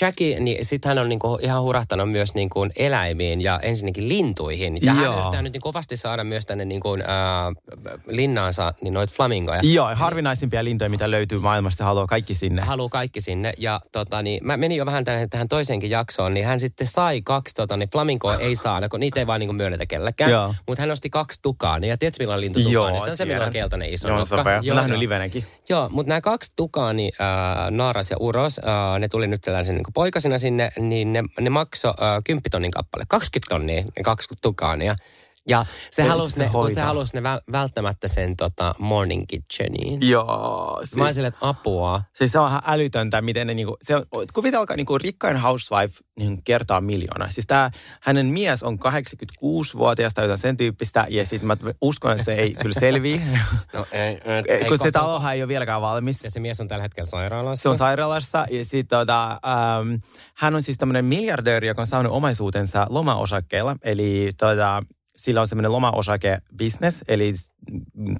Jackie, 0.00 0.40
niin 0.40 0.64
sitten 0.64 0.88
hän 0.88 0.98
on 0.98 1.08
niinku 1.08 1.38
ihan 1.42 1.62
hurahtanut 1.62 2.10
myös 2.10 2.34
niinku 2.34 2.66
eläimiin 2.76 3.40
ja 3.40 3.60
ensinnäkin 3.62 4.08
lintuihin. 4.08 4.78
Ja 4.82 4.92
hän 4.92 5.04
Joo. 5.04 5.18
yrittää 5.18 5.42
nyt 5.42 5.52
niinku 5.52 5.66
kovasti 5.66 5.96
saada 5.96 6.24
myös 6.24 6.46
tänne 6.46 6.64
niinku, 6.64 6.94
äh, 6.94 7.80
linnaansa 8.06 8.74
niin 8.80 8.94
noita 8.94 9.12
flamingoja. 9.16 9.60
Joo, 9.62 9.94
harvinaisimpia 9.94 10.64
lintuja, 10.64 10.90
mitä 10.90 11.10
löytyy 11.10 11.38
maailmasta, 11.38 11.84
haluaa 11.84 12.06
kaikki 12.06 12.34
sinne. 12.34 12.62
Haluaa 12.62 12.88
kaikki 12.88 13.20
sinne. 13.20 13.52
Ja 13.58 13.80
tota, 13.92 14.22
niin, 14.22 14.46
mä 14.46 14.56
menin 14.56 14.78
jo 14.78 14.86
vähän 14.86 15.04
tähän, 15.04 15.30
tähän 15.30 15.48
toiseenkin 15.48 15.90
jaksoon, 15.90 16.34
niin 16.34 16.46
hän 16.46 16.60
sitten 16.60 16.86
sai 16.86 17.22
kaksi, 17.22 17.54
tota, 17.54 17.76
niin 17.76 17.88
flamingoa 17.88 18.36
ei 18.36 18.56
saada, 18.56 18.88
kun 18.88 19.00
niitä 19.00 19.20
ei 19.20 19.26
vaan 19.26 19.40
niinku 19.40 19.52
myönnetä 19.52 19.86
kellekään. 19.86 20.30
Mutta 20.66 20.82
hän 20.82 20.88
nosti 20.88 21.10
kaksi 21.10 21.42
tukaania. 21.42 21.90
Ja 21.90 21.98
tiedätkö, 21.98 22.22
millainen 22.22 22.40
lintu 22.40 22.58
Joo, 22.58 22.84
tukaani? 22.84 23.04
Se 23.04 23.10
on 23.10 23.16
se, 23.16 23.24
millä 23.24 23.44
on 23.44 23.52
tiedän. 23.52 23.52
keltainen 23.52 23.94
iso 23.94 24.08
Joo, 24.08 24.18
nokka. 24.18 24.60
Joo, 24.62 24.76
nähnyt 24.76 24.98
livenäkin. 24.98 25.44
Joo, 25.68 25.88
mutta 25.88 26.08
nämä 26.08 26.20
kaksi 26.20 26.52
tukaani, 26.56 27.10
äh, 27.20 27.70
Naaras 27.70 28.10
ja 28.10 28.16
Uros, 28.20 28.58
äh, 28.58 29.00
ne 29.00 29.08
tuli 29.08 29.26
nyt 29.26 29.40
tällaisen 29.66 29.76
niin 29.76 29.92
poikasina 29.94 30.38
sinne, 30.38 30.70
niin 30.78 31.12
ne, 31.12 31.24
ne 31.40 31.50
maksoi 31.50 31.90
äh, 31.90 32.22
10 32.24 32.42
tonnin 32.50 32.70
kappale. 32.70 33.04
20 33.08 33.48
tonnia, 33.48 33.82
ne 33.82 34.02
kaksi 34.02 34.28
tukaania. 34.42 34.96
Ja 35.48 35.66
se 35.90 36.02
Ei 36.02 36.08
halusi 36.08 36.38
ne, 36.38 36.50
se 36.68 36.74
se 36.74 36.80
halusi 36.80 37.14
ne 37.16 37.22
väl, 37.22 37.40
välttämättä 37.52 38.08
sen 38.08 38.36
tota, 38.36 38.74
morning 38.78 39.24
kitcheniin. 39.28 40.08
Joo, 40.08 40.80
Siis. 40.84 40.96
Mä 40.96 41.04
olin 41.04 41.14
silleen, 41.14 41.34
että 41.34 41.48
apua. 41.48 42.02
Siis 42.12 42.32
se 42.32 42.38
on 42.38 42.48
ihan 42.48 42.62
älytöntä, 42.66 43.20
miten 43.22 43.46
ne 43.46 43.54
niinku, 43.54 43.76
se 43.82 43.96
on, 43.96 44.02
kuvitelkaa 44.32 44.76
niinku 44.76 44.98
rikkain 44.98 45.36
housewife 45.36 45.94
niin 46.18 46.42
kertaa 46.44 46.80
miljoona. 46.80 47.30
Siis 47.30 47.46
tää, 47.46 47.70
hänen 48.00 48.26
mies 48.26 48.62
on 48.62 48.78
86-vuotias 48.78 50.14
tai 50.14 50.24
jotain 50.24 50.38
sen 50.38 50.56
tyyppistä, 50.56 51.06
ja 51.08 51.26
sit 51.26 51.42
mä 51.42 51.56
uskon, 51.80 52.12
että 52.12 52.24
se 52.24 52.34
ei 52.34 52.54
kyllä 52.54 52.80
selviä. 52.80 53.20
No 53.72 53.86
ei, 53.92 54.00
ei, 54.00 54.42
ei, 54.48 54.64
kun 54.68 54.78
se 54.78 54.84
koska- 54.84 54.90
talohan 55.00 55.34
ei 55.34 55.42
ole 55.42 55.48
vieläkään 55.48 55.80
valmis. 55.80 56.24
Ja 56.24 56.30
se 56.30 56.40
mies 56.40 56.60
on 56.60 56.68
tällä 56.68 56.82
hetkellä 56.82 57.10
sairaalassa. 57.10 57.62
Se 57.62 57.68
on 57.68 57.76
sairaalassa 57.76 58.46
ja 58.50 58.64
sit, 58.64 58.88
tota, 58.88 59.30
ähm, 59.30 59.94
hän 60.34 60.54
on 60.54 60.62
siis 60.62 60.78
tämmöinen 60.78 61.04
miljardööri, 61.04 61.66
joka 61.66 61.82
on 61.82 61.86
saanut 61.86 62.12
omaisuutensa 62.12 62.86
lomaosakkeilla. 62.90 63.76
Eli 63.82 64.30
tota, 64.38 64.82
sillä 65.16 65.40
on 65.40 65.46
semmoinen 65.48 65.72
lomaosake-business, 65.72 67.04
eli 67.08 67.34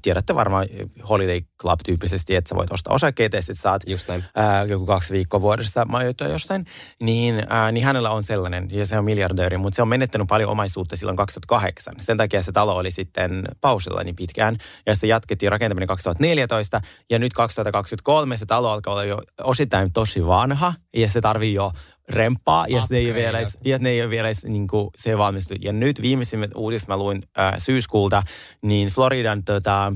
tiedätte 0.02 0.34
varmaan 0.34 0.66
Holiday 1.08 1.40
Club-tyyppisesti, 1.62 2.36
että 2.36 2.48
sä 2.48 2.54
voit 2.54 2.72
ostaa 2.72 2.94
osakkeita 2.94 3.36
ja 3.36 3.42
sit 3.42 3.58
saat 3.58 3.82
Just 3.86 4.08
näin. 4.08 4.24
ää, 4.34 4.64
joku 4.64 4.86
kaksi 4.86 5.12
viikkoa 5.12 5.40
vuodessa 5.40 5.84
majoittua 5.84 6.28
jossain, 6.28 6.66
niin, 7.02 7.46
ää, 7.48 7.72
niin 7.72 7.84
hänellä 7.84 8.10
on 8.10 8.22
sellainen, 8.22 8.68
ja 8.70 8.86
se 8.86 8.98
on 8.98 9.04
miljardööri, 9.04 9.58
mutta 9.58 9.76
se 9.76 9.82
on 9.82 9.88
menettänyt 9.88 10.28
paljon 10.28 10.50
omaisuutta 10.50 10.96
silloin 10.96 11.16
2008. 11.16 11.94
Sen 12.00 12.16
takia 12.16 12.42
se 12.42 12.52
talo 12.52 12.76
oli 12.76 12.90
sitten 12.90 13.44
pausilla 13.60 14.02
niin 14.02 14.16
pitkään, 14.16 14.58
ja 14.86 14.94
se 14.94 15.06
jatkettiin 15.06 15.52
rakentaminen 15.52 15.88
2014, 15.88 16.80
ja 17.10 17.18
nyt 17.18 17.32
2023 17.32 18.36
se 18.36 18.46
talo 18.46 18.70
alkaa 18.70 18.92
olla 18.92 19.04
jo 19.04 19.20
osittain 19.44 19.92
tosi 19.92 20.26
vanha, 20.26 20.74
ja 20.96 21.08
se 21.08 21.20
tarvii 21.20 21.54
jo 21.54 21.72
rempaa, 22.08 22.66
ja 22.68 22.82
se 22.82 22.96
ei 22.96 23.06
ole 23.06 23.14
vielä, 23.14 23.38
edes- 23.38 23.58
ja 23.64 23.78
ne 23.78 23.88
ei 23.90 24.02
ole 24.02 24.10
vielä 24.10 24.28
edes, 24.28 24.44
niin 24.44 24.68
kuin, 24.68 24.90
se 24.96 25.10
ei 25.10 25.18
valmistu. 25.18 25.54
Ja 25.60 25.72
nyt 25.72 26.02
viimeisimmät 26.02 26.50
uutiset 26.54 26.88
mä 26.88 26.96
luin 26.96 27.22
ää, 27.36 27.58
syyskuulta, 27.58 28.22
niin 28.62 28.88
Floridan 28.88 29.44
tota, 29.44 29.92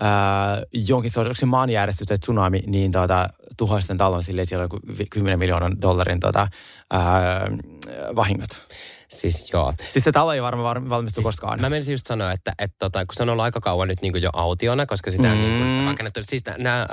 ää, 0.00 0.62
jonkin 0.72 1.10
sortin 1.10 1.48
maanjärjestys 1.48 2.06
tai 2.06 2.18
tsunami, 2.18 2.62
niin 2.66 2.92
tota, 2.92 3.28
tuhosi 3.56 3.86
sen 3.86 3.96
talon 3.98 4.22
silleen, 4.24 4.46
siellä 4.46 4.62
on 4.62 4.64
joku 4.72 4.80
vi- 4.98 5.06
10 5.10 5.38
miljoonan 5.38 5.80
dollarin 5.80 6.20
tota, 6.20 6.48
ää, 6.90 7.48
vahingot. 8.16 8.48
Siis 9.08 9.52
joo. 9.52 9.74
Siis 9.90 10.04
se 10.04 10.12
talo 10.12 10.32
ei 10.32 10.42
varmaan 10.42 10.64
var- 10.64 10.88
valmistu 10.90 11.14
siis, 11.20 11.26
koskaan. 11.26 11.60
Mä 11.60 11.70
menisin 11.70 11.92
just 11.92 12.06
sanoa, 12.06 12.32
että, 12.32 12.52
että 12.58 12.76
tota, 12.78 13.06
kun 13.06 13.14
se 13.14 13.22
on 13.22 13.28
ollut 13.28 13.44
aika 13.44 13.60
kauan 13.60 13.88
nyt 13.88 14.02
niin 14.02 14.12
kuin 14.12 14.22
jo 14.22 14.30
autiona, 14.32 14.86
koska 14.86 15.10
sitä 15.10 15.30
on 15.30 15.36
Mm. 15.36 15.42
niin 15.42 15.58
kuin 15.58 15.86
rakennettu. 15.86 16.20
Siis 16.22 16.42
tämä 16.42 16.86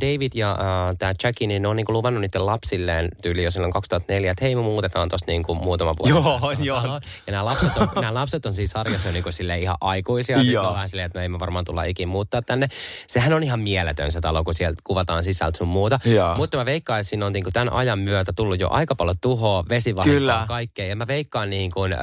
David 0.00 0.32
ja 0.34 0.50
äh, 0.50 0.96
tämä 0.98 1.12
Jackie, 1.24 1.46
niin 1.46 1.62
ne 1.62 1.68
on 1.68 1.76
niin 1.76 1.86
kuin 1.86 1.94
luvannut 1.94 2.20
niiden 2.20 2.46
lapsilleen 2.46 3.08
tyyli 3.22 3.44
jo 3.44 3.50
silloin 3.50 3.72
2004, 3.72 4.30
että 4.30 4.44
hei 4.44 4.54
me 4.54 4.62
muutetaan 4.62 5.08
tosta 5.08 5.24
niin 5.30 5.42
kuin 5.42 5.58
muutama 5.58 5.94
vuosi. 5.96 6.10
Joo, 6.10 6.52
joo. 6.64 6.80
taloon. 6.80 7.00
Ja 7.26 7.30
nämä 7.32 7.44
lapset 7.44 7.76
on, 7.76 7.88
nämä 7.94 8.14
lapset 8.14 8.46
on 8.46 8.52
siis 8.52 8.70
sarjassa 8.70 9.12
niin 9.12 9.22
kuin 9.22 9.32
silleen 9.32 9.62
ihan 9.62 9.76
aikuisia. 9.80 10.36
Sitten 10.38 10.54
Joo. 10.54 10.66
on 10.66 10.72
vähän 10.74 10.88
silleen, 10.88 11.06
että 11.06 11.18
me 11.18 11.22
ei 11.22 11.28
me 11.28 11.38
varmaan 11.38 11.64
tulla 11.64 11.84
ikin 11.84 12.08
muuttaa 12.08 12.42
tänne. 12.42 12.68
Sehän 13.06 13.32
on 13.32 13.42
ihan 13.42 13.60
mieletön 13.60 14.12
se 14.12 14.20
talo, 14.20 14.44
kun 14.44 14.54
sieltä 14.54 14.80
kuvataan 14.84 15.24
sisältä 15.24 15.58
sun 15.58 15.68
muuta. 15.68 16.00
Joo. 16.04 16.34
Mutta 16.34 16.56
mä 16.58 16.64
veikkaan, 16.66 17.00
että 17.00 17.10
siinä 17.10 17.26
on 17.26 17.32
niin 17.32 17.44
kuin 17.44 17.52
tämän 17.52 17.72
ajan 17.72 17.98
myötä 17.98 18.32
tullut 18.32 18.60
jo 18.60 18.68
aika 18.70 18.94
paljon 18.94 19.16
tuhoa, 19.20 19.64
vesivahinkoa, 19.68 20.46
kaikkea. 20.46 20.86
Ja 20.86 20.96
mä 20.96 21.06
veikkaan 21.06 21.50
niin 21.50 21.57
kuin, 21.74 21.92
äh, 21.92 21.98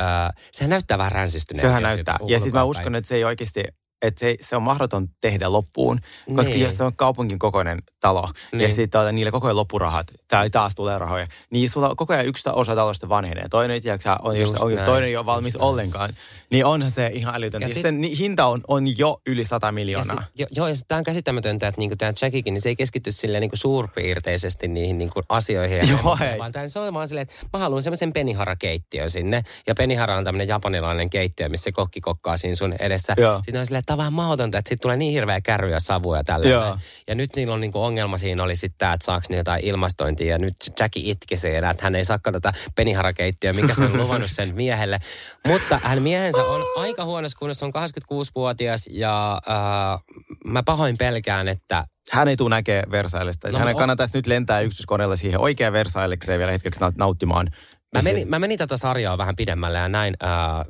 sehän 0.52 0.70
näyttää 0.70 0.98
vähän 0.98 1.12
ränsistyneeltä. 1.12 1.68
Sehän 1.68 1.84
näyttää. 1.84 2.18
Ja 2.28 2.40
sitten 2.40 2.60
mä 2.60 2.64
uskon, 2.64 2.96
että 2.96 3.08
se 3.08 3.16
ei 3.16 3.24
oikeasti, 3.24 3.64
että 4.02 4.20
se, 4.20 4.36
se 4.42 4.56
on 4.56 4.64
mahdoton 4.64 5.08
tehdä 5.22 5.52
loppuun. 5.52 6.00
Koska 6.36 6.52
Niin. 6.54 6.62
jos 6.64 6.78
se 6.78 6.84
on 6.84 6.96
kaupunkin 6.96 7.40
kokoinen 7.40 7.80
talo 8.00 8.30
niin. 8.52 8.62
ja 8.62 8.70
sitten 8.70 9.16
niillä 9.16 9.32
koko 9.32 9.48
ajan 9.48 9.56
loppurahat, 9.56 10.08
tai 10.28 10.50
taas 10.50 10.76
tulee 10.76 10.98
rahoja, 10.98 11.28
niin 11.50 11.70
sulla 11.70 11.96
koko 11.96 12.14
ajan 12.14 12.26
yksi 12.26 12.50
osa 12.54 12.76
talosta 12.76 13.10
vanhenee. 13.10 13.46
Toinen, 13.50 13.82
tiedätkö, 13.82 14.10
on, 14.22 14.40
jos, 14.40 14.50
Just 14.52 14.64
on, 14.64 14.78
toinen 14.86 15.10
ei 15.10 15.18
ole 15.18 15.26
valmis 15.26 15.56
ollenkaan. 15.56 16.14
Niin 16.52 16.66
onhan 16.66 16.92
se 16.92 17.12
ihan 17.14 17.36
älytöntä. 17.36 17.66
Ja 17.66 17.70
Ja 17.70 17.74
sit- 17.74 17.82
sen 17.82 18.04
hinta 18.04 18.46
on, 18.46 18.62
on 18.68 18.98
jo 18.98 19.22
yli 19.28 19.46
100 19.46 19.68
Ja 19.68 19.72
miljoonaa. 19.72 20.22
sit, 20.24 20.40
jo, 20.40 20.48
joo, 20.56 20.68
ja 20.68 20.76
tämä 20.88 20.98
on 20.98 21.04
käsittämätöntä, 21.04 21.68
että 21.68 21.82
niinku 21.82 21.96
tämä 21.96 22.14
Jackikin, 22.22 22.54
niin 22.54 22.62
se 22.62 22.70
ei 22.70 22.76
keskity 22.76 23.12
silleen 23.12 23.42
niinku 23.42 23.56
suurpiirteisesti 23.58 24.68
niihin 24.68 24.98
niinku 24.98 25.22
asioihin. 25.30 25.78
Ja 25.78 25.84
Joo, 26.04 26.18
ei. 26.32 26.40
Vaan 26.40 26.52
se 26.68 26.80
on 26.80 26.94
vaan 26.94 27.08
silleen, 27.08 27.22
että 27.32 27.36
mä 27.54 27.60
haluan 27.60 27.82
semmoisen 27.82 28.14
penihara-keittiön 28.14 29.10
sinne. 29.10 29.44
Ja 29.68 29.76
penihara 29.76 30.18
on 30.18 30.24
tämmöinen 30.24 30.48
japanilainen 30.48 31.10
keittiö, 31.10 31.50
missä 31.50 31.64
se 31.64 31.72
kokki 31.72 32.02
kokkaa 32.02 32.38
siinä 32.38 32.56
sun 32.56 32.76
edessä. 32.80 33.14
Joo. 33.18 33.36
Sitten 33.36 33.60
on 33.60 33.66
silleen, 33.66 33.80
että 33.86 33.94
on 33.94 33.98
vähän 33.98 34.14
mahdotonta, 34.14 34.58
että 34.58 34.70
siitä 34.70 34.82
tulee 34.82 34.98
niin 34.98 35.14
hirveä 35.14 35.42
kärry 35.42 35.70
ja 35.72 35.80
savu 35.80 36.16
ja 36.16 36.24
Joo. 36.50 36.78
Ja 37.08 37.16
nyt 37.16 37.30
niillä 37.36 37.54
on 37.54 37.62
niinku 37.62 37.84
ongelma 37.84 38.18
siinä 38.18 38.44
oli 38.44 38.56
sitten 38.56 38.80
tämä, 38.80 38.94
että 38.94 39.06
saako 39.06 39.26
ne 39.30 39.38
jotain 39.38 39.66
ilmastointia. 39.66 40.32
Ja 40.32 40.38
nyt 40.38 40.56
Jackie 40.80 41.10
itki 41.10 41.38
siinä, 41.38 41.70
että 41.70 41.84
hän 41.84 41.96
ei 41.96 42.06
saakka 42.06 42.32
tätä 42.32 42.54
penihara-keittiöä, 42.76 43.54
mikä 43.54 43.74
se 43.76 43.84
on 43.84 43.98
luvannut 44.02 44.32
sen 44.32 44.56
miehelle. 44.56 45.00
Mutta 45.48 45.80
hän 45.84 46.02
miehensä 46.02 46.44
on 46.44 46.62
aika 46.78 47.06
huonossa 47.06 47.40
kunnossa, 47.40 47.66
on 47.66 47.74
26-vuotias 47.76 48.88
ja 48.92 49.42
äh, 49.50 50.04
mä 50.46 50.64
pahoin 50.64 50.96
pelkään, 51.00 51.48
että 51.48 51.86
Hän 52.12 52.28
ei 52.28 52.36
tule 52.38 52.50
näkee 52.50 52.84
Versaillesta. 52.92 53.52
No, 53.52 53.60
Hänen 53.60 53.76
on- 53.76 53.80
kannattaisi 53.80 54.18
nyt 54.18 54.28
lentää 54.28 54.60
yksityiskoneella 54.62 55.16
siihen 55.16 55.40
oikeaan 55.40 55.74
Versaillekseen 55.74 56.40
vielä 56.40 56.52
hetkeksi 56.52 56.80
naut- 56.80 56.96
nauttimaan. 56.98 57.48
Mä 57.96 58.02
menin, 58.02 58.30
mä 58.30 58.40
menin 58.40 58.58
tätä 58.58 58.78
sarjaa 58.78 59.18
vähän 59.18 59.36
pidemmälle 59.36 59.78
ja 59.78 59.90
näin. 59.90 60.14
Äh, 60.24 60.66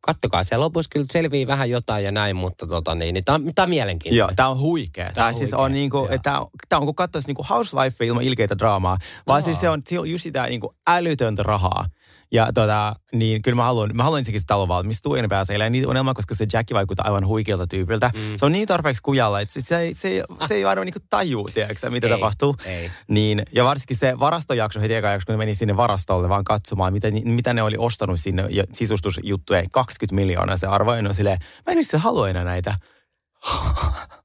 kattokaa, 0.00 0.44
siellä 0.44 0.64
lopussa 0.64 0.88
kyllä 0.92 1.06
selvii 1.12 1.46
vähän 1.46 1.70
jotain 1.70 2.04
ja 2.04 2.12
näin, 2.12 2.36
mutta 2.36 2.66
tota 2.66 2.94
niin, 2.94 3.14
niin 3.14 3.24
tää, 3.24 3.34
on- 3.34 3.54
tää 3.54 3.62
on 3.62 3.68
mielenkiintoinen. 3.68 4.18
Joo, 4.18 4.30
tää 4.36 4.48
on 4.48 4.58
huikea. 4.58 5.10
Tää, 5.14 5.26
on 5.26 5.34
siis 5.34 5.54
on 5.54 5.72
niinku, 5.72 6.08
tää, 6.22 6.40
on- 6.40 6.50
tää 6.68 6.78
on 6.78 6.84
kun 6.86 6.94
katsoisi 6.94 7.28
niinku 7.28 7.46
housewife 7.50 8.06
ilman 8.06 8.22
ilkeitä 8.22 8.58
draamaa, 8.58 8.98
vaan 9.26 9.40
Joo. 9.40 9.44
siis 9.44 9.60
se 9.60 9.68
on, 9.68 9.82
se 9.86 9.98
on 9.98 10.10
just 10.10 10.22
sitä 10.22 10.46
niinku 10.46 10.74
älytöntä 10.86 11.42
rahaa. 11.42 11.86
Ja 12.32 12.48
tota, 12.54 12.94
niin 13.12 13.42
kyllä 13.42 13.56
mä 13.56 13.64
haluan, 13.64 13.90
mä 13.94 14.02
haluan 14.04 14.18
ensinnäkin 14.18 14.40
se 14.40 14.46
talo 14.46 14.68
valmistua 14.68 15.16
ja 15.16 15.22
ne 15.22 15.28
pääsee 15.28 15.56
elämään 15.56 15.72
niitä 15.72 15.88
unelmaa, 15.88 16.14
koska 16.14 16.34
se 16.34 16.46
Jackie 16.52 16.74
vaikuttaa 16.74 17.06
aivan 17.06 17.26
huikealta 17.26 17.66
tyypiltä. 17.66 18.10
Mm. 18.14 18.20
Se 18.36 18.46
on 18.46 18.52
niin 18.52 18.68
tarpeeksi 18.68 19.02
kujalla, 19.02 19.40
että 19.40 19.54
se, 19.54 19.60
se, 19.60 19.78
ei- 19.78 19.94
se, 19.94 20.24
se 20.48 20.54
ei 20.54 20.64
varmaan 20.64 20.86
niinku 20.86 21.00
tajuu, 21.10 21.48
tiedätkö, 21.54 21.90
mitä 21.90 22.06
Ei, 22.06 22.12
tapahtuu. 22.12 22.56
ei. 22.66 22.90
Niin, 23.08 23.42
ja 23.52 23.64
varsinkin 23.64 23.96
se 23.96 24.18
varastojakso 24.18 24.80
heti 24.80 24.94
eka 24.94 25.08
jakso, 25.10 25.26
kun 25.26 25.32
ne 25.32 25.36
meni 25.36 25.54
sinne 25.54 25.76
varastolle 25.76 26.28
vaan 26.28 26.44
katsomaan, 26.44 26.92
mitä, 26.92 27.08
mitä 27.24 27.54
ne 27.54 27.62
oli 27.62 27.76
ostanut 27.78 28.20
sinne 28.20 28.46
ja 28.50 28.64
sisustusjuttuja. 28.72 29.62
20 29.72 30.14
miljoonaa 30.14 30.56
se 30.56 30.66
arvo, 30.66 30.94
ja 30.94 31.02
ne 31.02 31.08
on 31.08 31.14
silleen, 31.14 31.38
mä 31.66 31.72
en 31.72 31.78
itse 31.78 31.98
halua 31.98 32.28
enää 32.30 32.44
näitä. 32.44 32.74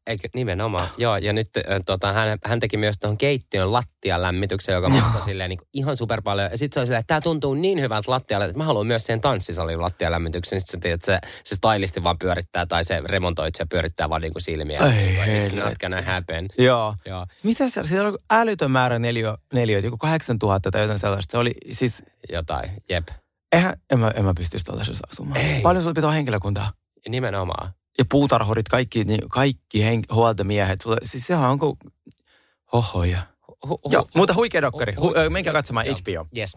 Eikö, 0.07 0.27
nimenomaan, 0.33 0.89
joo. 0.97 1.17
Ja 1.17 1.33
nyt 1.33 1.47
tota, 1.85 2.13
hän, 2.13 2.37
hän 2.45 2.59
teki 2.59 2.77
myös 2.77 2.95
tuohon 2.99 3.17
keittiön 3.17 3.73
lattian 3.73 4.21
lämmityksen, 4.21 4.73
joka 4.73 4.89
maksoi 4.89 5.21
silleen 5.21 5.49
niin 5.49 5.59
ihan 5.73 5.97
super 5.97 6.21
paljon. 6.21 6.51
Ja 6.51 6.57
sitten 6.57 6.73
se 6.73 6.79
oli 6.79 6.87
silleen, 6.87 6.99
että 6.99 7.07
tämä 7.07 7.21
tuntuu 7.21 7.53
niin 7.53 7.81
hyvältä 7.81 8.11
lattialle, 8.11 8.45
että 8.45 8.57
mä 8.57 8.63
haluan 8.63 8.87
myös 8.87 9.05
siihen 9.05 9.21
tanssisalin 9.21 9.81
lattian 9.81 10.11
lämmityksen. 10.11 10.61
Sitten 10.61 10.99
se, 11.01 11.05
se, 11.05 11.19
se 11.43 11.55
stylisti 11.55 12.03
vaan 12.03 12.17
pyörittää 12.17 12.65
tai 12.65 12.83
se 12.83 13.01
remontoitsija 13.05 13.65
pyörittää 13.69 14.09
vaan 14.09 14.21
niin 14.21 14.33
kuin 14.33 14.43
silmiä. 14.43 14.79
Ei 14.79 15.17
Niin 15.25 15.75
gonna 15.79 16.01
happen. 16.01 16.47
Joo. 16.57 16.95
Joo. 17.05 17.25
Mitä 17.43 17.69
se, 17.69 17.83
siellä 17.83 18.09
on 18.09 18.17
älytön 18.31 18.71
määrä 18.71 18.99
neliö, 18.99 19.35
neliöitä, 19.53 19.87
joku 19.87 19.97
8000 19.97 20.71
tai 20.71 20.81
jotain 20.81 20.99
sellaista. 20.99 21.31
Se 21.31 21.37
oli 21.37 21.51
siis, 21.71 22.03
Jotain, 22.29 22.71
jep. 22.89 23.07
eihän, 23.51 23.73
en 23.91 23.99
mä, 23.99 24.11
en 24.15 24.25
mä 24.25 24.33
pystyisi 24.37 24.65
tuollaisessa 24.65 25.07
asumaan. 25.11 25.41
Ei. 25.41 25.61
Paljon 25.61 25.83
sulla 25.83 25.93
pitää 25.93 26.11
henkilökuntaa? 26.11 26.71
Nimenomaan. 27.07 27.73
Ja 27.97 28.05
puutarhurit, 28.09 28.67
kaikki, 28.67 29.03
niin 29.03 29.29
kaikki 29.29 29.83
hen, 29.83 30.01
huoltomiehet. 30.11 30.79
Siis 31.03 31.27
sehän 31.27 31.49
on 31.49 31.59
kuin 31.59 31.77
hohoja. 32.73 33.21
Hu, 33.47 33.79
hu, 33.83 33.89
Joo, 33.91 34.07
mutta 34.15 34.33
huikea 34.33 34.61
dokkari. 34.61 34.93
hu- 34.93 35.01
Hu, 35.23 35.29
menkää 35.29 35.53
katsomaan 35.53 35.85
joo. 35.85 35.95
HBO. 36.01 36.27
Yes. 36.37 36.55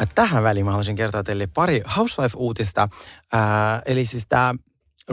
Ä, 0.00 0.06
Tähän 0.14 0.42
väliin 0.42 0.64
mä 0.66 0.70
haluaisin 0.70 0.96
kertoa 0.96 1.22
teille 1.22 1.46
pari 1.46 1.82
Housewife-uutista. 1.96 2.88
Ää, 3.32 3.82
eli 3.86 4.06
siis 4.06 4.26
tämä 4.28 4.54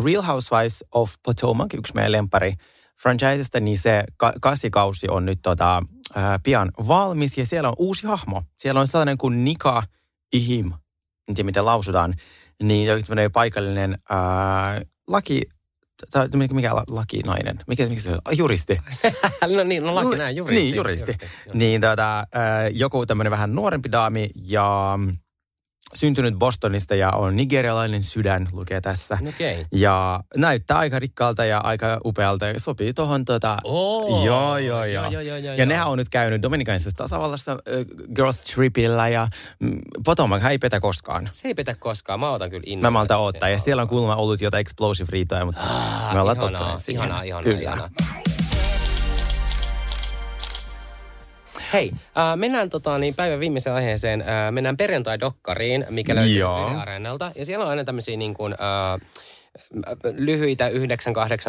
Real 0.06 0.22
Housewives 0.22 0.84
of 0.92 1.14
Potomac, 1.24 1.74
yksi 1.74 1.94
meidän 1.96 2.12
lempari 2.12 2.54
franchisesta, 3.02 3.60
niin 3.60 3.80
se 3.80 4.04
ka- 4.18 4.34
kasikausi 4.42 5.08
on 5.10 5.26
nyt 5.26 5.40
tota, 5.42 5.84
ää, 6.16 6.40
pian 6.44 6.72
valmis 6.88 7.38
ja 7.38 7.46
siellä 7.46 7.70
on 7.70 7.76
uusi 7.78 8.08
hahmo. 8.08 8.44
Siellä 8.58 8.82
on 8.82 8.88
sellainen 8.88 9.18
kuin 9.18 9.44
Nika 9.46 9.84
Ihim, 10.34 10.72
en 11.28 11.36
tiedä 11.36 11.46
miten 11.46 11.66
lausutaan, 11.66 12.14
niin 12.64 12.88
joku 12.88 13.02
tämmöinen 13.02 13.32
paikallinen 13.32 13.98
ää, 14.10 14.82
laki, 15.08 15.42
tai 16.12 16.28
mikä 16.54 16.76
la- 16.76 16.84
lakinainen, 16.90 17.60
mikä, 17.68 17.86
mikä 17.86 18.02
se 18.02 18.12
on, 18.12 18.38
juristi. 18.38 18.78
no 19.56 19.64
niin, 19.64 19.84
no 19.84 19.96
laki 19.96 20.18
näin, 20.18 20.36
juristi. 20.36 20.64
Niin, 20.64 20.76
juristi. 20.76 21.18
joo. 21.22 21.54
Niin 21.54 21.82
tota, 21.82 22.20
äh, 22.20 22.26
joku 22.72 23.06
tämmöinen 23.06 23.32
vähän 23.32 23.56
nuorempi 23.56 23.92
daami 23.92 24.30
ja 24.50 24.94
mm, 24.98 25.18
syntynyt 25.96 26.36
Bostonista 26.36 26.96
ja 26.96 27.12
on 27.12 27.36
nigerialainen 27.36 28.04
sydän, 28.04 28.48
lukee 28.52 28.82
tässä. 28.82 29.18
Okay. 29.22 29.66
Ja 29.74 30.20
näyttää 30.38 30.78
aika 30.78 31.00
rikkaalta 31.00 31.46
ja 31.46 31.58
aika 31.58 32.00
upealta 32.06 32.48
ja 32.48 32.60
sopii 32.60 32.94
tuohon 32.94 33.26
tota... 33.26 33.58
Oh. 33.64 34.26
Joo, 34.26 34.58
joo, 34.58 34.86
joo. 34.86 35.04
Joo, 35.04 35.12
joo, 35.12 35.22
joo, 35.22 35.38
joo, 35.38 35.54
ja 35.54 35.56
joo. 35.56 35.66
nehän 35.66 35.88
on 35.88 35.98
nyt 35.98 36.10
käynyt 36.10 36.42
Dominikanisessa 36.42 36.98
tasavallassa 36.98 37.52
äh, 37.52 37.58
Girls 38.16 38.42
Tripillä 38.42 39.08
ja 39.08 39.28
mm, 39.60 39.80
Potomac 40.06 40.46
ei 40.46 40.58
petä 40.58 40.80
koskaan. 40.80 41.30
Se 41.32 41.48
ei 41.48 41.54
petä 41.54 41.76
koskaan. 41.76 42.20
Mä 42.20 42.32
otan 42.32 42.50
kyllä 42.50 42.64
Mä 42.68 42.72
innolla. 42.72 42.92
malta 42.92 43.18
odottaa. 43.18 43.50
Ja 43.50 43.60
siellä 43.60 43.82
on 43.82 43.88
kuulemma 43.88 44.16
ollut 44.16 44.42
jotain 44.42 44.62
explosive 44.62 45.08
riitoja, 45.12 45.46
mutta 45.46 45.62
Ah, 45.62 46.14
me 46.14 46.22
ollaan 46.22 46.38
ihanaa, 46.38 46.50
tottuneet 46.58 46.82
siihen. 46.84 47.04
Ihanaa, 47.06 47.24
ihanaa, 47.24 47.44
Kyllä. 47.44 47.62
ihanaa. 47.62 47.90
Hei, 51.76 51.92
äh, 51.94 52.38
mennään 52.38 52.70
tota, 52.70 52.98
niin 52.98 53.16
päivän 53.16 53.40
viimeiseen 53.40 53.76
aiheeseen. 53.76 54.22
Äh, 54.22 54.52
mennään 54.52 54.78
perjantai-dokkariin, 54.78 55.86
mikä 55.90 56.16
löytyy. 56.16 56.36
Yle 56.36 56.46
Areenalta. 56.82 57.32
Ja 57.36 57.46
siellä 57.46 57.64
on 57.66 57.70
aina 57.70 57.84
tämmöisiä 57.84 58.18
niin 58.18 58.34
kuin, 58.34 58.54
äh, 58.54 59.02
lyhyitä 60.18 60.70
9-8 60.70 60.72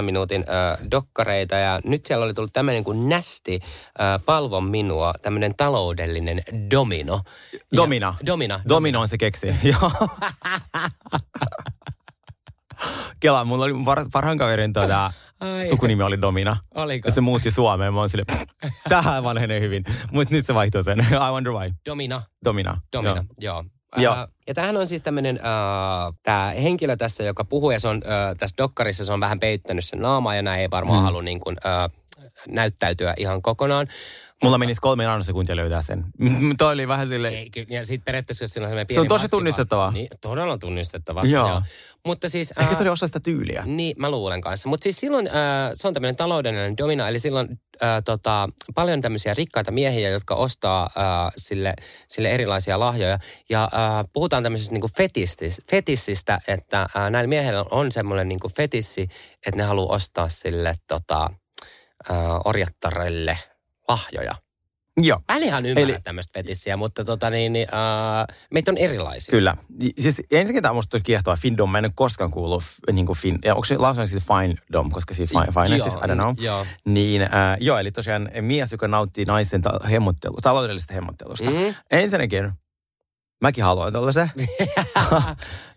minuutin 0.03 0.41
äh, 0.49 0.79
dokkareita. 0.91 1.57
Ja 1.57 1.81
nyt 1.85 2.07
siellä 2.07 2.25
oli 2.25 2.35
tullut 2.35 2.53
tämmöinen 2.53 2.85
kuin 2.85 3.09
Nästi, 3.09 3.61
äh, 4.01 4.21
palvon 4.25 4.65
minua, 4.65 5.15
tämmöinen 5.23 5.55
taloudellinen 5.57 6.43
domino. 6.71 7.21
Ja- 7.53 7.59
Domina. 7.77 8.15
Domina. 8.27 8.61
Domino 8.69 9.01
on 9.01 9.09
se 9.09 9.19
keksi. 9.19 9.47
Joo. 9.63 9.91
Kela, 13.21 13.45
mulla 13.45 13.65
oli 13.65 13.75
par, 13.85 14.05
parhaan 14.13 14.39
kaverin 14.39 14.73
tuota, 14.73 15.13
Ai. 15.41 15.69
sukunimi 15.69 16.03
oli 16.03 16.21
Domina. 16.21 16.57
Oliko? 16.75 17.09
Ja 17.09 17.13
se 17.13 17.21
muutti 17.21 17.51
Suomeen. 17.51 17.95
Mä 17.95 18.01
oon 18.01 18.09
sille, 18.09 18.25
tähän 18.89 19.25
vanhenee 19.25 19.61
hyvin. 19.61 19.85
Mutta 20.13 20.35
nyt 20.35 20.47
se 20.47 20.55
vaihtoi 20.55 20.85
sen. 20.85 20.99
I 21.29 21.33
wonder 21.33 21.53
why. 21.53 21.73
Domina. 21.87 22.23
Domina. 22.45 22.81
Domina, 22.93 23.25
Joo. 23.39 23.55
joo. 23.55 23.65
Joo. 23.97 24.15
Äh, 24.15 24.29
ja 24.47 24.55
tämähän 24.55 24.77
on 24.77 24.87
siis 24.87 25.03
tämmöinen, 25.03 25.37
äh, 25.37 26.15
tämä 26.23 26.53
henkilö 26.63 26.97
tässä, 26.97 27.25
joka 27.25 27.45
puhuu, 27.45 27.71
ja 27.71 27.81
se 27.81 27.89
on 27.89 27.97
äh, 27.97 28.37
tässä 28.39 28.57
dokkarissa, 28.59 29.05
se 29.05 29.13
on 29.13 29.21
vähän 29.21 29.41
peittänyt 29.41 29.85
sen 29.85 30.01
naamaa, 30.01 30.35
ja 30.35 30.43
näin 30.43 30.61
ei 30.61 30.71
varmaan 30.71 30.99
hmm. 30.99 31.05
halua 31.05 31.23
niin 31.23 31.41
kuin, 31.41 31.57
äh, 31.67 31.91
näyttäytyä 32.49 33.15
ihan 33.17 33.43
kokonaan. 33.43 33.87
Mulla 34.43 34.59
menisi 34.59 34.81
kolme 34.81 35.05
nanosekuntia 35.05 35.57
löytää 35.57 35.83
sen. 35.83 36.05
Toi 36.59 36.73
oli 36.73 36.89
vähän 36.89 37.09
sille, 37.09 37.29
Ei, 37.29 37.51
kyllä, 37.51 37.67
ja 37.71 37.85
sitten 37.85 38.05
periaatteessa, 38.05 38.45
jos 38.45 38.51
sillä 38.51 38.65
on 38.65 38.71
semmoinen 38.71 38.87
Se 38.89 39.01
on 39.01 39.03
pieni 39.03 39.09
tosi 39.09 39.23
maski 39.23 39.31
tunnistettavaa. 39.31 39.91
Niin, 39.91 40.09
todella 40.21 40.59
tunnistettava. 40.59 41.23
Joo. 41.25 41.63
Mutta 42.07 42.29
siis... 42.29 42.51
ehkä 42.51 42.71
äh, 42.71 42.77
se 42.77 42.83
oli 42.83 42.91
osa 42.91 43.07
sitä 43.07 43.21
tyyliä. 43.21 43.63
Niin, 43.67 43.95
mä 43.99 44.11
luulen 44.11 44.41
kanssa. 44.41 44.69
Mutta 44.69 44.83
siis 44.83 45.01
silloin 45.01 45.27
äh, 45.27 45.35
se 45.75 45.89
on 45.89 45.95
tämmöinen 45.95 46.17
taloudellinen 46.17 46.77
domina, 46.77 47.09
eli 47.09 47.19
silloin 47.19 47.61
äh, 47.83 48.03
tota, 48.05 48.49
paljon 48.75 49.01
tämmöisiä 49.01 49.35
rikkaita 49.35 49.71
miehiä, 49.71 50.09
jotka 50.09 50.35
ostaa 50.35 50.83
äh, 50.85 51.33
sille, 51.37 51.75
sille 52.09 52.31
erilaisia 52.31 52.81
lahjoja. 52.81 53.19
Ja 53.49 53.65
äh, 53.65 54.05
puhutaan 54.13 54.43
tämmöisestä 54.43 54.75
niinku 54.75 54.91
fetissis, 54.97 55.63
fetissistä, 55.71 56.39
että 56.49 56.81
äh, 56.81 57.11
näillä 57.11 57.29
miehillä 57.29 57.65
on 57.71 57.93
semmoinen 57.93 58.29
niinku 58.29 58.49
fetissi, 58.49 59.09
että 59.47 59.57
ne 59.57 59.63
haluaa 59.63 59.95
ostaa 59.95 60.29
sille 60.29 60.75
tota, 60.89 61.31
äh, 62.11 62.17
orjattarelle 62.45 63.39
lahjoja. 63.89 64.35
Joo. 65.03 65.21
Mä 65.29 65.37
en 65.37 65.43
ihan 65.43 65.67
ymmärrä 65.67 65.93
Eli- 65.95 66.01
tämmöistä 66.05 66.31
fetissiä, 66.35 66.77
mutta 66.77 67.05
tota 67.05 67.31
niin, 67.31 67.53
niin, 67.53 67.69
äh, 67.75 68.37
meitä 68.51 68.71
on 68.71 68.79
erilaisia. 68.79 69.31
Kyllä. 69.31 69.57
Siis 69.99 70.23
ensinnäkin 70.31 70.63
tämä 70.63 70.71
on 70.71 70.77
musta 70.77 70.91
tosi 70.91 71.05
kiehtova. 71.05 71.37
Findom, 71.37 71.71
mä 71.71 71.79
en 71.79 71.85
ole 71.85 71.93
koskaan 71.95 72.31
kuullut 72.31 72.63
niin 72.93 73.07
kuin 73.07 73.19
fin, 73.19 73.39
ja 73.45 73.55
onko 73.55 73.65
se 73.65 73.77
lausunut 73.79 74.11
siis 74.11 74.25
Findom, 74.27 74.91
koska 74.91 75.15
siinä 75.15 75.29
fine, 75.41 75.65
finances, 75.65 75.95
I 75.95 75.99
don't 75.99 76.15
know. 76.15 76.35
Joo. 76.39 76.67
Niin, 76.87 77.23
äh, 77.23 77.29
joo, 77.61 77.79
eli 77.79 77.93
tosiaan 77.93 78.29
mies, 78.41 78.73
joka 78.73 78.89
nauttii 78.89 79.25
naisen 79.25 79.63
ta- 79.63 79.81
hemmottelu, 79.91 80.37
taloudellisesta 80.43 80.95
hemmottelusta. 80.95 81.51
Mm. 81.51 81.75
Ensinnäkin, 81.91 82.53
mäkin 83.41 83.65
haluan 83.65 83.93
tollasen. 83.93 84.31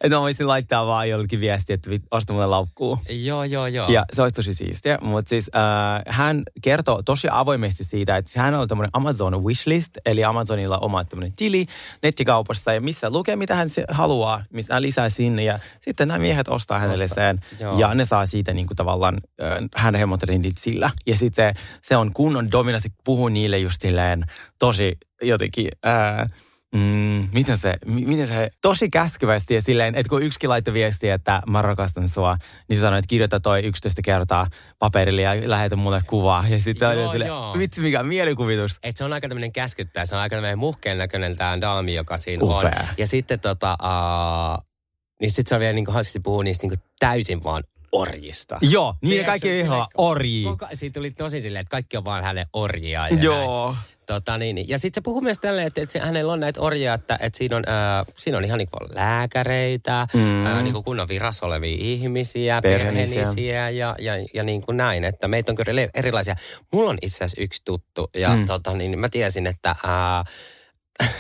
että 0.02 0.16
mä 0.16 0.22
voisin 0.22 0.48
laittaa 0.48 0.88
vaan 0.88 1.10
jollekin 1.10 1.40
viestiä, 1.40 1.74
että 1.74 1.90
osta 2.12 2.34
mulle 2.34 2.46
laukkuu. 2.46 3.00
Joo, 3.10 3.44
joo, 3.44 3.68
joo. 3.68 3.90
Ja 3.90 4.06
se 4.14 4.22
olisi 4.22 4.36
tosi 4.36 4.54
siistiä. 4.54 4.98
Mutta 5.02 5.30
siis 5.30 5.52
äh, 5.56 6.16
hän 6.16 6.44
kertoo 6.62 7.02
tosi 7.04 7.28
avoimesti 7.32 7.84
siitä, 7.84 8.18
että 8.18 8.42
hän 8.42 8.56
on 8.56 8.68
tämmöinen 8.68 8.90
Amazon 8.94 9.44
wishlist, 9.44 9.98
eli 10.06 10.24
Amazonilla 10.24 10.78
on 10.78 10.84
oma 10.84 11.06
tämmöinen 11.06 11.34
tili 11.34 11.66
nettikaupassa 12.04 12.74
ja 12.74 12.82
missä 12.82 13.10
lukee, 13.10 13.36
mitä 13.36 13.56
hän 13.56 13.70
haluaa, 13.90 14.44
missä 14.54 14.74
hän 14.74 14.82
lisää 14.82 15.10
sinne. 15.10 15.44
Ja 15.44 15.60
sitten 15.82 16.08
nämä 16.08 16.20
miehet 16.20 16.48
ostaa 16.48 16.80
hänelle 16.80 17.08
sen 17.08 17.40
Joo. 17.60 17.80
ja 17.80 17.94
ne 17.94 18.06
saa 18.06 18.26
siitä 18.26 18.54
niin 18.54 18.68
kuin 18.68 18.78
tavallaan, 18.78 19.18
äh, 19.42 19.58
hän 19.76 19.96
hemmottelee 19.96 20.38
niitä 20.38 20.62
sillä. 20.62 20.92
Ja 21.06 21.18
sitten 21.18 21.56
se, 21.56 21.62
se 21.82 21.96
on 21.96 22.14
kunnon 22.14 22.52
domina, 22.52 22.80
se 22.80 22.90
puhuu 23.04 23.30
niille 23.30 23.58
just 23.58 23.82
silleen 23.82 24.24
tosi 24.60 24.98
jotenkin... 25.22 25.68
Äh, 25.88 26.30
Mm, 26.76 27.28
miten 27.34 27.58
se, 27.58 27.78
mi- 27.86 28.06
miten 28.06 28.28
se, 28.28 28.50
tosi 28.62 28.90
käskyvästi 28.90 29.54
ja 29.54 29.62
silleen, 29.62 29.96
että 29.96 30.10
kun 30.10 30.24
yksikin 30.24 30.50
laittoi 30.50 30.74
viestiä, 30.74 31.14
että 31.14 31.42
mä 31.48 31.62
rakastan 31.62 32.10
sua, 32.10 32.38
niin 32.70 32.78
se 32.78 32.82
sanoi, 32.82 33.00
että 33.00 33.10
kirjoita 33.10 33.40
toi 33.40 33.66
11 33.66 34.02
kertaa 34.02 34.48
paperille 34.80 35.22
ja 35.22 35.32
lähetä 35.46 35.76
mulle 35.76 36.02
kuvaa. 36.08 36.46
Ja 36.50 36.60
sitten 36.62 36.90
se 36.90 36.96
Joo, 36.96 37.04
oli 37.04 37.12
silleen, 37.12 37.28
joo. 37.28 37.58
vitsi 37.58 37.82
mikä 37.82 38.04
mielikuvitus. 38.04 38.80
Et 38.84 38.98
se 38.98 39.04
on 39.04 39.14
aika 39.14 39.28
tämmöinen 39.28 39.52
käskyttäjä, 39.52 40.06
se 40.06 40.16
on 40.16 40.22
aika 40.22 40.36
tämmöinen 40.36 40.60
muhkeen 40.60 40.98
näköinen 40.98 41.38
tämä 41.38 41.62
daami, 41.62 41.96
joka 41.96 42.18
siinä 42.18 42.44
Upea. 42.44 42.56
on. 42.80 42.88
Ja 42.98 43.08
sitten 43.08 43.40
tota, 43.40 43.78
uh, 43.84 44.66
niin 45.22 45.32
sitten 45.32 45.50
se 45.50 45.56
on 45.56 45.62
vielä 45.62 45.74
niin 45.74 45.86
kuin 45.86 45.94
hauskasti 45.94 46.20
puhuu 46.20 46.42
niistä 46.42 46.68
niin 46.68 46.78
kuin 46.80 46.90
täysin 47.00 47.44
vaan 47.44 47.64
orjista. 47.92 48.58
Joo, 48.62 48.96
niin 49.02 49.26
kaikki 49.26 49.60
ihan 49.60 49.88
orjii. 49.98 50.44
Koko, 50.44 50.68
siitä 50.74 50.94
tuli 50.94 51.12
tosi 51.12 51.42
silleen, 51.42 51.62
että 51.62 51.72
kaikki 51.72 51.98
on 51.98 52.06
vaan 52.06 52.24
hänen 52.24 52.48
orjia. 52.54 53.08
Ja 53.08 53.16
näin. 53.16 53.78
Tota, 54.10 54.38
niin, 54.38 54.56
niin. 54.56 54.70
Ja 54.70 54.80
sitten 54.80 55.02
se 55.02 55.04
puhuu 55.04 55.22
myös 55.22 55.38
tälleen, 55.40 55.68
että, 55.68 55.82
että 55.82 56.00
hänellä 56.06 56.34
on 56.34 56.40
näitä 56.40 56.62
orjia, 56.62 56.94
että, 56.94 57.18
että 57.22 57.38
siinä, 57.38 57.56
on, 57.58 57.64
äh, 57.70 58.06
siinä 58.18 58.38
on 58.38 58.46
ihan 58.46 58.58
niin 58.58 58.70
kuin 58.72 58.96
lääkäreitä, 58.96 60.08
Mm. 60.14 60.46
äh, 60.46 60.64
niin 60.64 60.74
kuin 60.74 60.84
kunnon 60.84 61.08
virassa 61.08 61.46
olevia 61.46 61.78
ihmisiä, 61.80 62.62
Perheellisiä. 62.62 63.70
ja, 63.70 63.96
ja, 64.00 64.14
ja 64.34 64.44
niin 64.44 64.62
kuin 64.62 64.78
näin. 64.78 65.04
Että 65.04 65.28
meitä 65.28 65.52
on 65.52 65.56
kyllä 65.56 65.70
eri- 65.82 65.90
erilaisia. 65.94 66.36
Mulla 66.74 66.90
on 66.90 66.98
itse 67.02 67.16
asiassa 67.16 67.42
yksi 67.42 67.62
tuttu 67.66 68.10
ja 68.16 68.36
Mm. 68.36 68.46
tota, 68.46 68.74
niin 68.74 69.00
mä 69.00 69.10
tiesin, 69.10 69.48
että 69.48 69.70
äh, 69.70 70.26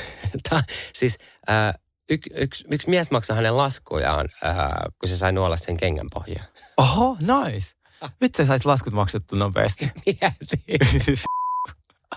tää, 0.50 0.64
siis 0.94 1.18
äh, 1.50 1.74
yksi 2.10 2.30
yks, 2.36 2.66
yksi 2.72 2.90
mies 2.90 3.12
maksoi 3.12 3.36
hänen 3.36 3.58
laskujaan, 3.58 4.30
äh, 4.46 4.56
kun 5.00 5.10
se 5.10 5.18
sai 5.18 5.32
nuolla 5.32 5.58
sen 5.58 5.78
kengän 5.78 6.08
pohjaan. 6.14 6.48
Oho, 6.78 7.18
nice. 7.22 7.76
Vitsi 8.22 8.46
sais 8.46 8.66
laskut 8.66 8.94
maksettu 8.94 9.36
nopeasti. 9.36 9.92
Mieti. 10.06 11.24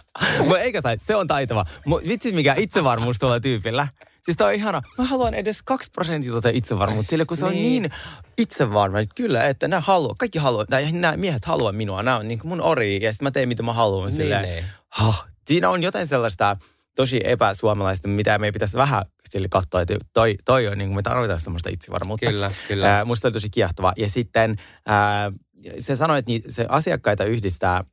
Mutta 0.38 0.58
eikä 0.60 0.80
sai, 0.80 0.96
se 1.00 1.16
on 1.16 1.26
taitava. 1.26 1.64
Mut 1.86 2.02
vitsi 2.08 2.32
mikä 2.32 2.54
itsevarmuus 2.58 3.18
tuolla 3.18 3.40
tyypillä. 3.40 3.88
Siis 4.22 4.36
tää 4.36 4.46
on 4.46 4.54
ihana. 4.54 4.82
Mä 4.98 5.04
haluan 5.04 5.34
edes 5.34 5.62
2 5.62 5.90
prosenttia 5.94 6.32
tuota 6.32 6.48
itsevarmuutta 6.48 7.10
sille, 7.10 7.24
kun 7.24 7.36
se 7.36 7.44
on 7.46 7.52
Niin. 7.52 7.82
niin 7.82 7.92
itsevarma. 8.38 8.98
Että 8.98 9.14
kyllä, 9.14 9.44
että 9.46 9.68
nämä 9.68 9.80
haluaa, 9.80 10.14
kaikki 10.18 10.38
haluaa, 10.38 10.64
tai 10.66 10.92
nämä 10.92 11.16
miehet 11.16 11.44
haluaa 11.44 11.72
minua. 11.72 12.02
Nämä 12.02 12.16
on 12.16 12.28
niin 12.28 12.38
kuin 12.38 12.48
mun 12.48 12.60
ori 12.60 13.02
ja 13.04 13.12
sitten 13.12 13.26
mä 13.26 13.30
teen 13.30 13.48
mitä 13.48 13.62
mä 13.62 13.72
haluan. 13.72 14.04
Niin, 14.08 14.16
silleen, 14.16 14.42
niin. 14.42 14.64
"Hah." 14.88 15.26
Siinä 15.46 15.68
on 15.70 15.82
jotain 15.82 16.06
sellaista 16.06 16.56
tosi 16.96 17.20
epäsuomalaista, 17.24 18.08
mitä 18.08 18.38
me 18.38 18.52
pitäisi 18.52 18.76
vähän 18.76 19.04
sille 19.28 19.48
katsoa, 19.50 19.80
että 19.80 19.96
toi, 20.12 20.36
toi 20.44 20.68
on 20.68 20.78
niin 20.78 20.88
kuin 20.88 20.96
me 20.96 21.02
tarvitaan 21.02 21.40
semmoista 21.40 21.70
itsevarmuutta. 21.72 22.26
Kyllä, 22.30 22.50
kyllä. 22.68 22.96
Ää, 22.96 23.04
musta 23.04 23.28
oli 23.28 23.32
tosi 23.32 23.50
kiehtova. 23.50 23.92
Ja 23.96 24.08
sitten 24.08 24.56
ää, 24.86 25.32
se 25.78 25.96
sanoi, 25.96 26.18
että 26.18 26.30
ni- 26.30 26.42
se 26.48 26.66
asiakkaita 26.68 27.24
yhdistää 27.24 27.72
ää, 27.74 27.84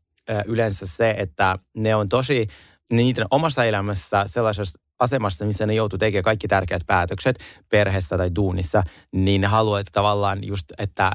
yleensä 0.45 0.85
se, 0.85 1.15
että 1.17 1.55
ne 1.77 1.95
on 1.95 2.09
tosi 2.09 2.47
niiden 2.91 3.25
omassa 3.31 3.63
elämässä 3.63 4.23
sellaisessa 4.25 4.79
asemassa, 4.99 5.45
missä 5.45 5.65
ne 5.65 5.73
joutuu 5.73 5.99
tekemään 5.99 6.23
kaikki 6.23 6.47
tärkeät 6.47 6.81
päätökset 6.87 7.39
perheessä 7.69 8.17
tai 8.17 8.31
duunissa, 8.35 8.83
niin 9.11 9.41
ne 9.41 9.47
haluaa 9.47 9.79
että 9.79 9.91
tavallaan 9.93 10.43
just, 10.43 10.65
että 10.77 11.11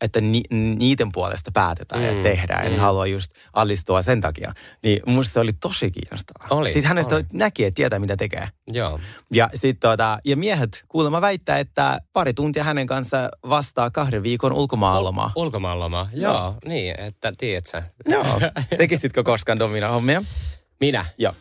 että 0.00 0.20
ni, 0.20 0.42
niiden 0.50 1.12
puolesta 1.12 1.50
päätetään 1.54 2.02
mm, 2.02 2.06
ja 2.06 2.22
tehdään. 2.22 2.64
Ja 2.64 2.70
ne 2.70 2.76
mm. 2.76 2.82
haluaa 2.82 3.06
just 3.06 3.30
alistua 3.52 4.02
sen 4.02 4.20
takia. 4.20 4.52
Niin 4.84 5.02
musta 5.06 5.32
se 5.32 5.40
oli 5.40 5.52
tosi 5.52 5.90
kiinnostavaa. 5.90 6.48
Oli, 6.50 6.68
Sitten 6.68 6.88
hänestä 6.88 7.14
oli. 7.14 7.24
näki, 7.32 7.64
että 7.64 7.76
tietää 7.76 7.98
mitä 7.98 8.16
tekee. 8.16 8.48
Joo. 8.66 9.00
Ja, 9.32 9.50
sit 9.54 9.80
tota, 9.80 10.18
ja 10.24 10.36
miehet 10.36 10.84
kuulemma 10.88 11.20
väittää, 11.20 11.58
että 11.58 11.98
pari 12.12 12.34
tuntia 12.34 12.64
hänen 12.64 12.86
kanssa 12.86 13.28
vastaa 13.48 13.90
kahden 13.90 14.22
viikon 14.22 14.52
ulkomaanlomaa. 14.52 15.32
Ulkomaanloma. 15.36 16.08
Joo. 16.12 16.32
Joo. 16.32 16.54
Niin, 16.64 17.00
että 17.00 17.32
tiedät 17.38 17.66
sä. 17.66 17.82
Joo. 18.08 18.40
Tekisitkö 18.78 19.22
koskaan 19.22 19.58
domina 19.58 19.88
hommia? 19.88 20.22
Minä? 20.80 21.04
Joo. 21.18 21.34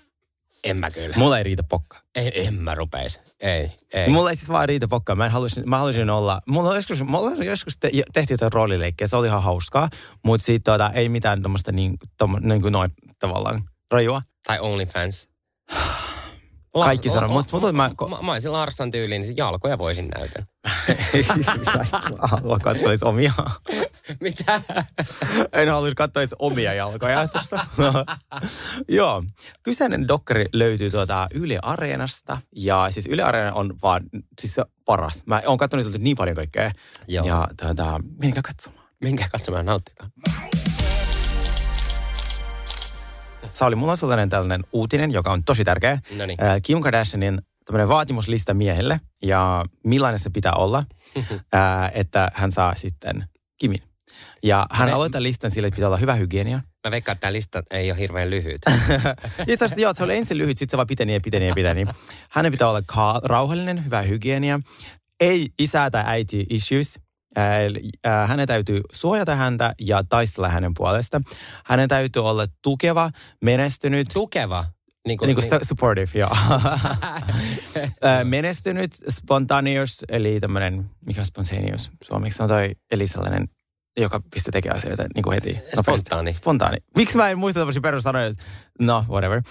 En 0.63 0.77
mä 0.77 0.91
kyllä. 0.91 1.15
Mulla 1.17 1.37
ei 1.37 1.43
riitä 1.43 1.63
pokka. 1.63 1.97
En, 2.15 2.31
en 2.35 2.53
mä 2.53 2.75
rupeis. 2.75 3.19
Ei, 3.39 3.71
ei. 3.93 4.09
Mulla 4.09 4.29
ei 4.29 4.35
siis 4.35 4.49
vaan 4.49 4.69
riitä 4.69 4.87
pokkaa. 4.87 5.15
Mä, 5.15 5.25
en 5.25 5.31
haluaisin, 5.31 5.69
mä 5.69 5.77
haluaisin 5.77 6.09
olla... 6.09 6.41
Mulla 6.47 6.69
on 6.69 6.75
joskus, 6.75 7.03
mulla 7.03 7.29
on 7.29 7.45
joskus 7.45 7.77
te, 7.77 7.91
tehty 8.13 8.33
jotain 8.33 8.53
roolileikkejä. 8.53 9.07
Se 9.07 9.17
oli 9.17 9.27
ihan 9.27 9.43
hauskaa. 9.43 9.89
Mutta 10.23 10.45
siitä 10.45 10.71
tota, 10.71 10.91
ei 10.93 11.09
mitään 11.09 11.41
tommoista 11.41 11.71
niin, 11.71 11.97
tommo, 12.17 12.39
niin 12.41 12.61
kuin 12.61 12.71
noin 12.71 12.91
tavallaan 13.19 13.63
rajua. 13.91 14.21
Tai 14.47 14.59
OnlyFans. 14.59 15.27
Kaikki 16.85 17.09
sanoo. 17.09 17.29
Musta 17.29 17.51
tuntuu, 17.51 17.69
että 17.69 17.77
mä- 17.77 17.89
Mä, 18.09 18.15
mä, 18.15 18.21
mä 18.21 18.31
olisin 18.31 18.51
Larsan 18.51 18.91
tyyliin, 18.91 19.21
niin 19.21 19.37
jalkoja 19.37 19.77
voisin 19.77 20.07
näytän. 20.07 20.47
Haluan 22.19 22.61
katsoa 22.61 22.93
omia. 23.09 23.33
Mitä? 24.21 24.61
En 25.53 25.69
haluaisi 25.69 25.95
katsoa 25.95 26.23
omia 26.39 26.73
jalkoja 26.73 27.27
tuossa. 27.27 27.65
Joo. 28.89 29.23
Kyseinen 29.63 30.07
dokkari 30.07 30.45
löytyy 30.53 30.89
tuota 30.89 31.27
Yle 31.33 31.59
Areenasta. 31.61 32.37
Ja 32.55 32.85
siis 32.89 33.07
Yle 33.07 33.23
Areena 33.23 33.53
on 33.53 33.73
vaan 33.81 34.01
siis 34.41 34.55
se 34.55 34.63
paras. 34.85 35.23
Mä 35.25 35.41
oon 35.45 35.57
katsonut 35.57 35.87
niin 35.97 36.17
paljon 36.17 36.35
kaikkea. 36.35 36.71
Joo. 37.07 37.25
Ja 37.25 37.47
tuota, 37.61 37.99
menkää 38.21 38.43
katsomaan. 38.43 38.87
Minkä 39.01 39.27
katsomaan 39.31 39.65
nauttikaa. 39.65 40.09
Sauli, 43.57 43.75
mulla 43.75 43.91
on 43.91 43.97
sellainen 43.97 44.29
tällainen 44.29 44.63
uutinen, 44.73 45.11
joka 45.11 45.31
on 45.31 45.43
tosi 45.43 45.63
tärkeä. 45.63 45.99
Noniin. 46.17 46.43
Ää, 46.43 46.59
Kim 46.59 46.81
Kardashianin 46.81 47.41
tämmöinen 47.65 47.87
vaatimuslista 47.89 48.53
miehelle 48.53 48.99
ja 49.21 49.65
millainen 49.83 50.19
se 50.19 50.29
pitää 50.29 50.53
olla, 50.53 50.83
ää, 51.53 51.91
että 51.93 52.31
hän 52.33 52.51
saa 52.51 52.75
sitten 52.75 53.25
Kimin. 53.57 53.79
Ja 54.43 54.65
hän 54.71 54.89
Me- 54.89 54.93
aloittaa 54.93 55.23
listan 55.23 55.51
sille, 55.51 55.67
että 55.67 55.75
pitää 55.75 55.87
olla 55.87 55.97
hyvä 55.97 56.13
hygienia. 56.13 56.61
Mä 56.87 56.91
veikkaan, 56.91 57.13
että 57.13 57.21
tämä 57.21 57.33
lista 57.33 57.63
ei 57.71 57.91
ole 57.91 57.99
hirveän 57.99 58.29
lyhyt. 58.29 58.61
Itse 59.47 59.65
asiassa 59.65 59.81
joo, 59.81 59.93
se 59.93 60.03
oli 60.03 60.17
ensin 60.17 60.37
lyhyt, 60.37 60.57
sitten 60.57 60.73
se 60.73 60.77
vaan 60.77 60.87
piteni 60.87 61.13
ja 61.13 61.19
piteni 61.23 61.47
ja 61.47 61.55
piteni. 61.55 61.85
Hänen 62.29 62.51
pitää 62.51 62.69
olla 62.69 62.81
ka- 62.85 63.21
rauhallinen, 63.23 63.85
hyvä 63.85 64.01
hygienia. 64.01 64.59
Ei 65.19 65.47
isä 65.59 65.89
tai 65.91 66.03
äiti 66.05 66.45
issues. 66.49 66.99
Eli, 67.65 67.89
ää, 68.03 68.27
Hänen 68.27 68.47
täytyy 68.47 68.81
suojata 68.91 69.35
häntä 69.35 69.73
ja 69.81 70.03
taistella 70.09 70.49
hänen 70.49 70.73
puolesta. 70.77 71.21
Hänen 71.65 71.89
täytyy 71.89 72.25
olla 72.25 72.45
tukeva, 72.61 73.09
menestynyt, 73.43 74.07
Tukeva. 74.13 74.65
Niin 75.07 75.17
kuin, 75.17 75.27
niin 75.27 75.35
kuin 75.35 75.45
su- 75.45 75.65
supportive, 75.65 76.19
joo. 76.19 76.29
Ää, 78.01 78.23
menestynyt, 78.23 78.91
spontaneous, 79.09 80.05
eli 80.09 80.39
tämmöinen, 80.39 80.89
mikä 81.05 81.21
on 81.21 81.25
spontaneous 81.25 81.91
suomeksi 82.03 82.43
on 82.43 82.49
toi, 82.49 82.71
eli 82.91 83.07
sellainen, 83.07 83.47
joka 83.99 84.21
pystyy 84.33 84.51
tekemään 84.51 84.77
asioita 84.77 85.03
niin 85.15 85.23
kuin 85.23 85.33
heti. 85.33 85.57
Spontaani. 85.81 86.33
Spontaani. 86.33 86.77
Miksi 86.95 87.17
mä 87.17 87.29
en 87.29 87.39
muista 87.39 87.59
tämmöisiä 87.59 87.81
perussanoja? 87.81 88.33
No, 88.79 89.05
whatever. 89.09 89.41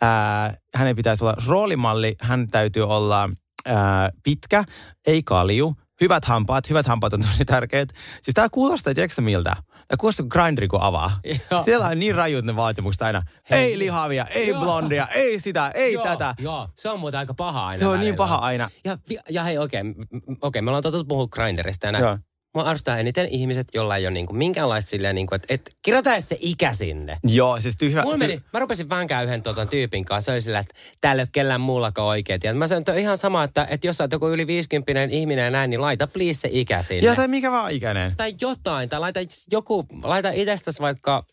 Ää, 0.00 0.54
hänen 0.74 0.96
pitäisi 0.96 1.24
olla 1.24 1.36
roolimalli, 1.46 2.14
hän 2.20 2.48
täytyy 2.48 2.82
olla 2.82 3.30
ää, 3.66 4.10
pitkä, 4.24 4.64
ei 5.06 5.22
kalju, 5.22 5.74
hyvät 6.00 6.24
hampaat, 6.24 6.70
hyvät 6.70 6.86
hampaat 6.86 7.12
on 7.12 7.20
tosi 7.20 7.44
tärkeät. 7.44 7.88
Siis 8.22 8.34
tää 8.34 8.48
kuulostaa, 8.48 8.94
tiedätkö 8.94 9.22
miltä? 9.22 9.56
Tää 9.88 9.96
kuulostaa 9.98 10.26
grinderi 10.26 10.68
kun 10.68 10.80
avaa. 10.82 11.10
Joo. 11.50 11.62
Siellä 11.64 11.86
on 11.86 11.98
niin 12.00 12.14
rajut 12.14 12.44
ne 12.44 12.56
vaatimukset 12.56 13.02
aina. 13.02 13.22
Hei. 13.50 13.58
Ei 13.58 13.78
lihavia, 13.78 14.24
ei 14.24 14.48
Joo. 14.48 14.60
blondia, 14.60 15.06
ei 15.14 15.38
sitä, 15.38 15.70
ei 15.74 15.92
joo, 15.92 16.04
tätä. 16.04 16.34
Joo, 16.38 16.68
se 16.74 16.90
on 16.90 17.00
muuten 17.00 17.18
aika 17.18 17.34
paha 17.34 17.66
aina 17.66 17.78
Se 17.78 17.86
on 17.86 17.92
niin 17.92 18.00
välillä. 18.00 18.16
paha 18.16 18.36
aina. 18.36 18.70
Ja, 18.84 18.98
ja 19.30 19.42
hei, 19.42 19.58
okei, 19.58 19.80
okay, 19.80 20.34
okay, 20.40 20.62
me 20.62 20.70
ollaan 20.70 20.82
totuttu 20.82 21.04
puhua 21.04 21.26
grinderista 21.26 21.86
ja 21.86 21.92
näin. 21.92 22.02
Joo. 22.04 22.18
Mua 22.54 22.64
arvostaa 22.64 22.98
eniten 22.98 23.28
ihmiset, 23.28 23.68
joilla 23.74 23.96
ei 23.96 24.06
ole 24.06 24.14
niinku 24.14 24.32
minkäänlaista 24.32 24.90
silleen, 24.90 25.14
niinku, 25.14 25.34
että 25.34 25.54
et, 25.54 25.76
kirjoita 25.82 26.12
edes 26.12 26.28
se 26.28 26.36
ikä 26.40 26.72
sinne. 26.72 27.18
Joo, 27.24 27.60
siis 27.60 27.76
tyhjä. 27.76 28.02
Mulla 28.02 28.16
meni, 28.16 28.42
mä 28.52 28.58
rupesin 28.60 28.88
vänkää 28.88 29.22
yhden 29.22 29.42
tota 29.42 29.66
tyypin 29.66 30.04
kanssa. 30.04 30.24
Se 30.26 30.32
oli 30.32 30.40
sillä, 30.40 30.58
että 30.58 30.74
täällä 31.00 31.20
ei 31.20 31.24
ole 31.24 31.28
kellään 31.32 31.60
muullakaan 31.60 32.08
oikeet. 32.08 32.44
Ja 32.44 32.54
mä 32.54 32.66
sanoin, 32.66 32.80
että 32.82 32.92
on 32.92 32.98
ihan 32.98 33.18
sama, 33.18 33.44
että, 33.44 33.66
että 33.70 33.86
jos 33.86 33.96
sä 33.96 34.04
oot 34.04 34.12
joku 34.12 34.28
yli 34.28 34.46
50 34.46 35.02
ihminen 35.10 35.44
ja 35.44 35.50
näin, 35.50 35.70
niin 35.70 35.80
laita 35.80 36.06
please 36.06 36.40
se 36.40 36.48
ikä 36.52 36.82
sinne. 36.82 37.06
Ja 37.06 37.14
tai 37.14 37.28
mikä 37.28 37.50
vaan 37.50 37.72
ikäinen. 37.72 38.16
tai 38.16 38.34
jotain, 38.40 38.88
tai 38.88 39.00
laita, 39.00 39.20
joku, 39.50 39.86
laita 40.02 40.30
itsestäsi 40.30 40.82
vaikka 40.82 41.24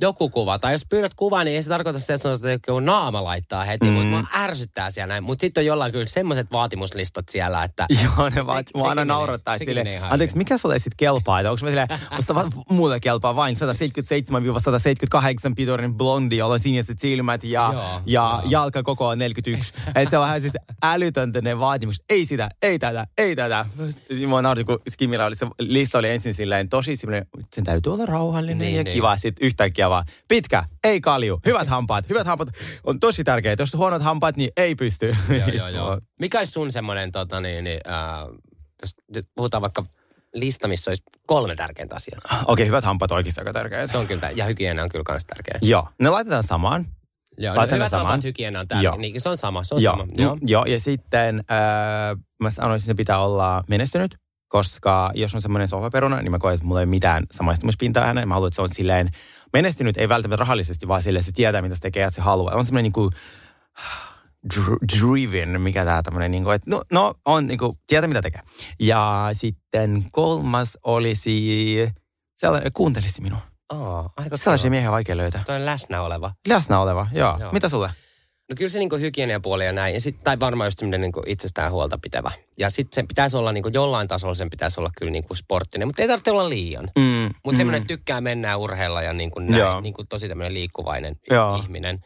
joku 0.00 0.28
kuva. 0.28 0.58
Tai 0.58 0.72
jos 0.72 0.86
pyydät 0.90 1.14
kuvaa, 1.14 1.44
niin 1.44 1.56
ei 1.56 1.62
se 1.62 1.68
tarkoita 1.68 1.98
sitä, 1.98 2.14
että 2.14 2.32
että 2.32 2.70
joku 2.70 2.80
naama 2.80 3.24
laittaa 3.24 3.64
heti, 3.64 3.86
mm. 3.86 3.92
mutta 3.92 4.08
mua 4.08 4.24
ärsyttää 4.34 4.90
siellä 4.90 5.12
näin. 5.12 5.24
Mutta 5.24 5.42
sitten 5.42 5.62
on 5.62 5.66
jollain 5.66 5.92
kyllä 5.92 6.06
semmoiset 6.06 6.52
vaatimuslistat 6.52 7.28
siellä, 7.28 7.64
että... 7.64 7.86
Joo, 8.04 8.28
ne 8.28 8.46
vaan, 8.46 8.64
mua 8.74 8.88
aina 8.88 9.04
naurattaa 9.04 9.58
sille. 9.58 10.00
Anteeksi, 10.02 10.36
mikä 10.36 10.58
sulle 10.58 10.78
sitten 10.78 10.96
kelpaa? 10.96 11.40
Että 11.40 11.50
onko 11.50 11.64
mä 11.64 11.70
silleen, 11.70 11.88
muuta 12.76 13.00
kelpaa 13.00 13.36
vain 13.36 13.56
177-178 13.56 13.58
pituinen 15.56 15.94
blondi, 15.94 16.36
jolla 16.36 16.54
on 16.54 16.60
siniset 16.60 17.00
silmät 17.00 17.44
ja, 17.44 17.70
Joo, 17.72 17.82
ja 18.06 18.40
joo. 18.42 18.50
jalka 18.50 18.82
koko 18.82 19.08
on 19.08 19.18
41. 19.18 19.74
Että 19.86 20.10
se 20.10 20.18
on 20.18 20.24
vähän 20.24 20.42
siis 20.42 20.54
älytöntä 20.82 21.40
ne 21.40 21.58
vaatimukset. 21.58 22.04
Ei 22.08 22.24
sitä, 22.24 22.48
ei 22.62 22.78
tätä, 22.78 23.06
ei 23.18 23.36
tätä. 23.36 23.66
Siis 23.88 24.28
Mua 24.28 24.42
nauratti, 24.42 24.64
kun 24.64 24.78
Skimillä 24.90 25.26
oli 25.26 25.36
se 25.36 25.46
lista 25.58 25.98
oli 25.98 26.10
ensin 26.10 26.34
silleen 26.34 26.68
tosi 26.68 26.96
semmoinen, 26.96 27.26
sen 27.52 27.64
täytyy 27.64 27.92
olla 27.92 28.06
rauhallinen 28.06 28.58
Niin, 28.58 28.76
ja 28.76 28.82
niin. 28.82 28.94
kiva. 28.94 29.16
Sitten 29.16 29.46
yhtäkkiä 29.46 29.83
vaan 29.90 30.04
pitkä, 30.28 30.64
ei 30.84 31.00
kalju, 31.00 31.40
hyvät 31.46 31.68
hampaat. 31.68 32.08
Hyvät 32.08 32.26
hampaat 32.26 32.48
on 32.84 33.00
tosi 33.00 33.24
tärkeitä. 33.24 33.62
Jos 33.62 33.74
on 33.74 33.78
huonot 33.78 34.02
hampaat, 34.02 34.36
niin 34.36 34.50
ei 34.56 34.74
pysty. 34.74 35.16
Joo, 35.28 35.48
joo, 35.56 35.68
joo. 35.68 36.00
Mikä 36.20 36.38
olisi 36.38 36.52
sun 36.52 36.72
semmoinen, 36.72 37.12
tota, 37.12 37.40
niin, 37.40 37.64
niin, 37.64 37.80
äh, 37.88 38.28
jos 38.82 38.94
puhutaan 39.34 39.60
vaikka 39.60 39.84
lista, 40.34 40.68
missä 40.68 40.90
olisi 40.90 41.02
kolme 41.26 41.56
tärkeintä 41.56 41.96
asiaa. 41.96 42.20
Okei, 42.46 42.66
hyvät 42.66 42.84
hampaat 42.84 43.10
on 43.10 43.16
oikeasti 43.16 43.40
aika 43.40 43.52
tärkeitä. 43.52 43.86
Se 43.86 43.98
on 43.98 44.06
kyllä, 44.06 44.30
ja 44.34 44.44
hygienia 44.44 44.84
on 44.84 44.90
kyllä 44.90 45.04
myös 45.08 45.24
tärkeä. 45.24 45.58
Joo, 45.62 45.88
ne 46.00 46.10
laitetaan 46.10 46.42
samaan. 46.42 46.86
Joo, 47.38 47.56
Laitan 47.56 47.72
ne 47.72 47.76
hyvät 47.76 47.90
samaan. 47.90 48.06
hampaat, 48.08 48.24
hygienia 48.24 48.60
on 48.60 48.68
tärkeä. 48.68 48.82
Joo. 48.82 48.96
Niin, 48.96 49.20
se 49.20 49.28
on 49.28 49.36
sama, 49.36 49.64
se 49.64 49.74
on 49.74 49.82
Joo, 49.82 49.96
sama. 49.96 50.12
joo. 50.16 50.38
joo, 50.46 50.64
ja 50.64 50.80
sitten 50.80 51.38
äh, 51.38 52.18
mä 52.42 52.50
sanoisin, 52.50 52.84
että 52.84 52.86
se 52.86 52.94
pitää 52.94 53.18
olla 53.18 53.64
menestynyt, 53.68 54.16
koska 54.48 55.10
jos 55.14 55.34
on 55.34 55.40
semmoinen 55.42 55.68
sohvaperuna, 55.68 56.20
niin 56.20 56.30
mä 56.30 56.38
koen, 56.38 56.54
että 56.54 56.66
mulla 56.66 56.80
ei 56.80 56.84
ole 56.84 56.90
mitään 56.90 57.26
samaistumispintaa 57.30 58.06
häneen. 58.06 58.28
Mä 58.28 58.34
haluan, 58.34 58.48
että 58.48 58.56
se 58.56 58.62
on 58.62 58.68
silleen 58.68 59.10
menestynyt, 59.54 59.96
ei 59.96 60.08
välttämättä 60.08 60.40
rahallisesti, 60.40 60.88
vaan 60.88 61.02
että 61.06 61.22
se 61.22 61.32
tietää, 61.32 61.62
mitä 61.62 61.74
se 61.74 61.80
tekee 61.80 62.02
ja 62.02 62.10
se 62.10 62.20
haluaa. 62.20 62.54
On 62.54 62.64
semmoinen 62.64 62.92
dr- 64.54 64.98
driven, 64.98 65.60
mikä 65.60 65.84
tää 65.84 66.02
tämmöinen, 66.02 66.30
niinku, 66.30 66.50
että 66.50 66.70
no, 66.70 66.82
no 66.92 67.14
on 67.24 67.46
niinku, 67.46 67.78
tietää 67.86 68.08
mitä 68.08 68.22
tekee. 68.22 68.40
Ja 68.80 69.30
sitten 69.32 70.04
kolmas 70.12 70.78
olisi, 70.84 71.92
sellainen, 72.36 72.72
kuuntelisi 72.72 73.22
minua. 73.22 73.40
Aika 74.16 74.36
Sellaisia 74.36 74.70
miehiä 74.70 74.88
on 74.88 74.92
vaikea 74.92 75.16
löytää. 75.16 75.42
Toi 75.46 75.56
on 75.56 75.66
läsnä 75.66 76.02
oleva. 76.02 76.32
Läsnä 76.48 76.80
oleva, 76.80 77.06
joo. 77.12 77.36
Joo. 77.40 77.52
Mitä 77.52 77.68
sulle? 77.68 77.90
No 78.50 78.54
kyllä 78.58 78.68
se 78.68 78.78
niinku 78.78 78.96
hygieniapuoli 78.96 79.64
ja 79.64 79.72
näin. 79.72 79.94
Ja 79.94 80.00
sit, 80.00 80.16
tai 80.24 80.40
varmaan 80.40 80.66
just 80.66 80.78
semmoinen 80.78 81.00
niinku 81.00 81.22
itsestään 81.26 81.72
huolta 81.72 81.98
pitävä. 82.02 82.30
Ja 82.58 82.70
sitten 82.70 82.94
sen 82.94 83.08
pitäisi 83.08 83.36
olla 83.36 83.52
niinku 83.52 83.70
jollain 83.72 84.08
tasolla, 84.08 84.34
sen 84.34 84.50
pitäisi 84.50 84.80
olla 84.80 84.90
kyllä 84.98 85.12
niinku 85.12 85.34
sporttinen. 85.34 85.88
Mutta 85.88 86.02
ei 86.02 86.08
tarvitse 86.08 86.30
olla 86.30 86.48
liian. 86.48 86.90
Mm, 86.98 87.30
Mutta 87.44 87.56
semmoinen, 87.56 87.82
että 87.82 87.94
tykkää 87.94 88.20
mennä 88.20 88.48
ja 88.48 88.56
urheilla 88.56 89.02
ja 89.02 89.12
niin 89.12 89.30
kuin 89.30 89.54
Joo. 89.56 89.70
näin, 89.72 89.82
niin 89.82 89.94
kuin 89.94 90.08
tosi 90.08 90.28
tämmöinen 90.28 90.54
liikkuvainen 90.54 91.16
Joo. 91.30 91.56
ihminen. 91.56 92.00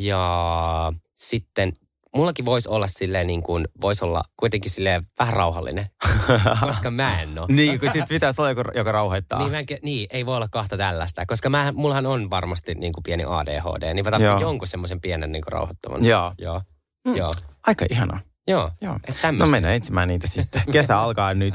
Ja 0.00 0.92
sitten 1.14 1.72
mullakin 2.16 2.44
voisi 2.44 2.68
olla 2.68 2.86
silleen 2.86 3.26
niin 3.26 3.42
kuin, 3.42 3.68
voisi 3.80 4.04
olla 4.04 4.22
kuitenkin 4.36 4.70
silleen 4.70 5.06
vähän 5.18 5.34
rauhallinen, 5.34 5.86
koska 6.66 6.90
mä 6.90 7.22
en 7.22 7.38
ole. 7.38 7.46
Niin, 7.50 7.80
kun 7.80 7.90
sit 7.92 8.04
pitäisi 8.08 8.40
olla 8.40 8.50
joku, 8.50 8.62
joka 8.74 8.92
rauhoittaa. 8.92 9.38
Niin, 9.38 9.50
mä 9.50 9.58
en, 9.58 9.66
niin, 9.82 10.06
ei 10.10 10.26
voi 10.26 10.36
olla 10.36 10.48
kahta 10.48 10.76
tällaista, 10.76 11.26
koska 11.26 11.50
mä, 11.50 11.72
mullahan 11.72 12.06
on 12.06 12.30
varmasti 12.30 12.74
niin 12.74 12.92
kuin 12.92 13.02
pieni 13.02 13.24
ADHD, 13.26 13.94
niin 13.94 14.04
mä 14.04 14.10
tarvitsen 14.10 14.40
jonkun 14.40 14.68
semmoisen 14.68 15.00
pienen 15.00 15.32
niin 15.32 15.42
kuin 15.42 15.52
rauhoittavan. 15.52 16.04
Joo. 16.04 16.32
Joo. 16.38 16.62
Mm. 17.08 17.16
Joo. 17.16 17.32
Aika 17.66 17.84
ihanaa. 17.90 18.20
Joo. 18.46 18.70
Joo. 18.80 18.98
Et 19.08 19.16
No 19.38 19.46
mennään 19.46 19.74
etsimään 19.74 20.08
niitä 20.08 20.26
sitten. 20.26 20.62
Kesä 20.72 20.98
alkaa 20.98 21.34
nyt. 21.34 21.54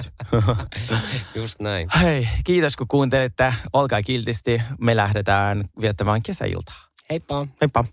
Just 1.35 1.59
näin. 1.59 1.89
Hei, 2.01 2.27
kiitos 2.43 2.75
kun 2.75 2.87
kuuntelitte. 2.87 3.53
Olkaa 3.73 4.01
kiltisti. 4.01 4.61
Me 4.79 4.95
lähdetään 4.95 5.63
viettämään 5.81 6.23
kesäiltaa. 6.23 6.75
Heippa. 7.09 7.47
Heippa. 7.61 7.83